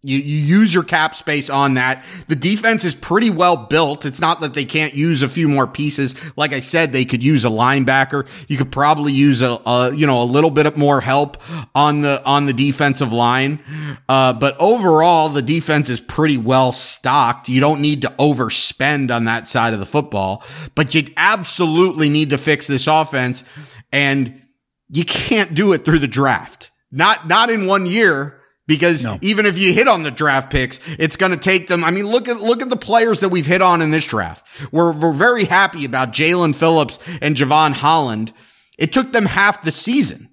You, 0.07 0.19
you 0.19 0.59
use 0.59 0.73
your 0.73 0.83
cap 0.83 1.15
space 1.15 1.49
on 1.49 1.73
that. 1.73 2.05
The 2.29 2.35
defense 2.37 2.85
is 2.85 2.95
pretty 2.95 3.29
well 3.29 3.57
built. 3.57 4.05
It's 4.05 4.21
not 4.21 4.39
that 4.39 4.53
they 4.53 4.63
can't 4.63 4.93
use 4.93 5.21
a 5.21 5.27
few 5.27 5.49
more 5.49 5.67
pieces. 5.67 6.15
Like 6.37 6.53
I 6.53 6.61
said, 6.61 6.93
they 6.93 7.03
could 7.03 7.21
use 7.21 7.43
a 7.43 7.49
linebacker. 7.49 8.25
You 8.47 8.55
could 8.55 8.71
probably 8.71 9.11
use 9.11 9.41
a, 9.41 9.59
a 9.65 9.93
you 9.93 10.07
know, 10.07 10.21
a 10.21 10.23
little 10.23 10.49
bit 10.49 10.77
more 10.77 11.01
help 11.01 11.43
on 11.75 12.03
the, 12.03 12.23
on 12.23 12.45
the 12.45 12.53
defensive 12.53 13.11
line. 13.11 13.59
Uh, 14.07 14.31
but 14.31 14.55
overall, 14.59 15.27
the 15.27 15.41
defense 15.41 15.89
is 15.89 15.99
pretty 15.99 16.37
well 16.37 16.71
stocked. 16.71 17.49
You 17.49 17.59
don't 17.59 17.81
need 17.81 18.03
to 18.03 18.07
overspend 18.17 19.13
on 19.13 19.25
that 19.25 19.45
side 19.45 19.73
of 19.73 19.79
the 19.79 19.85
football, 19.85 20.41
but 20.73 20.95
you 20.95 21.03
absolutely 21.17 22.07
need 22.07 22.29
to 22.29 22.37
fix 22.37 22.65
this 22.65 22.87
offense 22.87 23.43
and 23.91 24.41
you 24.89 25.03
can't 25.03 25.53
do 25.53 25.73
it 25.73 25.83
through 25.83 25.99
the 25.99 26.07
draft. 26.07 26.71
Not, 26.93 27.27
not 27.27 27.49
in 27.49 27.67
one 27.67 27.85
year 27.85 28.36
because 28.67 29.03
no. 29.03 29.17
even 29.21 29.45
if 29.45 29.57
you 29.57 29.73
hit 29.73 29.87
on 29.87 30.03
the 30.03 30.11
draft 30.11 30.51
picks, 30.51 30.79
it's 30.99 31.17
going 31.17 31.31
to 31.31 31.37
take 31.37 31.67
them. 31.67 31.83
I 31.83 31.91
mean, 31.91 32.05
look 32.05 32.27
at, 32.27 32.39
look 32.39 32.61
at 32.61 32.69
the 32.69 32.77
players 32.77 33.21
that 33.21 33.29
we've 33.29 33.47
hit 33.47 33.61
on 33.61 33.81
in 33.81 33.91
this 33.91 34.05
draft. 34.05 34.45
We're, 34.71 34.91
we're 34.91 35.13
very 35.13 35.45
happy 35.45 35.85
about 35.85 36.11
Jaelan 36.11 36.53
Phillips 36.53 36.99
and 37.21 37.35
Jevon 37.35 37.71
Holland. 37.71 38.33
It 38.77 38.93
took 38.93 39.11
them 39.11 39.25
half 39.25 39.63
the 39.63 39.71
season 39.71 40.29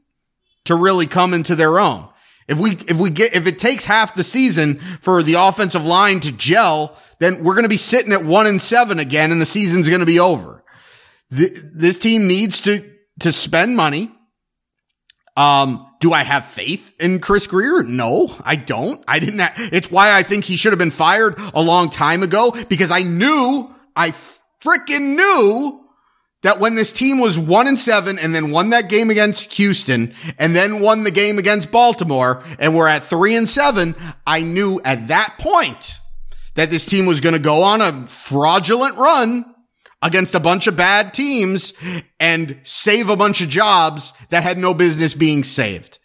to 0.64 0.74
really 0.74 1.06
come 1.06 1.32
into 1.32 1.54
their 1.54 1.78
own. 1.78 2.08
If 2.46 2.58
we, 2.58 2.72
if 2.72 2.98
we 2.98 3.10
get, 3.10 3.34
if 3.34 3.46
it 3.46 3.58
takes 3.58 3.86
half 3.86 4.14
the 4.14 4.24
season 4.24 4.78
for 5.00 5.22
the 5.22 5.34
offensive 5.34 5.86
line 5.86 6.20
to 6.20 6.32
gel, 6.32 6.98
then 7.18 7.42
we're 7.42 7.54
going 7.54 7.64
to 7.64 7.70
be 7.70 7.78
sitting 7.78 8.12
at 8.12 8.24
one 8.24 8.46
and 8.46 8.60
seven 8.60 8.98
again 8.98 9.32
and 9.32 9.40
the 9.40 9.46
season's 9.46 9.88
going 9.88 10.00
to 10.00 10.06
be 10.06 10.20
over. 10.20 10.62
The, 11.30 11.70
this 11.72 11.98
team 11.98 12.26
needs 12.26 12.60
to, 12.62 12.90
to 13.20 13.32
spend 13.32 13.76
money. 13.76 14.12
Um, 15.36 15.86
do 16.00 16.12
I 16.12 16.22
have 16.22 16.44
faith 16.44 16.94
in 17.00 17.20
Chris 17.20 17.46
Grier? 17.46 17.82
No, 17.82 18.34
I 18.44 18.56
don't. 18.56 19.02
I 19.08 19.18
didn't. 19.18 19.38
Have, 19.38 19.54
it's 19.72 19.90
why 19.90 20.12
I 20.12 20.22
think 20.22 20.44
he 20.44 20.56
should 20.56 20.72
have 20.72 20.78
been 20.78 20.90
fired 20.90 21.38
a 21.54 21.62
long 21.62 21.90
time 21.90 22.22
ago 22.22 22.54
because 22.68 22.90
I 22.90 23.02
knew, 23.02 23.74
I 23.96 24.10
freaking 24.62 25.16
knew 25.16 25.80
that 26.42 26.60
when 26.60 26.74
this 26.74 26.92
team 26.92 27.18
was 27.18 27.38
one 27.38 27.66
and 27.66 27.78
seven 27.78 28.18
and 28.18 28.34
then 28.34 28.50
won 28.50 28.70
that 28.70 28.90
game 28.90 29.08
against 29.08 29.54
Houston 29.54 30.14
and 30.38 30.54
then 30.54 30.80
won 30.80 31.02
the 31.02 31.10
game 31.10 31.38
against 31.38 31.72
Baltimore 31.72 32.42
and 32.58 32.76
we're 32.76 32.86
at 32.86 33.02
three 33.02 33.34
and 33.34 33.48
seven, 33.48 33.94
I 34.26 34.42
knew 34.42 34.80
at 34.84 35.08
that 35.08 35.36
point 35.38 35.98
that 36.54 36.70
this 36.70 36.84
team 36.84 37.06
was 37.06 37.20
going 37.20 37.34
to 37.34 37.40
go 37.40 37.62
on 37.62 37.80
a 37.80 38.06
fraudulent 38.06 38.96
run 38.96 39.53
against 40.04 40.34
a 40.34 40.40
bunch 40.40 40.66
of 40.66 40.76
bad 40.76 41.14
teams 41.14 41.72
and 42.20 42.60
save 42.62 43.08
a 43.08 43.16
bunch 43.16 43.40
of 43.40 43.48
jobs 43.48 44.12
that 44.28 44.42
had 44.42 44.58
no 44.58 44.74
business 44.74 45.14
being 45.14 45.42
saved. 45.42 45.98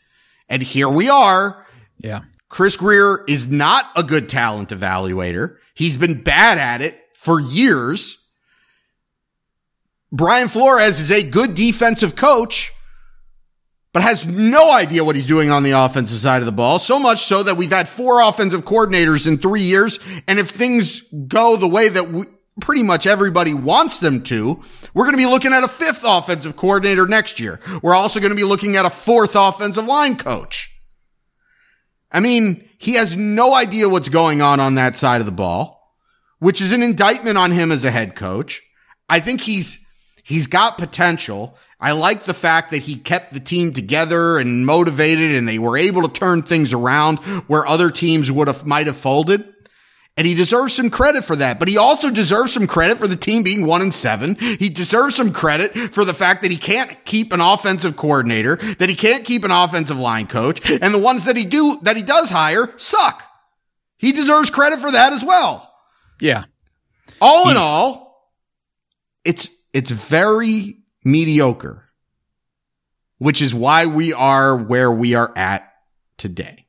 And 0.47 0.63
here 0.63 0.89
we 0.89 1.09
are. 1.09 1.65
Yeah. 1.99 2.21
Chris 2.47 2.77
Grier 2.77 3.23
is 3.27 3.51
not 3.51 3.85
a 3.95 4.01
good 4.01 4.29
talent 4.29 4.69
evaluator. 4.69 5.57
He's 5.75 5.97
been 5.97 6.23
bad 6.23 6.57
at 6.57 6.81
it 6.81 6.97
for 7.13 7.41
years. 7.41 8.17
Brian 10.11 10.47
Flores 10.47 10.99
is 10.99 11.11
a 11.11 11.21
good 11.21 11.53
defensive 11.53 12.15
coach, 12.15 12.71
but 13.93 14.01
has 14.01 14.25
no 14.25 14.71
idea 14.71 15.03
what 15.03 15.15
he's 15.15 15.27
doing 15.27 15.51
on 15.51 15.61
the 15.61 15.71
offensive 15.71 16.17
side 16.17 16.41
of 16.41 16.45
the 16.45 16.51
ball. 16.51 16.79
So 16.79 16.97
much 16.99 17.25
so 17.25 17.43
that 17.43 17.57
we've 17.57 17.69
had 17.69 17.87
four 17.87 18.21
offensive 18.21 18.63
coordinators 18.63 19.27
in 19.27 19.37
three 19.37 19.61
years. 19.61 19.99
And 20.27 20.39
if 20.39 20.49
things 20.49 21.01
go 21.27 21.57
the 21.57 21.67
way 21.67 21.89
that 21.89 22.07
we, 22.07 22.25
pretty 22.59 22.83
much 22.83 23.07
everybody 23.07 23.53
wants 23.53 23.99
them 23.99 24.23
to. 24.23 24.61
We're 24.93 25.05
going 25.05 25.15
to 25.15 25.17
be 25.17 25.25
looking 25.25 25.53
at 25.53 25.63
a 25.63 25.67
fifth 25.67 26.03
offensive 26.05 26.55
coordinator 26.55 27.07
next 27.07 27.39
year. 27.39 27.59
We're 27.81 27.95
also 27.95 28.19
going 28.19 28.31
to 28.31 28.35
be 28.35 28.43
looking 28.43 28.75
at 28.75 28.85
a 28.85 28.89
fourth 28.89 29.35
offensive 29.35 29.85
line 29.85 30.17
coach. 30.17 30.69
I 32.11 32.19
mean, 32.19 32.67
he 32.77 32.93
has 32.93 33.15
no 33.15 33.53
idea 33.53 33.89
what's 33.89 34.09
going 34.09 34.41
on 34.41 34.59
on 34.59 34.75
that 34.75 34.95
side 34.95 35.19
of 35.21 35.25
the 35.25 35.31
ball, 35.31 35.95
which 36.39 36.61
is 36.61 36.71
an 36.71 36.81
indictment 36.81 37.37
on 37.37 37.51
him 37.51 37.71
as 37.71 37.85
a 37.85 37.91
head 37.91 38.15
coach. 38.15 38.61
I 39.09 39.19
think 39.19 39.41
he's, 39.41 39.85
he's 40.23 40.47
got 40.47 40.77
potential. 40.77 41.57
I 41.79 41.93
like 41.93 42.23
the 42.23 42.33
fact 42.33 42.71
that 42.71 42.79
he 42.79 42.95
kept 42.95 43.33
the 43.33 43.39
team 43.39 43.73
together 43.73 44.37
and 44.37 44.65
motivated 44.65 45.35
and 45.35 45.47
they 45.47 45.59
were 45.59 45.77
able 45.77 46.01
to 46.01 46.19
turn 46.19 46.43
things 46.43 46.73
around 46.73 47.19
where 47.47 47.65
other 47.65 47.91
teams 47.91 48.31
would 48.31 48.47
have, 48.47 48.65
might 48.65 48.87
have 48.87 48.97
folded. 48.97 49.53
And 50.17 50.27
he 50.27 50.33
deserves 50.35 50.73
some 50.75 50.89
credit 50.89 51.23
for 51.23 51.37
that. 51.37 51.59
But 51.59 51.69
he 51.69 51.77
also 51.77 52.09
deserves 52.09 52.51
some 52.51 52.67
credit 52.67 52.97
for 52.97 53.07
the 53.07 53.15
team 53.15 53.41
being 53.41 53.65
one 53.65 53.81
and 53.81 53.93
seven. 53.93 54.35
He 54.35 54.69
deserves 54.69 55.15
some 55.15 55.31
credit 55.31 55.71
for 55.73 56.03
the 56.03 56.13
fact 56.13 56.41
that 56.41 56.51
he 56.51 56.57
can't 56.57 57.05
keep 57.05 57.31
an 57.31 57.39
offensive 57.39 57.95
coordinator, 57.95 58.57
that 58.57 58.89
he 58.89 58.95
can't 58.95 59.23
keep 59.23 59.45
an 59.45 59.51
offensive 59.51 59.97
line 59.97 60.27
coach, 60.27 60.69
and 60.69 60.93
the 60.93 60.99
ones 60.99 61.23
that 61.25 61.37
he 61.37 61.45
do, 61.45 61.79
that 61.83 61.95
he 61.95 62.03
does 62.03 62.29
hire 62.29 62.69
suck. 62.75 63.23
He 63.97 64.11
deserves 64.11 64.49
credit 64.49 64.79
for 64.79 64.91
that 64.91 65.13
as 65.13 65.23
well. 65.23 65.73
Yeah. 66.19 66.45
All 67.21 67.45
he- 67.45 67.51
in 67.51 67.57
all, 67.57 68.29
it's, 69.23 69.49
it's 69.71 69.91
very 69.91 70.79
mediocre, 71.05 71.89
which 73.19 73.41
is 73.41 73.55
why 73.55 73.85
we 73.85 74.11
are 74.11 74.57
where 74.57 74.91
we 74.91 75.15
are 75.15 75.31
at 75.37 75.71
today. 76.17 76.65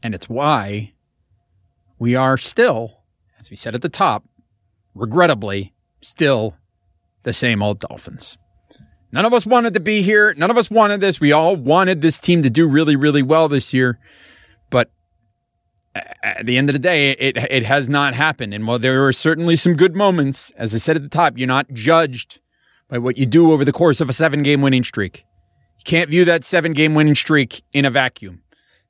And 0.00 0.14
it's 0.14 0.28
why 0.28 0.92
we 1.98 2.14
are 2.14 2.36
still, 2.36 3.00
as 3.38 3.50
we 3.50 3.56
said 3.56 3.74
at 3.74 3.82
the 3.82 3.88
top, 3.88 4.24
regrettably, 4.94 5.74
still 6.00 6.56
the 7.22 7.32
same 7.32 7.62
old 7.62 7.80
Dolphins. 7.80 8.38
None 9.10 9.24
of 9.24 9.32
us 9.32 9.46
wanted 9.46 9.74
to 9.74 9.80
be 9.80 10.02
here. 10.02 10.34
None 10.36 10.50
of 10.50 10.58
us 10.58 10.70
wanted 10.70 11.00
this. 11.00 11.20
We 11.20 11.32
all 11.32 11.56
wanted 11.56 12.02
this 12.02 12.20
team 12.20 12.42
to 12.42 12.50
do 12.50 12.66
really, 12.66 12.94
really 12.94 13.22
well 13.22 13.48
this 13.48 13.72
year. 13.72 13.98
But 14.70 14.90
at 16.22 16.44
the 16.44 16.58
end 16.58 16.68
of 16.68 16.74
the 16.74 16.78
day, 16.78 17.12
it, 17.12 17.36
it 17.36 17.64
has 17.64 17.88
not 17.88 18.14
happened. 18.14 18.52
And 18.52 18.66
while 18.66 18.78
there 18.78 19.00
were 19.00 19.12
certainly 19.12 19.56
some 19.56 19.74
good 19.74 19.96
moments, 19.96 20.50
as 20.52 20.74
I 20.74 20.78
said 20.78 20.96
at 20.96 21.02
the 21.02 21.08
top, 21.08 21.38
you're 21.38 21.48
not 21.48 21.72
judged 21.72 22.40
by 22.88 22.98
what 22.98 23.16
you 23.16 23.24
do 23.24 23.52
over 23.52 23.64
the 23.64 23.72
course 23.72 24.00
of 24.00 24.08
a 24.08 24.12
seven 24.12 24.42
game 24.42 24.60
winning 24.60 24.84
streak. 24.84 25.24
You 25.78 25.84
can't 25.84 26.10
view 26.10 26.24
that 26.26 26.44
seven 26.44 26.72
game 26.74 26.94
winning 26.94 27.14
streak 27.14 27.62
in 27.72 27.84
a 27.84 27.90
vacuum. 27.90 28.42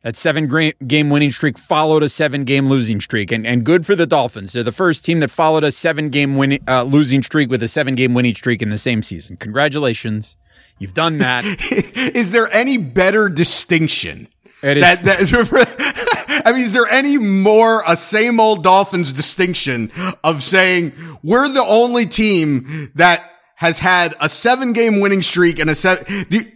That 0.03 0.14
seven 0.14 0.46
game 0.86 1.11
winning 1.11 1.32
streak 1.32 1.59
followed 1.59 2.05
a 2.05 2.09
seven 2.09 2.44
game 2.44 2.68
losing 2.68 3.01
streak, 3.01 3.32
and, 3.32 3.44
and 3.44 3.64
good 3.64 3.84
for 3.84 3.96
the 3.96 4.07
Dolphins. 4.07 4.53
They're 4.53 4.62
the 4.62 4.70
first 4.70 5.05
team 5.05 5.18
that 5.20 5.30
followed 5.30 5.64
a 5.64 5.72
seven 5.72 6.09
game 6.11 6.36
winning 6.36 6.62
uh, 6.68 6.84
losing 6.84 7.20
streak 7.22 7.51
with 7.51 7.62
a 7.64 7.68
seven 7.68 7.96
game 7.96 8.14
winning 8.14 8.34
streak 8.34 8.62
in 8.62 8.70
the 8.70 8.78
same 8.78 9.03
season. 9.03 9.36
Congratulations, 9.38 10.36
you've 10.78 10.94
done 10.94 11.18
that. 11.18 11.44
is 12.14 12.30
there 12.30 12.49
any 12.53 12.78
better 12.78 13.28
distinction? 13.28 14.28
It 14.62 14.76
is. 14.76 15.01
That, 15.01 15.28
that, 15.28 16.42
I 16.44 16.53
mean, 16.53 16.61
is 16.61 16.72
there 16.72 16.86
any 16.86 17.18
more 17.18 17.82
a 17.86 17.96
same 17.96 18.38
old 18.38 18.62
Dolphins 18.62 19.12
distinction 19.12 19.90
of 20.22 20.44
saying 20.44 20.92
we're 21.24 21.49
the 21.49 21.64
only 21.64 22.07
team 22.07 22.92
that 22.94 23.38
has 23.59 23.81
had 23.81 24.15
a 24.21 24.29
seven 24.29 24.73
game 24.73 25.01
winning 25.01 25.21
streak 25.21 25.59
and 25.59 25.69
a 25.69 25.75
seven. 25.75 26.05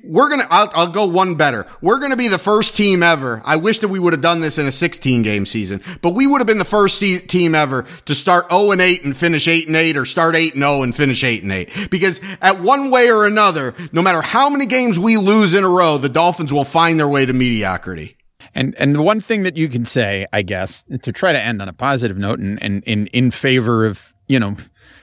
We're 0.05 0.29
going 0.29 0.41
to, 0.41 0.47
I'll, 0.49 0.93
go 0.93 1.05
one 1.05 1.35
better. 1.35 1.67
We're 1.81 1.99
going 1.99 2.13
to 2.13 2.17
be 2.17 2.29
the 2.29 2.39
first 2.39 2.77
team 2.77 3.03
ever. 3.03 3.43
I 3.45 3.57
wish 3.57 3.81
that 3.81 3.89
we 3.89 3.99
would 3.99 4.13
have 4.13 4.23
done 4.23 4.41
this 4.41 4.57
in 4.57 4.67
a 4.67 4.73
16 4.73 5.23
game 5.23 5.45
season, 5.45 5.81
but 6.01 6.11
we 6.11 6.29
would 6.29 6.39
have 6.39 6.47
been 6.47 6.59
the 6.59 6.65
first 6.65 7.01
team 7.01 7.57
ever 7.57 7.87
to 8.05 8.15
start 8.15 8.51
0 8.51 8.71
and 8.71 8.81
8 8.81 9.05
and 9.05 9.17
finish 9.17 9.49
8 9.49 9.67
and 9.67 9.75
8 9.75 9.97
or 9.97 10.05
start 10.05 10.37
8 10.37 10.55
and 10.55 10.63
0 10.63 10.83
and 10.85 10.95
finish 10.95 11.25
8 11.25 11.43
and 11.43 11.51
8. 11.51 11.89
Because 11.91 12.21
at 12.41 12.61
one 12.61 12.93
way 12.93 13.11
or 13.11 13.27
another, 13.27 13.75
no 13.91 14.01
matter 14.01 14.23
how 14.23 14.49
many 14.49 14.67
games 14.67 14.97
we 14.97 15.17
lose 15.17 15.55
in 15.55 15.65
a 15.65 15.69
row, 15.69 15.99
the 15.99 16.09
Dolphins 16.09 16.53
will 16.53 16.65
find 16.65 17.01
their 17.01 17.09
way 17.09 17.27
to 17.27 17.33
mediocrity. 17.33 18.17
And 18.55 18.77
and 18.79 18.95
the 18.95 19.03
one 19.03 19.21
thing 19.21 19.43
that 19.43 19.57
you 19.57 19.69
can 19.69 19.87
say, 19.87 20.27
I 20.33 20.43
guess, 20.43 20.85
to 21.03 21.11
try 21.11 21.33
to 21.33 21.41
end 21.41 21.61
on 21.61 21.69
a 21.69 21.73
positive 21.73 22.19
note 22.19 22.39
and, 22.39 22.63
and 22.63 22.85
in 22.85 23.09
in 23.09 23.33
favor 23.33 23.87
of, 23.87 24.15
you 24.29 24.39
know, 24.39 24.57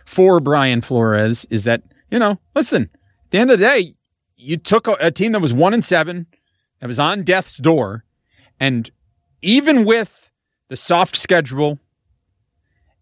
for 0.10 0.40
Brian 0.40 0.82
Flores 0.82 1.46
is 1.52 1.66
that, 1.66 1.84
you 2.10 2.18
know, 2.18 2.40
listen, 2.56 2.90
at 2.94 3.30
the 3.30 3.38
end 3.38 3.52
of 3.52 3.60
the 3.60 3.66
day, 3.66 3.94
you 4.36 4.58
took 4.58 4.88
a, 4.88 4.94
a 5.00 5.12
team 5.12 5.34
that 5.34 5.40
was 5.40 5.54
one 5.54 5.72
and 5.72 5.86
seven, 5.86 6.26
that 6.80 6.88
was 6.88 7.00
on 7.00 7.22
death's 7.22 7.58
door, 7.58 8.06
and 8.60 8.90
even 9.44 9.86
with 9.86 10.32
the 10.68 10.76
soft 10.76 11.16
schedule, 11.16 11.78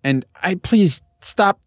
and 0.03 0.26
I 0.43 0.55
please 0.55 1.01
stop 1.22 1.62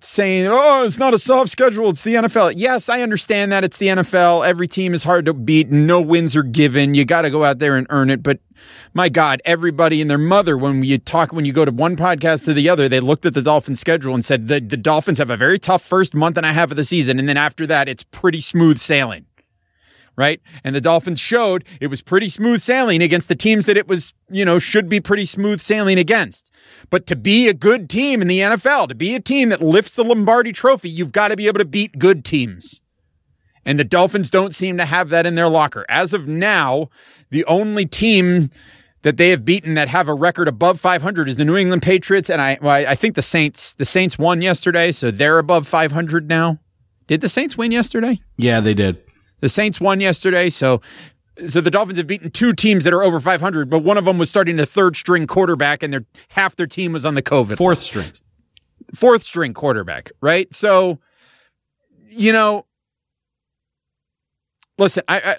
saying, 0.00 0.46
oh, 0.48 0.84
it's 0.84 0.98
not 0.98 1.14
a 1.14 1.18
soft 1.18 1.50
schedule, 1.50 1.90
it's 1.90 2.04
the 2.04 2.14
NFL. 2.14 2.54
Yes, 2.56 2.88
I 2.88 3.02
understand 3.02 3.52
that 3.52 3.64
it's 3.64 3.78
the 3.78 3.88
NFL. 3.88 4.46
Every 4.46 4.68
team 4.68 4.94
is 4.94 5.04
hard 5.04 5.26
to 5.26 5.34
beat. 5.34 5.70
No 5.70 6.00
wins 6.00 6.36
are 6.36 6.42
given. 6.42 6.94
You 6.94 7.04
got 7.04 7.22
to 7.22 7.30
go 7.30 7.44
out 7.44 7.58
there 7.58 7.76
and 7.76 7.86
earn 7.90 8.10
it. 8.10 8.22
But 8.22 8.40
my 8.94 9.08
God, 9.08 9.40
everybody 9.44 10.00
and 10.00 10.10
their 10.10 10.18
mother, 10.18 10.56
when 10.56 10.84
you 10.84 10.98
talk, 10.98 11.32
when 11.32 11.44
you 11.44 11.52
go 11.52 11.64
to 11.64 11.72
one 11.72 11.96
podcast 11.96 12.44
to 12.44 12.54
the 12.54 12.68
other, 12.68 12.88
they 12.88 13.00
looked 13.00 13.26
at 13.26 13.34
the 13.34 13.42
Dolphins 13.42 13.80
schedule 13.80 14.14
and 14.14 14.24
said 14.24 14.48
the, 14.48 14.60
the 14.60 14.76
Dolphins 14.76 15.18
have 15.18 15.30
a 15.30 15.36
very 15.36 15.58
tough 15.58 15.82
first 15.82 16.14
month 16.14 16.36
and 16.36 16.46
a 16.46 16.52
half 16.52 16.70
of 16.70 16.76
the 16.76 16.84
season. 16.84 17.18
And 17.18 17.28
then 17.28 17.36
after 17.36 17.66
that, 17.66 17.88
it's 17.88 18.02
pretty 18.02 18.40
smooth 18.40 18.78
sailing 18.78 19.26
right? 20.20 20.42
And 20.62 20.74
the 20.74 20.82
Dolphins 20.82 21.18
showed 21.18 21.64
it 21.80 21.86
was 21.86 22.02
pretty 22.02 22.28
smooth 22.28 22.60
sailing 22.60 23.02
against 23.02 23.28
the 23.28 23.34
teams 23.34 23.64
that 23.64 23.78
it 23.78 23.88
was, 23.88 24.12
you 24.28 24.44
know, 24.44 24.58
should 24.58 24.86
be 24.86 25.00
pretty 25.00 25.24
smooth 25.24 25.62
sailing 25.62 25.98
against. 25.98 26.50
But 26.90 27.06
to 27.06 27.16
be 27.16 27.48
a 27.48 27.54
good 27.54 27.88
team 27.88 28.20
in 28.20 28.28
the 28.28 28.40
NFL, 28.40 28.88
to 28.88 28.94
be 28.94 29.14
a 29.14 29.20
team 29.20 29.48
that 29.48 29.62
lifts 29.62 29.96
the 29.96 30.04
Lombardi 30.04 30.52
trophy, 30.52 30.90
you've 30.90 31.12
got 31.12 31.28
to 31.28 31.36
be 31.36 31.46
able 31.46 31.58
to 31.58 31.64
beat 31.64 31.98
good 31.98 32.22
teams. 32.22 32.82
And 33.64 33.80
the 33.80 33.84
Dolphins 33.84 34.28
don't 34.28 34.54
seem 34.54 34.76
to 34.76 34.84
have 34.84 35.08
that 35.08 35.24
in 35.24 35.36
their 35.36 35.48
locker. 35.48 35.86
As 35.88 36.12
of 36.12 36.28
now, 36.28 36.90
the 37.30 37.46
only 37.46 37.86
team 37.86 38.50
that 39.00 39.16
they 39.16 39.30
have 39.30 39.46
beaten 39.46 39.72
that 39.72 39.88
have 39.88 40.06
a 40.06 40.14
record 40.14 40.48
above 40.48 40.78
500 40.78 41.30
is 41.30 41.36
the 41.36 41.46
New 41.46 41.56
England 41.56 41.80
Patriots, 41.80 42.28
and 42.28 42.42
I 42.42 42.58
well, 42.60 42.86
I 42.86 42.94
think 42.94 43.14
the 43.14 43.22
Saints 43.22 43.72
the 43.72 43.86
Saints 43.86 44.18
won 44.18 44.42
yesterday, 44.42 44.92
so 44.92 45.10
they're 45.10 45.38
above 45.38 45.66
500 45.66 46.28
now. 46.28 46.58
Did 47.06 47.22
the 47.22 47.28
Saints 47.30 47.56
win 47.56 47.72
yesterday? 47.72 48.20
Yeah, 48.36 48.60
they 48.60 48.74
did. 48.74 49.02
The 49.40 49.48
Saints 49.48 49.80
won 49.80 50.00
yesterday, 50.00 50.50
so 50.50 50.80
so 51.48 51.60
the 51.60 51.70
Dolphins 51.70 51.98
have 51.98 52.06
beaten 52.06 52.30
two 52.30 52.52
teams 52.52 52.84
that 52.84 52.92
are 52.92 53.02
over 53.02 53.18
500, 53.18 53.70
but 53.70 53.80
one 53.80 53.96
of 53.96 54.04
them 54.04 54.18
was 54.18 54.28
starting 54.28 54.56
the 54.56 54.66
third 54.66 54.96
string 54.96 55.26
quarterback, 55.26 55.82
and 55.82 55.92
their 55.92 56.04
half 56.30 56.56
their 56.56 56.66
team 56.66 56.92
was 56.92 57.06
on 57.06 57.14
the 57.14 57.22
COVID 57.22 57.56
Fourth 57.56 57.78
string. 57.78 58.10
fourth 58.94 59.22
string 59.22 59.54
quarterback, 59.54 60.10
right? 60.20 60.52
So, 60.54 60.98
you 62.08 62.32
know, 62.32 62.66
listen, 64.78 65.02
I, 65.08 65.20
I 65.20 65.36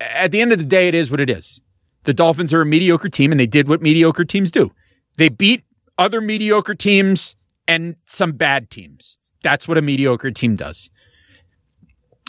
at 0.00 0.32
the 0.32 0.40
end 0.40 0.52
of 0.52 0.58
the 0.58 0.64
day, 0.64 0.88
it 0.88 0.94
is 0.94 1.10
what 1.10 1.20
it 1.20 1.30
is. 1.30 1.60
The 2.04 2.14
Dolphins 2.14 2.52
are 2.52 2.60
a 2.60 2.66
mediocre 2.66 3.08
team, 3.08 3.30
and 3.30 3.40
they 3.40 3.46
did 3.46 3.68
what 3.68 3.80
mediocre 3.80 4.24
teams 4.24 4.50
do. 4.50 4.72
They 5.16 5.28
beat 5.28 5.64
other 5.96 6.20
mediocre 6.20 6.74
teams 6.74 7.36
and 7.68 7.96
some 8.04 8.32
bad 8.32 8.70
teams. 8.70 9.18
That's 9.42 9.68
what 9.68 9.78
a 9.78 9.82
mediocre 9.82 10.30
team 10.30 10.56
does. 10.56 10.90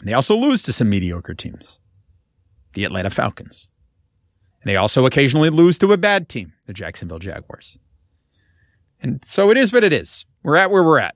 They 0.04 0.14
also 0.14 0.36
lose 0.36 0.62
to 0.64 0.74
some 0.74 0.90
mediocre 0.90 1.34
teams, 1.34 1.80
the 2.74 2.84
Atlanta 2.84 3.10
Falcons. 3.10 3.70
And 4.62 4.70
they 4.70 4.76
also 4.76 5.06
occasionally 5.06 5.50
lose 5.50 5.78
to 5.80 5.94
a 5.94 5.98
bad 5.98 6.28
team, 6.28 6.54
the 6.66 6.74
Jacksonville 6.74 7.20
Jaguars. 7.20 7.78
And 9.02 9.24
so 9.26 9.52
it 9.52 9.58
is 9.58 9.72
what 9.72 9.84
it 9.84 9.94
is. 9.94 10.26
We're 10.44 10.56
at 10.58 10.72
where 10.72 10.84
we're 10.84 11.00
at, 11.00 11.16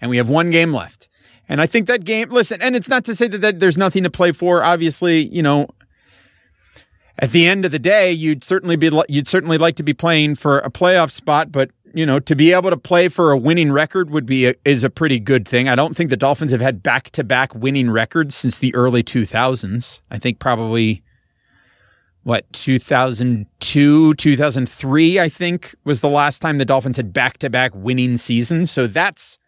and 0.00 0.10
we 0.10 0.18
have 0.18 0.28
one 0.28 0.50
game 0.50 0.72
left. 0.72 1.08
And 1.48 1.60
I 1.60 1.66
think 1.66 1.86
that 1.86 2.04
game, 2.04 2.30
listen, 2.30 2.62
and 2.62 2.76
it's 2.76 2.88
not 2.88 3.04
to 3.06 3.14
say 3.16 3.26
that, 3.26 3.38
that 3.38 3.60
there's 3.60 3.78
nothing 3.78 4.04
to 4.04 4.10
play 4.10 4.32
for. 4.32 4.62
Obviously, 4.62 5.22
you 5.22 5.42
know, 5.42 5.68
at 7.18 7.32
the 7.32 7.46
end 7.46 7.64
of 7.64 7.72
the 7.72 7.78
day, 7.78 8.12
you'd 8.12 8.44
certainly 8.44 8.76
be 8.76 8.90
you'd 9.08 9.26
certainly 9.26 9.58
like 9.58 9.76
to 9.76 9.82
be 9.82 9.92
playing 9.92 10.36
for 10.36 10.58
a 10.60 10.70
playoff 10.70 11.10
spot, 11.10 11.50
but 11.50 11.70
you 11.94 12.06
know, 12.06 12.20
to 12.20 12.34
be 12.36 12.52
able 12.52 12.70
to 12.70 12.76
play 12.76 13.08
for 13.08 13.30
a 13.30 13.38
winning 13.38 13.72
record 13.72 14.10
would 14.10 14.26
be 14.26 14.46
a, 14.46 14.54
is 14.64 14.84
a 14.84 14.90
pretty 14.90 15.18
good 15.18 15.46
thing. 15.46 15.68
I 15.68 15.74
don't 15.74 15.96
think 15.96 16.10
the 16.10 16.16
Dolphins 16.16 16.52
have 16.52 16.60
had 16.60 16.82
back 16.82 17.10
to 17.12 17.24
back 17.24 17.54
winning 17.54 17.90
records 17.90 18.34
since 18.34 18.58
the 18.58 18.74
early 18.74 19.02
2000s. 19.02 20.00
I 20.10 20.18
think 20.18 20.38
probably 20.38 21.02
what 22.22 22.50
2002 22.52 24.14
2003 24.14 25.18
i 25.18 25.28
think 25.28 25.74
was 25.84 26.00
the 26.00 26.08
last 26.08 26.40
time 26.40 26.58
the 26.58 26.64
dolphins 26.64 26.98
had 26.98 27.12
back-to-back 27.12 27.72
winning 27.74 28.18
seasons. 28.18 28.70
So 28.70 28.86
that's 28.86 29.38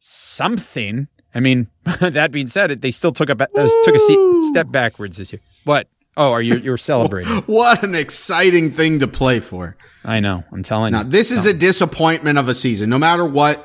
something. 0.00 1.08
I 1.34 1.40
mean 1.40 1.68
that 2.00 2.32
being 2.32 2.48
said 2.48 2.70
they 2.82 2.90
still 2.90 3.12
took 3.12 3.28
a 3.28 3.32
uh, 3.32 3.68
took 3.84 3.94
a 3.94 3.98
se- 3.98 4.48
step 4.50 4.70
backwards 4.70 5.18
this 5.18 5.32
year. 5.32 5.40
What 5.64 5.88
oh 6.16 6.32
are 6.32 6.42
you 6.42 6.56
you're 6.58 6.76
celebrating 6.92 7.32
What 7.46 7.82
an 7.82 7.94
exciting 7.94 8.70
thing 8.70 9.00
to 9.00 9.06
play 9.08 9.40
for. 9.40 9.76
i 10.04 10.20
know 10.20 10.44
i'm 10.52 10.62
telling 10.62 10.92
Now, 10.92 11.02
you 11.02 11.10
this 11.10 11.30
is 11.30 11.46
a 11.46 11.54
disappointment 11.54 12.38
of 12.38 12.48
a 12.48 12.54
season. 12.54 12.90
No 12.90 12.98
matter 12.98 13.24
what 13.24 13.58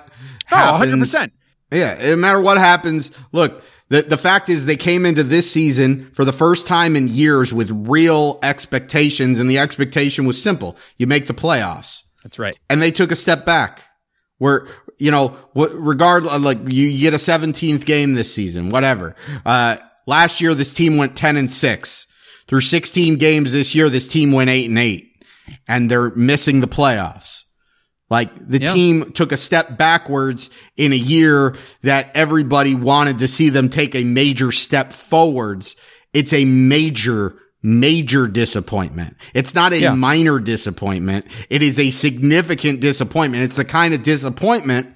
oh 0.52 0.56
happens. 0.56 1.12
100% 1.14 1.32
Yeah, 1.72 1.98
no 2.12 2.16
matter 2.18 2.42
what 2.42 2.58
happens, 2.58 3.12
look, 3.32 3.64
the, 3.90 4.02
the 4.02 4.18
fact 4.18 4.48
is 4.50 4.66
they 4.66 4.76
came 4.78 5.06
into 5.06 5.24
this 5.24 5.50
season 5.52 6.12
for 6.14 6.24
the 6.26 6.32
first 6.34 6.66
time 6.68 6.96
in 6.96 7.08
years 7.10 7.54
with 7.54 7.70
real 7.72 8.40
expectations, 8.42 9.40
and 9.40 9.50
the 9.50 9.58
expectation 9.60 10.26
was 10.26 10.42
simple. 10.42 10.78
You 10.98 11.08
make 11.08 11.28
the 11.28 11.34
playoffs. 11.34 12.04
that's 12.24 12.40
right 12.40 12.58
And 12.70 12.82
they 12.82 12.92
took 12.92 13.12
a 13.12 13.16
step 13.18 13.46
back. 13.46 13.82
Where, 14.38 14.68
you 14.98 15.12
know, 15.12 15.30
what, 15.54 15.72
regardless, 15.74 16.40
like 16.40 16.58
you, 16.68 16.88
you 16.88 17.00
get 17.02 17.14
a 17.14 17.18
17th 17.18 17.86
game 17.86 18.14
this 18.16 18.34
season, 18.34 18.70
whatever. 18.70 19.16
Uh, 19.46 19.78
last 20.08 20.42
year, 20.42 20.54
this 20.56 20.74
team 20.74 20.98
went 20.98 21.16
10 21.16 21.38
and 21.38 21.52
6. 21.52 22.08
Through 22.52 22.60
16 22.60 23.16
games 23.16 23.54
this 23.54 23.74
year, 23.74 23.90
this 23.90 24.10
team 24.10 24.34
went 24.34 24.50
8 24.50 24.68
and 24.68 24.78
8. 24.78 25.10
And 25.70 25.90
they're 25.90 26.14
missing 26.16 26.60
the 26.60 26.68
playoffs. 26.68 27.44
Like 28.10 28.30
the 28.46 28.60
team 28.60 29.14
took 29.14 29.32
a 29.32 29.38
step 29.38 29.78
backwards 29.78 30.50
in 30.76 30.92
a 30.92 30.98
year 30.98 31.56
that 31.84 32.12
everybody 32.14 32.76
wanted 32.76 33.20
to 33.20 33.30
see 33.30 33.48
them 33.52 33.70
take 33.70 33.96
a 33.96 34.04
major 34.04 34.52
step 34.52 34.92
forwards. 34.92 35.78
It's 36.14 36.34
a 36.34 36.44
major, 36.44 37.38
major 37.64 38.28
disappointment. 38.28 39.16
It's 39.34 39.56
not 39.56 39.72
a 39.72 39.80
Yeah. 39.80 39.94
minor 39.94 40.38
disappointment. 40.40 41.28
It 41.50 41.64
is 41.64 41.80
a 41.80 41.90
significant 41.92 42.82
disappointment. 42.82 43.46
It's 43.46 43.56
the 43.56 43.64
kind 43.64 43.94
of 43.94 44.04
disappointment 44.04 44.90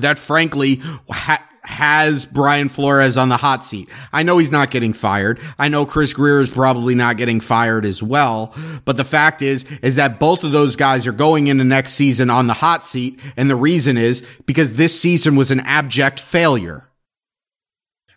that 0.00 0.18
frankly 0.18 0.82
ha- 1.08 1.46
has 1.64 2.26
Brian 2.26 2.68
Flores 2.68 3.16
on 3.16 3.28
the 3.28 3.36
hot 3.36 3.64
seat. 3.64 3.88
I 4.12 4.22
know 4.24 4.38
he's 4.38 4.50
not 4.50 4.70
getting 4.70 4.92
fired. 4.92 5.38
I 5.58 5.68
know 5.68 5.86
Chris 5.86 6.12
Grier 6.12 6.40
is 6.40 6.50
probably 6.50 6.94
not 6.94 7.16
getting 7.16 7.38
fired 7.40 7.84
as 7.84 8.02
well. 8.02 8.52
But 8.84 8.96
the 8.96 9.04
fact 9.04 9.42
is, 9.42 9.64
is 9.80 9.94
that 9.96 10.18
both 10.18 10.42
of 10.42 10.50
those 10.52 10.74
guys 10.74 11.06
are 11.06 11.12
going 11.12 11.46
into 11.46 11.62
next 11.62 11.92
season 11.92 12.30
on 12.30 12.48
the 12.48 12.54
hot 12.54 12.84
seat. 12.84 13.20
And 13.36 13.48
the 13.48 13.56
reason 13.56 13.96
is 13.96 14.26
because 14.44 14.72
this 14.72 15.00
season 15.00 15.36
was 15.36 15.50
an 15.52 15.60
abject 15.60 16.18
failure. 16.20 16.88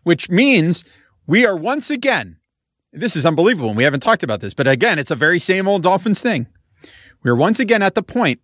which 0.06 0.30
means 0.30 0.84
we 1.28 1.46
are 1.46 1.58
once 1.58 1.90
again, 1.90 2.38
this 2.94 3.16
is 3.16 3.26
unbelievable, 3.26 3.70
and 3.70 3.78
we 3.78 3.84
haven't 3.84 4.02
talked 4.02 4.24
about 4.24 4.40
this, 4.40 4.54
but 4.54 4.68
again, 4.68 4.98
it's 5.00 5.12
a 5.12 5.16
very 5.16 5.40
same 5.40 5.68
old 5.68 5.84
Dolphins 5.84 6.22
thing. 6.22 6.48
We're 7.24 7.36
once 7.36 7.60
again 7.60 7.82
at 7.82 7.96
the 7.96 8.04
point 8.04 8.40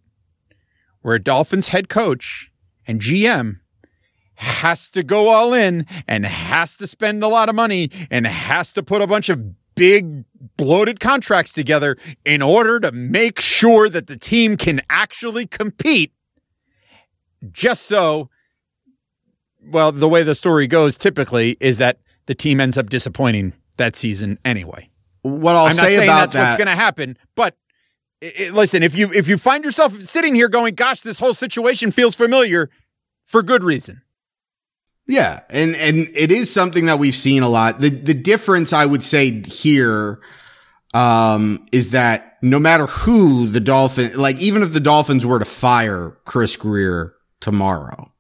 where 1.01 1.19
Dolphins 1.19 1.69
head 1.69 1.87
coach 1.87 2.51
and 2.85 2.99
GM 2.99 3.60
has 4.35 4.89
to 4.89 5.03
go 5.03 5.27
all 5.29 5.53
in 5.53 5.85
and 6.07 6.25
has 6.25 6.75
to 6.77 6.87
spend 6.87 7.23
a 7.23 7.27
lot 7.27 7.49
of 7.49 7.55
money 7.55 7.89
and 8.09 8.25
has 8.25 8.73
to 8.73 8.83
put 8.83 9.01
a 9.01 9.07
bunch 9.07 9.29
of 9.29 9.53
big 9.75 10.25
bloated 10.57 10.99
contracts 10.99 11.53
together 11.53 11.95
in 12.25 12.41
order 12.41 12.79
to 12.79 12.91
make 12.91 13.39
sure 13.39 13.87
that 13.89 14.07
the 14.07 14.17
team 14.17 14.57
can 14.57 14.81
actually 14.89 15.45
compete 15.45 16.11
just 17.51 17.83
so 17.83 18.29
well, 19.63 19.91
the 19.91 20.09
way 20.09 20.23
the 20.23 20.33
story 20.35 20.65
goes 20.67 20.97
typically 20.97 21.55
is 21.59 21.77
that 21.77 21.99
the 22.25 22.33
team 22.33 22.59
ends 22.59 22.77
up 22.77 22.89
disappointing 22.89 23.53
that 23.77 23.95
season 23.95 24.39
anyway. 24.43 24.89
What 25.21 25.55
I'll 25.55 25.67
I'm 25.67 25.75
not 25.75 25.83
say 25.83 25.95
saying 25.97 26.09
about 26.09 26.31
that's 26.31 26.35
what's 26.35 26.57
going 26.57 26.67
to 26.67 26.81
happen, 26.81 27.17
but 27.35 27.55
i 28.23 28.33
i- 28.39 28.49
listen, 28.49 28.81
if 28.81 28.95
you 28.95 29.11
if 29.13 29.27
you 29.27 29.37
find 29.37 29.63
yourself 29.63 29.99
sitting 30.01 30.33
here 30.33 30.49
going, 30.49 30.73
"Gosh, 30.73 31.01
this 31.01 31.19
whole 31.19 31.33
situation 31.35 31.91
feels 31.91 32.15
familiar," 32.15 32.69
for 33.25 33.43
good 33.43 33.63
reason. 33.63 34.01
Yeah, 35.11 35.41
and 35.49 35.75
and 35.75 36.07
it 36.15 36.31
is 36.31 36.51
something 36.51 36.85
that 36.85 36.97
we've 36.99 37.13
seen 37.15 37.43
a 37.43 37.49
lot. 37.49 37.79
The 37.81 37.89
the 37.89 38.13
difference 38.13 38.71
I 38.71 38.85
would 38.85 39.03
say 39.03 39.41
here 39.41 40.21
um 40.93 41.65
is 41.73 41.91
that 41.91 42.37
no 42.41 42.59
matter 42.59 42.85
who 42.87 43.47
the 43.47 43.59
Dolphin 43.59 44.13
like 44.17 44.37
even 44.37 44.63
if 44.63 44.71
the 44.71 44.79
Dolphins 44.79 45.25
were 45.25 45.39
to 45.39 45.45
fire 45.45 46.17
Chris 46.25 46.55
Grier 46.55 47.13
tomorrow 47.41 48.11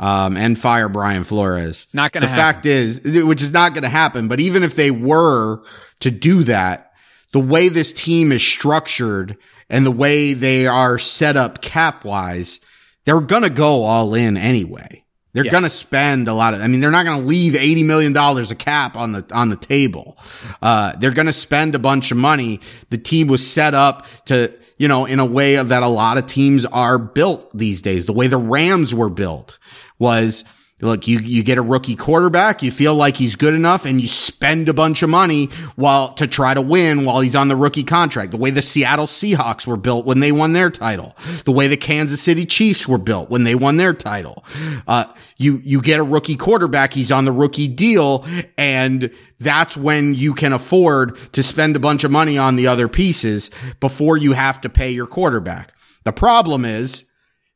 um 0.00 0.36
and 0.36 0.58
fire 0.58 0.88
Brian 0.88 1.22
Flores, 1.24 1.86
Not 1.92 2.10
gonna 2.12 2.26
The 2.26 2.30
happen. 2.32 2.54
fact 2.62 2.66
is 2.66 3.00
which 3.24 3.42
is 3.42 3.52
not 3.52 3.72
going 3.74 3.82
to 3.84 3.88
happen, 3.88 4.26
but 4.28 4.40
even 4.40 4.62
if 4.64 4.74
they 4.74 4.90
were 4.90 5.62
to 6.00 6.10
do 6.10 6.42
that, 6.44 6.92
the 7.32 7.40
way 7.40 7.68
this 7.68 7.92
team 7.92 8.32
is 8.32 8.42
structured 8.42 9.36
and 9.70 9.84
the 9.86 9.90
way 9.92 10.34
they 10.34 10.66
are 10.66 10.98
set 10.98 11.36
up 11.36 11.60
cap 11.60 12.04
wise, 12.04 12.58
they're 13.04 13.20
going 13.20 13.42
to 13.42 13.50
go 13.50 13.84
all 13.84 14.14
in 14.14 14.36
anyway. 14.36 15.04
They're 15.38 15.44
Yes. 15.44 15.52
going 15.52 15.64
to 15.64 15.70
spend 15.70 16.26
a 16.26 16.34
lot 16.34 16.52
of, 16.54 16.60
I 16.60 16.66
mean, 16.66 16.80
they're 16.80 16.90
not 16.90 17.04
going 17.06 17.20
to 17.20 17.26
leave 17.26 17.52
$80 17.52 17.84
million 17.84 18.16
a 18.16 18.54
cap 18.56 18.96
on 18.96 19.12
the, 19.12 19.24
on 19.32 19.50
the 19.50 19.56
table. 19.56 20.18
Uh, 20.60 20.96
they're 20.96 21.14
going 21.14 21.26
to 21.28 21.32
spend 21.32 21.76
a 21.76 21.78
bunch 21.78 22.10
of 22.10 22.16
money. 22.16 22.58
The 22.90 22.98
team 22.98 23.28
was 23.28 23.48
set 23.48 23.72
up 23.74 24.06
to, 24.26 24.52
you 24.78 24.88
know, 24.88 25.04
in 25.04 25.20
a 25.20 25.24
way 25.24 25.54
of 25.54 25.68
that 25.68 25.84
a 25.84 25.88
lot 25.88 26.18
of 26.18 26.26
teams 26.26 26.64
are 26.66 26.98
built 26.98 27.56
these 27.56 27.82
days. 27.82 28.06
The 28.06 28.12
way 28.12 28.26
the 28.26 28.36
Rams 28.36 28.92
were 28.94 29.08
built 29.10 29.58
was, 29.98 30.42
Look, 30.80 31.08
you, 31.08 31.18
you 31.18 31.42
get 31.42 31.58
a 31.58 31.62
rookie 31.62 31.96
quarterback, 31.96 32.62
you 32.62 32.70
feel 32.70 32.94
like 32.94 33.16
he's 33.16 33.34
good 33.34 33.52
enough 33.52 33.84
and 33.84 34.00
you 34.00 34.06
spend 34.06 34.68
a 34.68 34.72
bunch 34.72 35.02
of 35.02 35.10
money 35.10 35.46
while 35.74 36.14
to 36.14 36.28
try 36.28 36.54
to 36.54 36.62
win 36.62 37.04
while 37.04 37.18
he's 37.18 37.34
on 37.34 37.48
the 37.48 37.56
rookie 37.56 37.82
contract. 37.82 38.30
The 38.30 38.36
way 38.36 38.50
the 38.50 38.62
Seattle 38.62 39.06
Seahawks 39.06 39.66
were 39.66 39.76
built 39.76 40.06
when 40.06 40.20
they 40.20 40.30
won 40.30 40.52
their 40.52 40.70
title. 40.70 41.16
The 41.44 41.50
way 41.50 41.66
the 41.66 41.76
Kansas 41.76 42.22
City 42.22 42.46
Chiefs 42.46 42.86
were 42.86 42.98
built 42.98 43.28
when 43.28 43.42
they 43.42 43.56
won 43.56 43.76
their 43.76 43.92
title. 43.92 44.44
Uh, 44.86 45.12
you, 45.36 45.56
you 45.64 45.82
get 45.82 45.98
a 45.98 46.04
rookie 46.04 46.36
quarterback, 46.36 46.92
he's 46.92 47.10
on 47.10 47.24
the 47.24 47.32
rookie 47.32 47.68
deal 47.68 48.24
and 48.56 49.10
that's 49.40 49.76
when 49.76 50.14
you 50.14 50.32
can 50.32 50.52
afford 50.52 51.16
to 51.32 51.42
spend 51.42 51.74
a 51.74 51.80
bunch 51.80 52.04
of 52.04 52.12
money 52.12 52.38
on 52.38 52.54
the 52.54 52.68
other 52.68 52.86
pieces 52.86 53.50
before 53.80 54.16
you 54.16 54.32
have 54.32 54.60
to 54.60 54.68
pay 54.68 54.90
your 54.90 55.06
quarterback. 55.06 55.72
The 56.04 56.12
problem 56.12 56.64
is, 56.64 57.04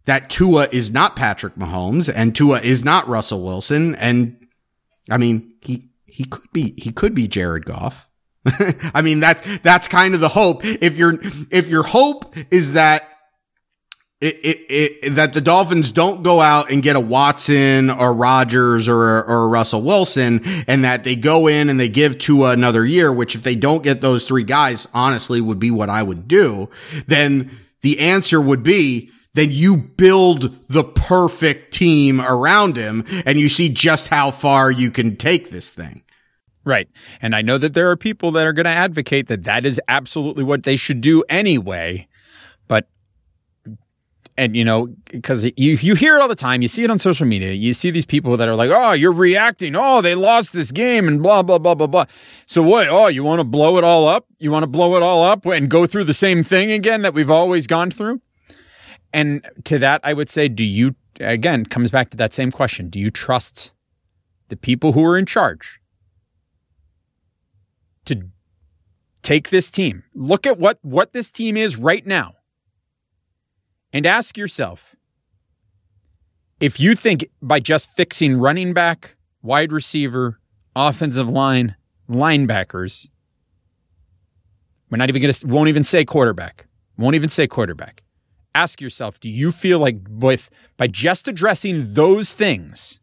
that 0.05 0.31
Tua 0.31 0.69
is 0.73 0.91
not 0.91 1.17
Patrick 1.17 1.55
Mahomes 1.55 2.13
and 2.13 2.35
Tua 2.35 2.61
is 2.61 2.85
not 2.85 3.09
Russell 3.09 3.43
Wilson. 3.43 3.95
And 3.97 4.47
I 5.11 5.19
mean, 5.19 5.55
he, 5.61 5.91
he 6.05 6.25
could 6.25 6.51
be, 6.53 6.75
he 6.77 6.91
could 6.91 7.15
be 7.15 7.29
Jared 7.29 7.65
Goff. 7.65 8.09
I 8.95 9.03
mean, 9.03 9.21
that's, 9.21 9.59
that's 9.59 9.87
kind 9.89 10.15
of 10.15 10.21
the 10.21 10.29
hope. 10.29 10.65
If 10.65 10.97
your, 10.97 11.15
if 11.51 11.69
your 11.69 11.85
hope 11.85 12.35
is 12.51 12.73
that 12.73 13.09
it, 14.21 14.37
it, 14.45 14.67
it, 14.69 15.15
that 15.17 15.33
the 15.33 15.41
Dolphins 15.41 15.91
don't 15.91 16.23
go 16.23 16.41
out 16.41 16.71
and 16.71 16.81
get 16.81 16.95
a 16.95 17.01
Watson 17.01 17.91
or 17.91 18.15
Rodgers 18.15 18.89
or, 18.89 19.25
or 19.25 19.49
Russell 19.49 19.83
Wilson 19.83 20.43
and 20.69 20.85
that 20.85 21.03
they 21.03 21.17
go 21.17 21.49
in 21.49 21.69
and 21.69 21.79
they 21.79 21.89
give 21.89 22.19
to 22.21 22.45
another 22.47 22.87
year, 22.87 23.13
which 23.13 23.35
if 23.35 23.43
they 23.43 23.57
don't 23.57 23.83
get 23.83 24.01
those 24.01 24.25
three 24.25 24.45
guys, 24.45 24.87
honestly 24.95 25.41
would 25.41 25.59
be 25.59 25.73
what 25.73 25.91
I 25.91 26.05
would 26.05 26.29
do, 26.29 26.71
then 27.07 27.51
the 27.81 27.99
answer 27.99 28.41
would 28.41 28.63
be 28.63 29.12
then 29.35 29.51
you 29.51 29.77
build 29.77 30.57
the 30.69 30.85
perfect 30.85 31.73
team 31.73 32.21
around 32.21 32.77
him 32.77 33.05
and 33.25 33.39
you 33.39 33.49
see 33.49 33.69
just 33.69 34.09
how 34.09 34.31
far 34.31 34.71
you 34.71 34.91
can 34.91 35.17
take 35.17 35.51
this 35.51 35.71
thing. 35.71 36.03
Right. 36.65 36.89
And 37.21 37.35
I 37.35 37.43
know 37.43 37.59
that 37.59 37.75
there 37.75 37.91
are 37.91 37.97
people 37.97 38.31
that 38.33 38.47
are 38.47 38.53
going 38.53 38.65
to 38.65 38.71
advocate 38.71 39.27
that 39.29 39.45
that 39.45 39.67
is 39.67 39.81
absolutely 39.89 40.45
what 40.45 40.63
they 40.63 40.77
should 40.77 41.01
do 41.01 41.25
anyway. 41.29 42.07
But 42.69 42.89
and 44.37 44.57
you 44.57 44.65
know 44.65 44.89
because 45.11 45.45
you 45.45 45.77
you 45.77 45.95
hear 45.95 46.17
it 46.17 46.23
all 46.23 46.29
the 46.29 46.35
time 46.35 46.63
you 46.63 46.69
see 46.69 46.83
it 46.83 46.91
on 46.91 46.99
social 46.99 47.27
media 47.27 47.53
you 47.53 47.75
see 47.75 47.91
these 47.91 48.07
people 48.07 48.35
that 48.37 48.49
are 48.49 48.55
like 48.55 48.71
oh 48.73 48.93
you're 48.93 49.13
reacting 49.13 49.77
oh 49.77 50.01
they 50.01 50.15
lost 50.15 50.55
this 50.55 50.73
game 50.73 51.07
and 51.07 51.23
blah 51.23 51.43
blah 51.43 51.59
blah 51.59 51.75
blah 51.75 51.87
blah 51.87 52.07
so 52.47 52.63
what 52.63 52.89
oh 52.89 53.09
you 53.09 53.23
want 53.23 53.41
to 53.41 53.45
blow 53.45 53.77
it 53.77 53.85
all 53.85 54.09
up 54.09 54.25
you 54.39 54.51
want 54.51 54.63
to 54.63 54.67
blow 54.67 54.97
it 54.97 55.03
all 55.03 55.23
up 55.23 55.45
and 55.45 55.69
go 55.69 55.85
through 55.87 56.05
the 56.05 56.15
same 56.15 56.43
thing 56.43 56.73
again 56.73 57.03
that 57.03 57.13
we've 57.13 57.31
always 57.31 57.67
gone 57.67 57.91
through 57.91 58.23
and 59.13 59.47
to 59.65 59.79
that 59.79 60.01
i 60.05 60.13
would 60.13 60.29
say 60.29 60.49
do 60.49 60.65
you 60.65 60.95
again 61.21 61.65
comes 61.65 61.91
back 61.91 62.11
to 62.11 62.17
that 62.17 62.33
same 62.33 62.51
question 62.51 62.89
do 62.89 62.99
you 62.99 63.11
trust 63.11 63.73
the 64.49 64.57
people 64.57 64.93
who 64.93 65.05
are 65.05 65.17
in 65.17 65.27
charge 65.27 65.81
to 68.05 68.29
take 69.23 69.51
this 69.51 69.71
team 69.71 70.03
look 70.15 70.47
at 70.47 70.59
what 70.59 70.79
what 70.83 71.13
this 71.13 71.31
team 71.31 71.57
is 71.57 71.77
right 71.77 72.07
now 72.07 72.35
and 73.93 74.07
ask 74.07 74.37
yourself 74.37 74.97
if 76.63 76.79
you 76.79 76.95
think 76.95 77.29
by 77.43 77.59
just 77.59 77.91
fixing 77.91 78.37
running 78.37 78.73
back, 78.73 79.17
wide 79.43 79.73
receiver, 79.73 80.39
offensive 80.77 81.29
line, 81.29 81.75
linebackers, 82.09 83.09
we're 84.89 84.99
not 84.99 85.09
even 85.09 85.21
going 85.21 85.35
to, 85.35 85.47
won't 85.49 85.69
even 85.69 85.83
say 85.83 86.05
quarterback, 86.05 86.69
won't 86.97 87.17
even 87.17 87.29
say 87.29 87.49
quarterback. 87.49 88.05
Ask 88.55 88.81
yourself, 88.81 89.19
do 89.19 89.31
you 89.31 89.51
feel 89.51 89.79
like 89.79 89.99
with, 90.09 90.51
by 90.77 90.87
just 90.87 91.27
addressing 91.29 91.95
those 91.95 92.33
things, 92.33 93.01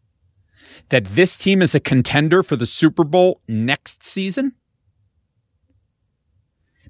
that 0.90 1.06
this 1.06 1.38
team 1.38 1.62
is 1.62 1.74
a 1.74 1.80
contender 1.80 2.44
for 2.44 2.56
the 2.56 2.66
Super 2.66 3.04
Bowl 3.04 3.42
next 3.48 4.04
season? 4.04 4.54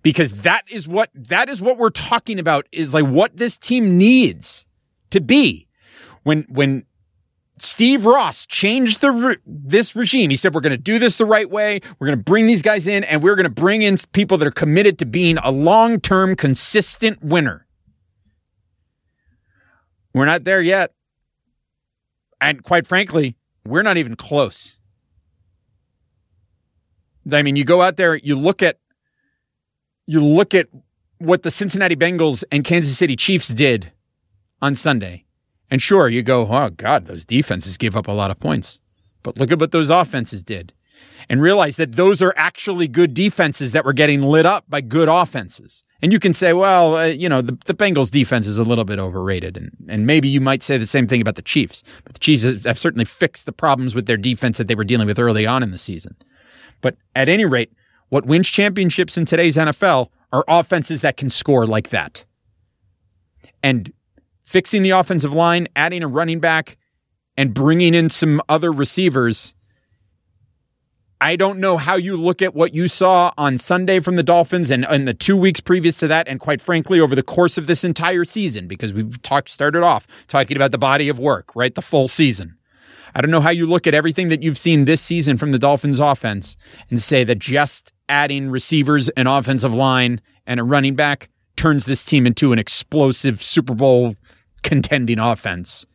because 0.01 0.31
that 0.41 0.63
is 0.69 0.87
what 0.87 1.09
that 1.13 1.49
is 1.49 1.61
what 1.61 1.77
we're 1.77 1.89
talking 1.89 2.39
about 2.39 2.67
is 2.71 2.93
like 2.93 3.05
what 3.05 3.37
this 3.37 3.57
team 3.57 3.97
needs 3.97 4.65
to 5.09 5.19
be 5.19 5.67
when 6.23 6.45
when 6.49 6.85
Steve 7.57 8.05
Ross 8.05 8.45
changed 8.45 9.01
the 9.01 9.11
re- 9.11 9.37
this 9.45 9.95
regime. 9.95 10.29
He 10.29 10.37
said 10.37 10.53
we're 10.53 10.61
going 10.61 10.71
to 10.71 10.77
do 10.77 10.97
this 10.97 11.17
the 11.17 11.25
right 11.25 11.49
way. 11.49 11.81
We're 11.99 12.07
going 12.07 12.17
to 12.17 12.23
bring 12.23 12.47
these 12.47 12.61
guys 12.61 12.87
in 12.87 13.03
and 13.03 13.21
we're 13.21 13.35
going 13.35 13.45
to 13.45 13.49
bring 13.49 13.81
in 13.81 13.97
people 14.13 14.37
that 14.37 14.47
are 14.47 14.51
committed 14.51 14.97
to 14.99 15.05
being 15.05 15.37
a 15.39 15.51
long-term 15.51 16.35
consistent 16.35 17.21
winner. 17.21 17.65
We're 20.13 20.25
not 20.25 20.43
there 20.43 20.61
yet. 20.61 20.93
And 22.41 22.63
quite 22.63 22.87
frankly, 22.87 23.35
we're 23.65 23.83
not 23.83 23.97
even 23.97 24.15
close. 24.15 24.77
I 27.31 27.43
mean, 27.43 27.55
you 27.55 27.65
go 27.65 27.81
out 27.81 27.97
there, 27.97 28.15
you 28.15 28.35
look 28.35 28.63
at 28.63 28.79
you 30.07 30.23
look 30.23 30.55
at 30.55 30.67
what 31.19 31.43
the 31.43 31.51
Cincinnati 31.51 31.95
Bengals 31.95 32.43
and 32.51 32.63
Kansas 32.63 32.97
City 32.97 33.15
Chiefs 33.15 33.49
did 33.49 33.91
on 34.61 34.73
Sunday. 34.73 35.25
And 35.69 35.81
sure, 35.81 36.09
you 36.09 36.23
go, 36.23 36.47
oh, 36.47 36.69
God, 36.69 37.05
those 37.05 37.25
defenses 37.25 37.77
gave 37.77 37.95
up 37.95 38.07
a 38.07 38.11
lot 38.11 38.31
of 38.31 38.39
points. 38.39 38.79
But 39.21 39.37
look 39.37 39.51
at 39.51 39.59
what 39.59 39.71
those 39.71 39.91
offenses 39.91 40.41
did 40.41 40.73
and 41.29 41.41
realize 41.41 41.77
that 41.77 41.95
those 41.95 42.21
are 42.21 42.33
actually 42.35 42.87
good 42.87 43.13
defenses 43.13 43.71
that 43.73 43.85
were 43.85 43.93
getting 43.93 44.23
lit 44.23 44.45
up 44.45 44.65
by 44.67 44.81
good 44.81 45.09
offenses. 45.09 45.83
And 46.01 46.13
you 46.13 46.19
can 46.19 46.33
say, 46.33 46.53
well, 46.53 46.95
uh, 46.95 47.05
you 47.05 47.27
know, 47.27 47.41
the, 47.41 47.57
the 47.65 47.73
Bengals 47.73 48.09
defense 48.09 48.47
is 48.47 48.57
a 48.57 48.63
little 48.63 48.85
bit 48.85 48.99
overrated. 48.99 49.57
And, 49.57 49.71
and 49.89 50.07
maybe 50.07 50.29
you 50.29 50.39
might 50.39 50.63
say 50.63 50.77
the 50.77 50.85
same 50.85 51.07
thing 51.07 51.21
about 51.21 51.35
the 51.35 51.41
Chiefs. 51.41 51.83
But 52.03 52.13
the 52.13 52.19
Chiefs 52.19 52.65
have 52.65 52.79
certainly 52.79 53.05
fixed 53.05 53.45
the 53.45 53.51
problems 53.51 53.93
with 53.93 54.05
their 54.05 54.17
defense 54.17 54.57
that 54.57 54.67
they 54.67 54.75
were 54.75 54.85
dealing 54.85 55.07
with 55.07 55.19
early 55.19 55.45
on 55.45 55.61
in 55.61 55.71
the 55.71 55.77
season. 55.77 56.15
But 56.81 56.95
at 57.15 57.27
any 57.27 57.45
rate, 57.45 57.73
what 58.07 58.25
wins 58.25 58.49
championships 58.49 59.17
in 59.17 59.25
today's 59.25 59.57
NFL 59.57 60.09
are 60.31 60.45
offenses 60.47 61.01
that 61.01 61.17
can 61.17 61.29
score 61.29 61.65
like 61.65 61.89
that. 61.89 62.25
And 63.61 63.91
fixing 64.43 64.83
the 64.83 64.91
offensive 64.91 65.33
line, 65.33 65.67
adding 65.75 66.01
a 66.01 66.07
running 66.07 66.39
back, 66.39 66.77
and 67.37 67.53
bringing 67.53 67.93
in 67.93 68.09
some 68.09 68.41
other 68.49 68.71
receivers. 68.71 69.53
I 71.21 71.35
don't 71.35 71.59
know 71.59 71.77
how 71.77 71.95
you 71.95 72.15
look 72.15 72.41
at 72.41 72.55
what 72.55 72.73
you 72.73 72.87
saw 72.87 73.33
on 73.37 73.57
Sunday 73.57 73.99
from 73.99 74.15
the 74.15 74.23
Dolphins 74.23 74.71
and, 74.71 74.85
and 74.85 75.05
the 75.05 75.13
two 75.13 75.35
weeks 75.35 75.59
previous 75.59 75.97
to 75.99 76.07
that, 76.07 76.29
and 76.29 76.39
quite 76.39 76.61
frankly, 76.61 76.99
over 76.99 77.13
the 77.13 77.23
course 77.23 77.57
of 77.57 77.67
this 77.67 77.83
entire 77.83 78.23
season, 78.23 78.67
because 78.67 78.93
we've 78.93 79.21
talked 79.21 79.49
started 79.49 79.83
off 79.83 80.07
talking 80.27 80.55
about 80.55 80.71
the 80.71 80.77
body 80.77 81.09
of 81.09 81.19
work, 81.19 81.53
right? 81.55 81.75
The 81.75 81.81
full 81.81 82.07
season. 82.07 82.55
I 83.13 83.21
don't 83.21 83.31
know 83.31 83.41
how 83.41 83.49
you 83.49 83.65
look 83.65 83.85
at 83.85 83.93
everything 83.93 84.29
that 84.29 84.43
you've 84.43 84.57
seen 84.57 84.85
this 84.85 85.01
season 85.01 85.37
from 85.37 85.51
the 85.51 85.59
Dolphins 85.59 85.99
offense 85.99 86.55
and 86.89 87.01
say 87.01 87.25
that 87.25 87.39
just 87.39 87.91
adding 88.07 88.49
receivers 88.49 89.09
and 89.09 89.27
offensive 89.27 89.73
line 89.73 90.21
and 90.45 90.59
a 90.59 90.63
running 90.63 90.95
back 90.95 91.29
turns 91.57 91.85
this 91.85 92.05
team 92.05 92.25
into 92.25 92.53
an 92.53 92.59
explosive 92.59 93.43
Super 93.43 93.75
Bowl 93.75 94.15
contending 94.63 95.19
offense 95.19 95.85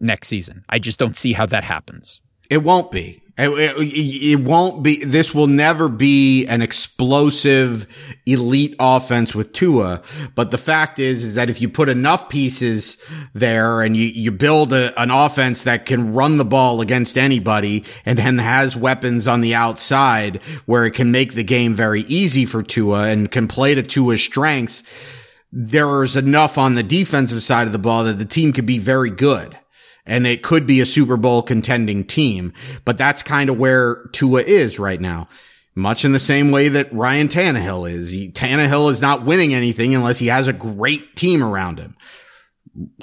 next 0.00 0.28
season. 0.28 0.64
I 0.68 0.78
just 0.78 0.98
don't 0.98 1.16
see 1.16 1.32
how 1.32 1.46
that 1.46 1.64
happens. 1.64 2.20
It 2.50 2.58
won't 2.58 2.90
be. 2.90 3.22
It, 3.38 3.50
it, 3.50 4.30
it, 4.30 4.40
won't 4.40 4.82
be. 4.82 5.04
This 5.04 5.34
will 5.34 5.46
never 5.46 5.90
be 5.90 6.46
an 6.46 6.62
explosive 6.62 7.86
elite 8.24 8.74
offense 8.80 9.34
with 9.34 9.52
Tua. 9.52 10.00
But 10.34 10.50
the 10.50 10.58
fact 10.58 10.98
is, 10.98 11.22
is 11.22 11.34
that 11.34 11.50
if 11.50 11.60
you 11.60 11.68
put 11.68 11.90
enough 11.90 12.30
pieces 12.30 12.96
there 13.34 13.82
and 13.82 13.94
you, 13.94 14.06
you 14.06 14.32
build 14.32 14.72
a, 14.72 14.98
an 14.98 15.10
offense 15.10 15.64
that 15.64 15.84
can 15.84 16.14
run 16.14 16.38
the 16.38 16.46
ball 16.46 16.80
against 16.80 17.18
anybody 17.18 17.84
and 18.06 18.18
then 18.18 18.38
has 18.38 18.74
weapons 18.74 19.28
on 19.28 19.42
the 19.42 19.54
outside 19.54 20.36
where 20.64 20.86
it 20.86 20.92
can 20.92 21.12
make 21.12 21.34
the 21.34 21.44
game 21.44 21.74
very 21.74 22.02
easy 22.02 22.46
for 22.46 22.62
Tua 22.62 23.10
and 23.10 23.30
can 23.30 23.48
play 23.48 23.74
to 23.74 23.82
Tua's 23.82 24.22
strengths, 24.22 24.82
there's 25.52 26.16
enough 26.16 26.56
on 26.56 26.74
the 26.74 26.82
defensive 26.82 27.42
side 27.42 27.66
of 27.66 27.72
the 27.74 27.78
ball 27.78 28.04
that 28.04 28.14
the 28.14 28.24
team 28.24 28.54
could 28.54 28.66
be 28.66 28.78
very 28.78 29.10
good 29.10 29.58
and 30.06 30.26
it 30.26 30.42
could 30.42 30.66
be 30.66 30.80
a 30.80 30.86
Super 30.86 31.16
Bowl 31.16 31.42
contending 31.42 32.04
team. 32.04 32.52
But 32.84 32.98
that's 32.98 33.22
kind 33.22 33.50
of 33.50 33.58
where 33.58 34.08
Tua 34.12 34.42
is 34.42 34.78
right 34.78 35.00
now. 35.00 35.28
Much 35.74 36.04
in 36.04 36.12
the 36.12 36.18
same 36.18 36.52
way 36.52 36.68
that 36.68 36.92
Ryan 36.92 37.28
Tannehill 37.28 37.90
is. 37.90 38.08
He, 38.08 38.30
Tannehill 38.30 38.90
is 38.90 39.02
not 39.02 39.26
winning 39.26 39.52
anything 39.52 39.94
unless 39.94 40.18
he 40.18 40.28
has 40.28 40.48
a 40.48 40.52
great 40.52 41.16
team 41.16 41.42
around 41.42 41.78
him. 41.78 41.96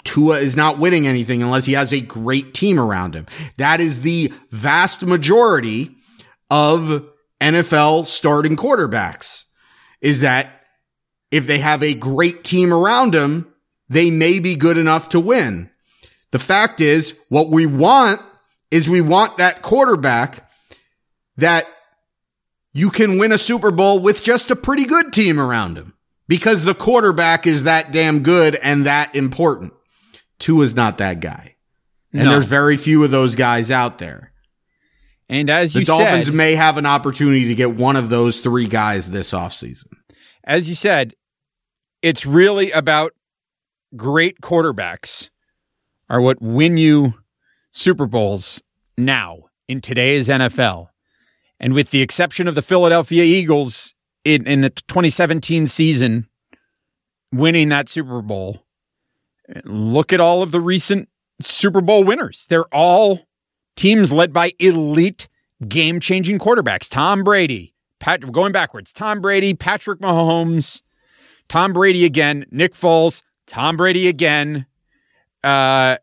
Tua 0.04 0.40
is 0.40 0.56
not 0.56 0.80
winning 0.80 1.08
anything 1.08 1.44
unless 1.44 1.66
he 1.66 1.74
has 1.74 1.92
a 1.92 2.02
great 2.02 2.54
team 2.54 2.80
around 2.80 3.16
him. 3.16 3.26
That 3.58 3.80
is 3.80 4.02
the 4.02 4.34
vast 4.50 5.04
majority 5.04 5.92
of 6.50 7.08
NFL 7.42 8.06
starting 8.06 8.56
quarterbacks 8.56 9.46
is 10.02 10.22
that 10.22 10.48
if 11.32 11.48
they 11.48 11.60
have 11.60 11.82
a 11.82 11.94
great 11.94 12.44
team 12.44 12.72
around 12.72 13.14
them, 13.14 13.54
they 13.90 14.12
may 14.12 14.40
be 14.40 14.56
good 14.56 14.78
enough 14.78 15.10
to 15.10 15.20
win. 15.20 15.70
The 16.34 16.40
fact 16.40 16.82
is, 16.82 17.20
what 17.30 17.52
we 17.52 17.68
want 17.68 18.20
is 18.72 18.90
we 18.90 19.02
want 19.02 19.38
that 19.38 19.62
quarterback 19.62 20.50
that 21.38 21.68
you 22.74 22.90
can 22.90 23.20
win 23.20 23.32
a 23.32 23.38
Super 23.38 23.70
Bowl 23.70 24.00
with 24.00 24.24
just 24.24 24.50
a 24.50 24.56
pretty 24.56 24.86
good 24.86 25.14
team 25.14 25.40
around 25.40 25.78
him 25.78 25.94
because 26.28 26.64
the 26.64 26.74
quarterback 26.74 27.46
is 27.46 27.66
that 27.66 27.92
damn 27.92 28.24
good 28.24 28.56
and 28.56 28.88
that 28.88 29.14
important. 29.14 29.74
Tua 30.40 30.64
is 30.64 30.74
not 30.74 30.98
that 30.98 31.20
guy. 31.20 31.56
And 32.12 32.24
no. 32.24 32.32
there's 32.32 32.48
very 32.48 32.78
few 32.78 33.04
of 33.04 33.12
those 33.12 33.36
guys 33.36 33.70
out 33.70 34.00
there. 34.00 34.34
And 35.30 35.52
as 35.52 35.76
you 35.76 35.86
said 35.86 35.94
the 35.94 36.00
you 36.00 36.06
Dolphins 36.06 36.28
said, 36.30 36.36
may 36.36 36.56
have 36.56 36.80
an 36.80 36.88
opportunity 36.88 37.50
to 37.50 37.56
get 37.56 37.76
one 37.76 37.96
of 37.96 38.10
those 38.10 38.40
three 38.40 38.68
guys 38.68 39.08
this 39.08 39.34
offseason. 39.34 39.94
As 40.44 40.68
you 40.68 40.74
said, 40.74 41.14
it's 42.02 42.26
really 42.26 42.72
about 42.72 43.12
great 43.96 44.42
quarterbacks 44.42 45.30
are 46.14 46.22
what 46.22 46.40
win 46.40 46.78
you 46.78 47.16
Super 47.72 48.06
Bowls 48.06 48.62
now 49.00 49.46
in 49.68 49.82
today's 49.82 50.28
NFL. 50.28 50.90
And 51.60 51.74
with 51.74 51.90
the 51.90 52.04
exception 52.04 52.48
of 52.48 52.54
the 52.54 52.62
Philadelphia 52.62 53.24
Eagles 53.24 53.96
in, 54.24 54.46
in 54.46 54.62
the 54.62 54.70
2017 54.70 55.66
season 55.66 56.28
winning 57.32 57.70
that 57.70 57.90
Super 57.90 58.22
Bowl, 58.22 58.64
look 59.64 60.14
at 60.14 60.20
all 60.20 60.44
of 60.44 60.52
the 60.52 60.62
recent 60.62 61.10
Super 61.42 61.82
Bowl 61.82 62.04
winners. 62.04 62.46
They're 62.48 62.72
all 62.72 63.22
teams 63.76 64.12
led 64.12 64.32
by 64.32 64.52
elite 64.60 65.28
game 65.68 66.00
changing 66.00 66.38
quarterbacks. 66.38 66.92
Tom 66.92 67.24
Brady, 67.24 67.74
Pat, 68.00 68.32
going 68.32 68.52
backwards, 68.52 68.94
Tom 68.94 69.20
Brady, 69.20 69.56
Patrick 69.56 70.00
Mahomes, 70.00 70.84
Tom 71.50 71.74
Brady 71.74 72.06
again, 72.06 72.46
Nick 72.52 72.76
Foles, 72.76 73.24
Tom 73.48 73.78
Brady 73.78 74.08
again, 74.08 74.68
uh, 75.44 75.98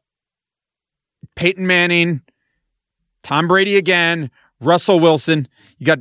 Peyton 1.40 1.66
Manning, 1.66 2.20
Tom 3.22 3.48
Brady 3.48 3.76
again, 3.76 4.30
Russell 4.60 5.00
Wilson. 5.00 5.48
You 5.78 5.86
got 5.86 6.00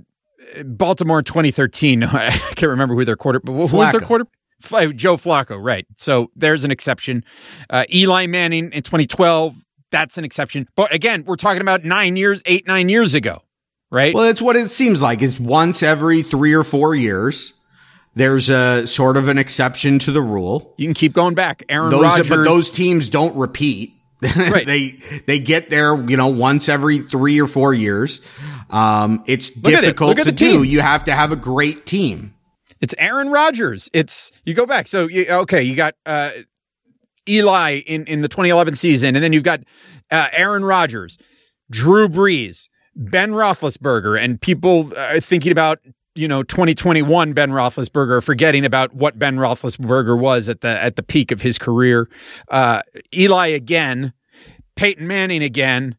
uh, 0.57 0.63
Baltimore 0.63 1.19
in 1.19 1.23
2013. 1.23 2.03
I 2.03 2.31
can't 2.31 2.69
remember 2.69 2.93
who 2.93 3.05
their 3.05 3.15
quarter, 3.15 3.39
but 3.39 3.53
who 3.53 3.77
was 3.77 3.93
their 3.93 4.01
quarter? 4.01 4.25
Joe 4.61 5.15
Flacco, 5.15 5.57
right. 5.57 5.87
So 5.95 6.29
there's 6.35 6.65
an 6.65 6.71
exception. 6.71 7.23
Uh, 7.69 7.85
Eli 7.93 8.25
Manning 8.25 8.73
in 8.73 8.83
2012. 8.83 9.55
That's 9.91 10.17
an 10.17 10.25
exception. 10.25 10.67
But 10.75 10.93
again, 10.93 11.23
we're 11.25 11.37
talking 11.37 11.61
about 11.61 11.85
nine 11.85 12.17
years, 12.17 12.43
eight, 12.45 12.67
nine 12.67 12.89
years 12.89 13.13
ago, 13.13 13.41
right? 13.89 14.13
Well, 14.13 14.25
that's 14.25 14.41
what 14.41 14.57
it 14.57 14.69
seems 14.69 15.01
like. 15.01 15.21
Is 15.21 15.39
once 15.39 15.81
every 15.81 16.21
three 16.21 16.53
or 16.53 16.65
four 16.65 16.95
years, 16.95 17.53
there's 18.13 18.49
a 18.49 18.85
sort 18.85 19.15
of 19.15 19.29
an 19.29 19.37
exception 19.37 19.99
to 19.99 20.11
the 20.11 20.21
rule. 20.21 20.75
you 20.77 20.85
can 20.85 20.93
keep 20.93 21.13
going 21.13 21.33
back. 21.33 21.63
Aaron 21.69 21.91
Those, 21.91 22.03
Rodgers. 22.03 22.27
but 22.27 22.43
those 22.43 22.69
teams 22.69 23.07
don't 23.07 23.33
repeat. 23.37 23.93
Right. 24.51 24.65
they 24.65 24.89
they 25.27 25.39
get 25.39 25.69
there, 25.69 25.95
you 26.09 26.17
know, 26.17 26.27
once 26.27 26.67
every 26.67 26.99
three 26.99 27.39
or 27.39 27.47
four 27.47 27.73
years. 27.73 28.21
Um, 28.69 29.23
it's 29.27 29.49
it. 29.49 29.63
difficult 29.63 30.09
Look 30.09 30.19
at 30.19 30.25
to 30.25 30.31
do. 30.31 30.63
You 30.63 30.81
have 30.81 31.05
to 31.05 31.13
have 31.13 31.31
a 31.31 31.35
great 31.35 31.85
team. 31.85 32.33
It's 32.81 32.93
Aaron 32.97 33.29
Rodgers. 33.29 33.89
It's 33.93 34.31
you 34.45 34.53
go 34.53 34.65
back. 34.65 34.87
So 34.87 35.07
you, 35.07 35.25
okay, 35.29 35.63
you 35.63 35.75
got 35.75 35.95
uh, 36.05 36.31
Eli 37.27 37.77
in 37.87 38.05
in 38.07 38.21
the 38.21 38.27
2011 38.27 38.75
season, 38.75 39.15
and 39.15 39.23
then 39.23 39.33
you've 39.33 39.43
got 39.43 39.61
uh, 40.11 40.27
Aaron 40.33 40.65
Rodgers, 40.65 41.17
Drew 41.69 42.09
Brees, 42.09 42.67
Ben 42.95 43.31
Roethlisberger, 43.31 44.21
and 44.21 44.41
people 44.41 44.91
are 44.97 45.19
thinking 45.19 45.51
about 45.51 45.79
you 46.15 46.27
know 46.27 46.43
2021 46.43 47.33
Ben 47.33 47.51
Roethlisberger, 47.51 48.23
forgetting 48.23 48.65
about 48.65 48.93
what 48.93 49.17
Ben 49.19 49.37
Roethlisberger 49.37 50.19
was 50.19 50.49
at 50.49 50.61
the 50.61 50.81
at 50.81 50.95
the 50.95 51.03
peak 51.03 51.31
of 51.31 51.41
his 51.41 51.57
career. 51.57 52.09
Uh, 52.49 52.81
Eli 53.15 53.47
again, 53.47 54.13
Peyton 54.75 55.07
Manning 55.07 55.43
again, 55.43 55.95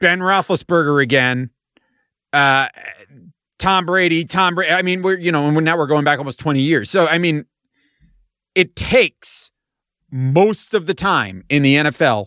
Ben 0.00 0.20
Roethlisberger 0.20 1.02
again. 1.02 1.50
Uh, 2.32 2.68
Tom 3.58 3.86
Brady, 3.86 4.24
Tom 4.24 4.54
Brady. 4.54 4.72
I 4.72 4.82
mean, 4.82 5.02
we're 5.02 5.18
you 5.18 5.32
know, 5.32 5.46
and 5.46 5.64
now 5.64 5.76
we're 5.76 5.86
going 5.86 6.04
back 6.04 6.18
almost 6.18 6.38
twenty 6.38 6.60
years. 6.60 6.90
So 6.90 7.06
I 7.06 7.18
mean, 7.18 7.46
it 8.54 8.76
takes 8.76 9.50
most 10.10 10.74
of 10.74 10.86
the 10.86 10.94
time 10.94 11.44
in 11.48 11.62
the 11.62 11.74
NFL. 11.74 12.26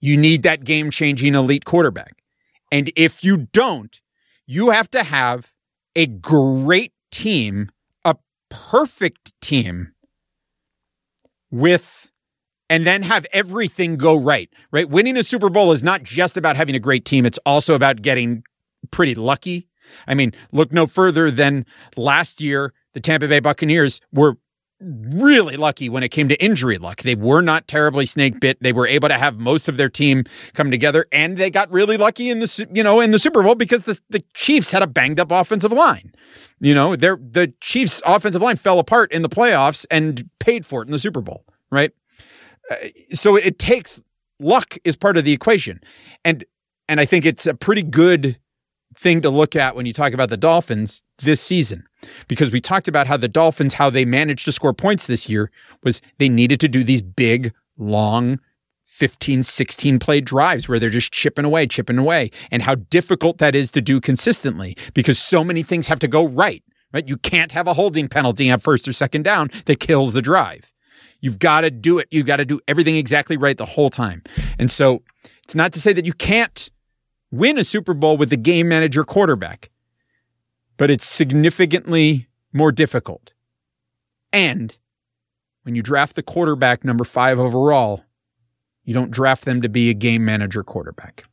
You 0.00 0.16
need 0.16 0.42
that 0.42 0.64
game 0.64 0.90
changing 0.90 1.36
elite 1.36 1.64
quarterback, 1.64 2.22
and 2.70 2.90
if 2.96 3.22
you 3.22 3.48
don't, 3.52 4.00
you 4.46 4.70
have 4.70 4.90
to 4.90 5.04
have 5.04 5.52
a 5.94 6.06
great 6.06 6.92
team, 7.10 7.70
a 8.04 8.16
perfect 8.50 9.32
team, 9.40 9.92
with. 11.50 12.08
And 12.70 12.86
then 12.86 13.02
have 13.02 13.26
everything 13.34 13.96
go 13.98 14.16
right, 14.16 14.48
right? 14.70 14.88
Winning 14.88 15.18
a 15.18 15.22
Super 15.22 15.50
Bowl 15.50 15.72
is 15.72 15.84
not 15.84 16.04
just 16.04 16.38
about 16.38 16.56
having 16.56 16.74
a 16.74 16.78
great 16.78 17.04
team. 17.04 17.26
It's 17.26 17.38
also 17.44 17.74
about 17.74 18.00
getting 18.00 18.44
pretty 18.90 19.14
lucky. 19.14 19.68
I 20.06 20.14
mean, 20.14 20.32
look 20.52 20.72
no 20.72 20.86
further 20.86 21.30
than 21.30 21.66
last 21.98 22.40
year, 22.40 22.72
the 22.94 23.00
Tampa 23.00 23.28
Bay 23.28 23.40
Buccaneers 23.40 24.00
were 24.10 24.38
really 24.82 25.56
lucky 25.56 25.88
when 25.88 26.02
it 26.02 26.08
came 26.10 26.28
to 26.28 26.42
injury 26.42 26.78
luck. 26.78 27.02
They 27.02 27.14
were 27.14 27.40
not 27.40 27.68
terribly 27.68 28.06
snake 28.06 28.40
bit. 28.40 28.58
They 28.60 28.72
were 28.72 28.86
able 28.86 29.08
to 29.08 29.18
have 29.18 29.38
most 29.38 29.68
of 29.68 29.76
their 29.76 29.88
team 29.88 30.24
come 30.54 30.70
together 30.70 31.06
and 31.12 31.36
they 31.36 31.50
got 31.50 31.70
really 31.70 31.96
lucky 31.96 32.30
in 32.30 32.40
the 32.40 32.68
you 32.72 32.82
know 32.82 33.00
in 33.00 33.10
the 33.10 33.18
Super 33.18 33.42
Bowl 33.42 33.54
because 33.54 33.82
the 33.82 33.98
the 34.10 34.22
Chiefs 34.34 34.70
had 34.70 34.82
a 34.82 34.86
banged 34.86 35.20
up 35.20 35.30
offensive 35.30 35.72
line. 35.72 36.12
You 36.60 36.74
know, 36.74 36.96
their 36.96 37.16
the 37.16 37.52
Chiefs 37.60 38.02
offensive 38.06 38.42
line 38.42 38.56
fell 38.56 38.78
apart 38.78 39.12
in 39.12 39.22
the 39.22 39.28
playoffs 39.28 39.86
and 39.90 40.28
paid 40.38 40.66
for 40.66 40.82
it 40.82 40.86
in 40.86 40.92
the 40.92 40.98
Super 40.98 41.20
Bowl, 41.20 41.44
right? 41.70 41.92
Uh, 42.70 42.76
so 43.12 43.36
it 43.36 43.58
takes 43.58 44.02
luck 44.42 44.76
is 44.84 44.96
part 44.96 45.16
of 45.16 45.24
the 45.24 45.32
equation. 45.32 45.80
And 46.24 46.44
and 46.88 47.00
I 47.00 47.04
think 47.04 47.24
it's 47.24 47.46
a 47.46 47.54
pretty 47.54 47.82
good 47.82 48.38
thing 48.96 49.20
to 49.22 49.30
look 49.30 49.56
at 49.56 49.74
when 49.74 49.86
you 49.86 49.92
talk 49.92 50.12
about 50.12 50.28
the 50.28 50.36
Dolphins 50.36 51.02
this 51.18 51.40
season 51.40 51.84
because 52.28 52.50
we 52.50 52.60
talked 52.60 52.88
about 52.88 53.06
how 53.06 53.16
the 53.16 53.28
Dolphins 53.28 53.74
how 53.74 53.90
they 53.90 54.04
managed 54.04 54.44
to 54.44 54.52
score 54.52 54.72
points 54.72 55.06
this 55.06 55.28
year 55.28 55.50
was 55.82 56.00
they 56.18 56.28
needed 56.28 56.60
to 56.60 56.68
do 56.68 56.84
these 56.84 57.02
big 57.02 57.52
long 57.78 58.40
15 58.84 59.42
16 59.42 59.98
play 59.98 60.20
drives 60.20 60.68
where 60.68 60.78
they're 60.78 60.90
just 60.90 61.12
chipping 61.12 61.44
away 61.44 61.66
chipping 61.66 61.98
away 61.98 62.30
and 62.50 62.62
how 62.62 62.74
difficult 62.74 63.38
that 63.38 63.54
is 63.54 63.70
to 63.70 63.80
do 63.80 64.00
consistently 64.00 64.76
because 64.94 65.18
so 65.18 65.42
many 65.42 65.62
things 65.62 65.86
have 65.86 65.98
to 65.98 66.08
go 66.08 66.26
right 66.26 66.62
right 66.92 67.08
you 67.08 67.16
can't 67.16 67.52
have 67.52 67.66
a 67.66 67.74
holding 67.74 68.08
penalty 68.08 68.50
on 68.50 68.60
first 68.60 68.86
or 68.86 68.92
second 68.92 69.22
down 69.22 69.48
that 69.64 69.80
kills 69.80 70.12
the 70.12 70.22
drive 70.22 70.72
You've 71.22 71.38
got 71.38 71.62
to 71.62 71.70
do 71.70 71.98
it. 71.98 72.08
You've 72.10 72.26
got 72.26 72.36
to 72.36 72.44
do 72.44 72.60
everything 72.68 72.96
exactly 72.96 73.36
right 73.38 73.56
the 73.56 73.64
whole 73.64 73.88
time. 73.88 74.22
And 74.58 74.70
so 74.70 75.02
it's 75.44 75.54
not 75.54 75.72
to 75.72 75.80
say 75.80 75.92
that 75.94 76.04
you 76.04 76.12
can't 76.12 76.68
win 77.32 77.58
a 77.58 77.64
Super 77.64 77.94
Bowl 77.94 78.16
with 78.16 78.30
the 78.30 78.36
game 78.36 78.68
manager 78.68 79.02
quarterback, 79.02 79.70
but 80.76 80.90
it's 80.90 81.04
significantly 81.04 82.28
more 82.52 82.70
difficult. 82.70 83.32
And 84.32 84.76
when 85.62 85.74
you 85.74 85.82
draft 85.82 86.14
the 86.14 86.22
quarterback 86.22 86.84
number 86.84 87.04
five 87.04 87.40
overall, 87.40 88.04
you 88.84 88.94
don't 88.94 89.10
draft 89.10 89.44
them 89.44 89.62
to 89.62 89.68
be 89.68 89.90
a 89.90 89.94
game 89.94 90.24
manager 90.24 90.62
quarterback. 90.62 91.24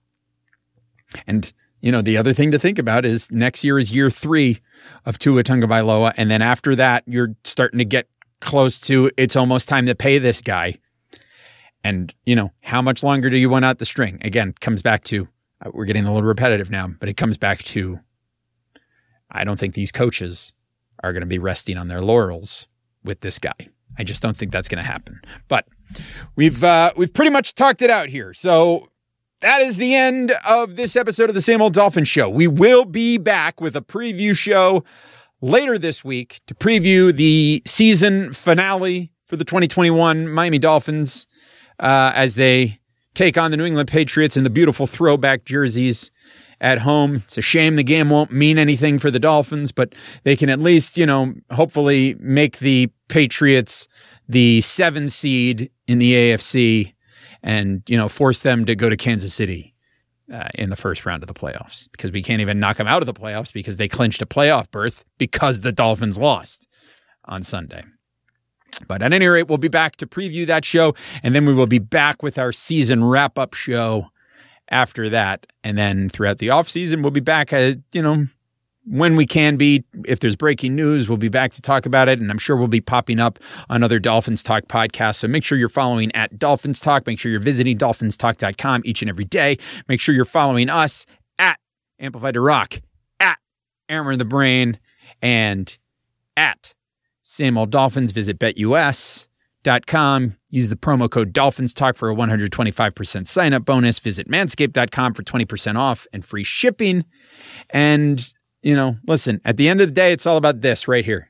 And, 1.28 1.52
you 1.82 1.92
know, 1.92 2.02
the 2.02 2.18
other 2.18 2.34
thing 2.34 2.52
to 2.52 2.60
think 2.60 2.80
about 2.80 3.06
is 3.06 3.32
next 3.32 3.64
year 3.64 3.78
is 3.80 3.92
year 3.92 4.10
three 4.10 4.62
of 5.06 5.20
Tua 5.20 5.44
Tagovailoa. 5.44 6.14
And 6.16 6.30
then 6.30 6.42
after 6.42 6.76
that, 6.76 7.04
you're 7.08 7.36
starting 7.44 7.80
to 7.80 7.86
get 7.86 8.08
close 8.40 8.80
to 8.80 9.12
it's 9.18 9.36
almost 9.36 9.68
time 9.68 9.86
to 9.88 9.96
pay 9.96 10.18
this 10.20 10.42
guy. 10.42 10.78
And, 11.84 12.14
you 12.26 12.36
know, 12.36 12.52
how 12.62 12.82
much 12.82 13.04
longer 13.04 13.30
do 13.30 13.38
you 13.38 13.50
want 13.50 13.66
out 13.66 13.80
the 13.80 13.86
string? 13.86 14.20
Again, 14.22 14.54
comes 14.60 14.82
back 14.82 15.04
to 15.06 15.28
we're 15.74 15.86
getting 15.86 16.06
a 16.06 16.14
little 16.14 16.28
repetitive 16.28 16.70
now, 16.70 16.88
but 17.00 17.10
it 17.10 17.18
comes 17.18 17.38
back 17.38 17.64
to 17.66 18.00
I 19.32 19.44
don't 19.44 19.60
think 19.60 19.74
these 19.74 19.92
coaches 19.92 20.54
are 21.04 21.14
going 21.14 21.22
to 21.22 21.28
be 21.28 21.40
resting 21.40 21.78
on 21.78 21.88
their 21.88 22.02
laurels 22.02 22.68
with 23.04 23.22
this 23.22 23.40
guy. 23.40 23.70
I 23.98 24.04
just 24.04 24.22
don't 24.22 24.36
think 24.36 24.52
that's 24.52 24.68
going 24.68 24.84
to 24.84 24.90
happen. 24.90 25.22
But 25.48 25.66
we've 26.36 26.64
uh, 26.64 26.94
we've 26.96 27.14
pretty 27.14 27.32
much 27.32 27.56
talked 27.56 27.82
it 27.82 27.90
out 27.90 28.10
here. 28.10 28.34
So 28.34 28.88
that 29.42 29.62
is 29.62 29.78
the 29.78 29.96
end 29.96 30.34
of 30.48 30.76
this 30.76 30.96
episode 30.96 31.30
of 31.30 31.36
the 31.36 31.42
Same 31.42 31.62
Old 31.62 31.74
Dolphin 31.74 32.06
Show. 32.06 32.30
We 32.30 32.48
will 32.48 32.86
be 32.86 33.18
back 33.18 33.62
with 33.62 33.76
a 33.76 33.82
preview 33.82 34.36
show 34.38 34.84
later 35.42 35.78
this 35.78 36.04
week 36.04 36.42
to 36.48 36.56
preview 36.56 37.16
the 37.16 37.62
season 37.66 38.34
finale 38.34 39.12
for 39.26 39.38
the 39.38 39.46
2021 39.46 40.28
Miami 40.28 40.60
Dolphins 40.60 41.28
uh, 41.80 42.12
as 42.14 42.36
they 42.36 42.80
take 43.14 43.38
on 43.38 43.52
the 43.52 43.58
New 43.58 43.66
England 43.66 43.90
Patriots 43.90 44.38
in 44.38 44.44
the 44.44 44.50
beautiful 44.50 44.88
throwback 44.88 45.46
jerseys 45.46 46.12
at 46.62 46.80
home. 46.80 47.16
It's 47.16 47.38
a 47.38 47.42
shame 47.42 47.76
the 47.76 47.84
game 47.84 48.10
won't 48.10 48.32
mean 48.32 48.58
anything 48.58 49.00
for 49.00 49.12
the 49.12 49.20
Dolphins, 49.20 49.72
but 49.72 49.94
they 50.24 50.36
can 50.36 50.50
at 50.50 50.60
least, 50.60 50.98
you 50.98 51.06
know, 51.06 51.34
hopefully 51.52 52.16
make 52.20 52.60
the 52.60 52.90
Patriots 53.08 53.88
the 54.28 54.62
seven 54.62 55.10
seed 55.10 55.72
in 55.88 56.00
the 56.00 56.14
AFC 56.14 56.94
and, 57.42 57.82
you 57.88 57.98
know, 57.98 58.10
force 58.10 58.40
them 58.42 58.66
to 58.66 58.76
go 58.76 58.90
to 58.90 58.98
Kansas 58.98 59.34
City 59.34 59.74
uh, 60.32 60.50
in 60.56 60.70
the 60.70 60.76
first 60.76 61.06
round 61.06 61.24
of 61.24 61.28
the 61.28 61.34
playoffs 61.34 61.90
because 61.92 62.12
we 62.12 62.22
can't 62.22 62.42
even 62.42 62.60
knock 62.60 62.78
them 62.78 62.88
out 62.88 63.02
of 63.02 63.06
the 63.06 63.14
playoffs 63.14 63.52
because 63.52 63.78
they 63.78 63.88
clinched 63.88 64.22
a 64.22 64.26
playoff 64.26 64.70
berth 64.70 65.06
because 65.18 65.62
the 65.62 65.72
Dolphins 65.72 66.18
lost 66.18 66.68
on 67.26 67.42
Sunday. 67.44 67.84
But 68.88 69.02
at 69.02 69.14
any 69.14 69.28
rate, 69.28 69.48
we'll 69.48 69.58
be 69.58 69.68
back 69.68 69.96
to 69.98 70.08
preview 70.08 70.46
that 70.48 70.66
show, 70.66 70.96
and 71.24 71.36
then 71.36 71.46
we 71.46 71.54
will 71.54 71.68
be 71.68 71.80
back 71.80 72.24
with 72.24 72.38
our 72.38 72.52
season 72.52 73.04
wrap 73.04 73.38
up 73.38 73.54
show 73.54 74.08
after 74.70 75.10
that. 75.10 75.46
And 75.64 75.78
then 75.78 76.10
throughout 76.10 76.40
the 76.40 76.50
off 76.50 76.70
season, 76.70 77.02
we'll 77.02 77.12
be 77.12 77.20
back, 77.20 77.52
uh, 77.54 77.76
you 77.92 78.02
know, 78.02 78.28
when 78.86 79.16
we 79.16 79.26
can 79.26 79.58
be. 79.58 79.84
If 80.06 80.20
there's 80.20 80.36
breaking 80.36 80.76
news, 80.76 81.08
we'll 81.08 81.18
be 81.18 81.30
back 81.30 81.54
to 81.54 81.62
talk 81.62 81.86
about 81.86 82.10
it. 82.10 82.20
And 82.20 82.32
I'm 82.32 82.38
sure 82.38 82.56
we'll 82.56 82.68
be 82.68 82.82
popping 82.82 83.20
up 83.20 83.40
on 83.70 83.84
other 83.84 84.00
Dolphins 84.00 84.44
Talk 84.44 84.66
podcasts. 84.66 85.16
So 85.16 85.28
make 85.28 85.44
sure 85.44 85.58
you're 85.58 85.70
following 85.70 86.14
at 86.16 86.40
Dolphins 86.40 86.80
Talk. 86.80 87.06
Make 87.06 87.20
sure 87.20 87.32
you're 87.32 87.40
visiting 87.40 87.78
dolphinstalk.com 87.78 88.82
each 88.86 89.02
and 89.02 89.10
every 89.10 89.26
day. 89.26 89.58
Make 89.88 90.00
sure 90.00 90.16
you're 90.16 90.26
following 90.26 90.70
us 90.70 91.06
at 91.38 91.60
Amplified 92.00 92.34
to 92.36 92.42
Rock, 92.42 92.82
at 93.20 93.38
Hammer 93.88 94.12
in 94.12 94.20
the 94.20 94.26
Brain, 94.26 94.80
and 95.22 95.78
at 96.38 96.74
Same 97.30 97.58
Old 97.60 97.70
Dolphins. 97.70 98.12
Visit 98.12 98.40
betus.com. 98.40 99.28
Use 100.50 100.70
the 100.70 100.76
promo 100.76 101.08
code 101.10 101.32
Dolphins 101.32 101.76
Talk 101.76 101.96
for 101.96 102.10
a 102.10 102.16
125% 102.16 103.28
sign 103.28 103.54
up 103.54 103.66
bonus. 103.66 104.00
Visit 104.00 104.28
manscaped.com 104.28 105.14
for 105.14 105.22
20% 105.22 105.76
off 105.76 106.08
and 106.12 106.26
free 106.26 106.44
shipping. 106.44 107.06
And, 107.70 108.34
you 108.64 108.76
know, 108.76 108.98
listen, 109.08 109.42
at 109.46 109.58
the 109.58 109.70
end 109.70 109.80
of 109.80 109.90
the 109.90 109.94
day, 109.94 110.12
it's 110.12 110.26
all 110.26 110.38
about 110.38 110.62
this 110.62 110.88
right 110.88 111.06
here. 111.06 111.30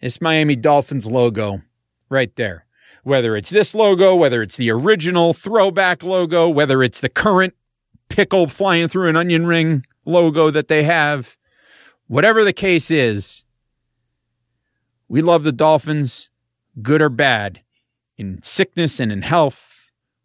It's 0.00 0.22
Miami 0.22 0.56
Dolphins 0.56 1.06
logo 1.06 1.60
right 2.08 2.34
there. 2.36 2.64
Whether 3.02 3.36
it's 3.36 3.50
this 3.50 3.74
logo, 3.74 4.16
whether 4.16 4.40
it's 4.42 4.56
the 4.56 4.70
original 4.70 5.34
throwback 5.34 6.02
logo, 6.02 6.48
whether 6.48 6.82
it's 6.82 7.00
the 7.00 7.10
current 7.10 7.54
pickle 8.08 8.48
flying 8.48 8.88
through 8.88 9.08
an 9.08 9.16
onion 9.16 9.46
ring 9.46 9.84
logo 10.06 10.50
that 10.50 10.68
they 10.68 10.84
have, 10.84 11.36
whatever 12.06 12.44
the 12.44 12.54
case 12.54 12.90
is, 12.90 13.44
we 15.08 15.22
love 15.22 15.42
the 15.42 15.52
Dolphins, 15.52 16.30
good 16.82 17.00
or 17.00 17.08
bad, 17.08 17.62
in 18.16 18.42
sickness 18.42 19.00
and 19.00 19.10
in 19.10 19.22
health. 19.22 19.64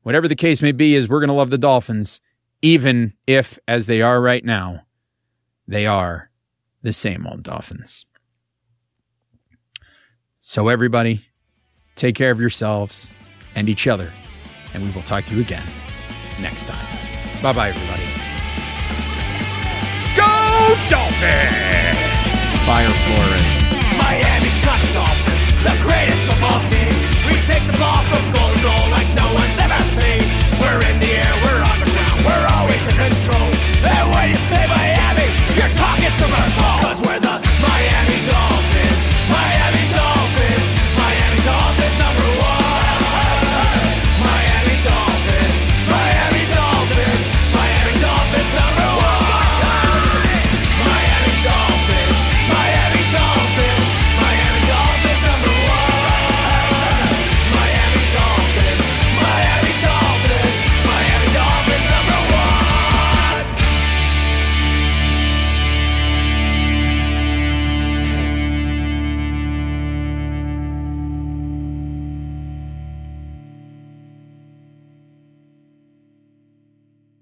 whatever 0.01 0.27
the 0.27 0.35
case 0.35 0.61
may 0.61 0.73
be, 0.73 0.95
is 0.95 1.07
we're 1.07 1.22
going 1.22 1.30
to 1.30 1.34
love 1.34 1.49
the 1.49 1.57
Dolphins, 1.57 2.19
even 2.61 3.14
if, 3.26 3.57
as 3.69 3.85
they 3.88 4.01
are 4.01 4.19
right 4.19 4.43
now, 4.43 4.85
they 5.65 5.85
are 5.85 6.30
the 6.81 6.91
same 6.91 7.26
old 7.26 7.41
Dolphins. 7.43 8.05
So, 10.39 10.68
everybody, 10.68 11.22
take 11.95 12.15
care 12.15 12.31
of 12.31 12.41
yourselves 12.41 13.10
and 13.55 13.69
each 13.69 13.88
other, 13.88 14.11
and 14.73 14.84
we 14.84 14.91
will 14.91 15.03
talk 15.03 15.23
to 15.26 15.35
you 15.35 15.41
again 15.41 15.65
next 16.41 16.65
time. 16.65 16.85
Bye 17.41 17.53
bye, 17.53 17.69
everybody. 17.69 18.03
Go 20.18 20.76
Dolphins! 20.89 21.97
Fire 22.65 22.89
Flores 22.89 23.64
the 25.64 25.76
greatest 25.81 26.23
football 26.27 26.60
team. 26.68 26.94
We 27.27 27.35
take 27.48 27.64
the 27.64 27.76
ball 27.80 28.03
from 28.03 28.23
goal 28.31 28.52
to 28.52 28.60
goal 28.64 28.85
like 28.91 29.07
no 29.15 29.27
one's 29.34 29.57
ever 29.60 29.81
seen. 29.84 30.23
We're 30.60 30.84
in 30.88 30.99
the 30.99 31.11
air, 31.23 31.34
we're 31.44 31.64
on 31.64 31.77
the 31.80 31.90
ground, 31.91 32.19
we're 32.27 32.48
always 32.56 32.84
in 32.88 32.95
control. 32.95 33.49
And 33.84 34.06
when 34.11 34.30
you 34.30 34.35
say 34.35 34.64
Miami, 34.68 35.27
you're 35.56 35.73
talking 35.73 36.11
to 36.11 36.26
Cause 36.84 37.02
we're 37.02 37.23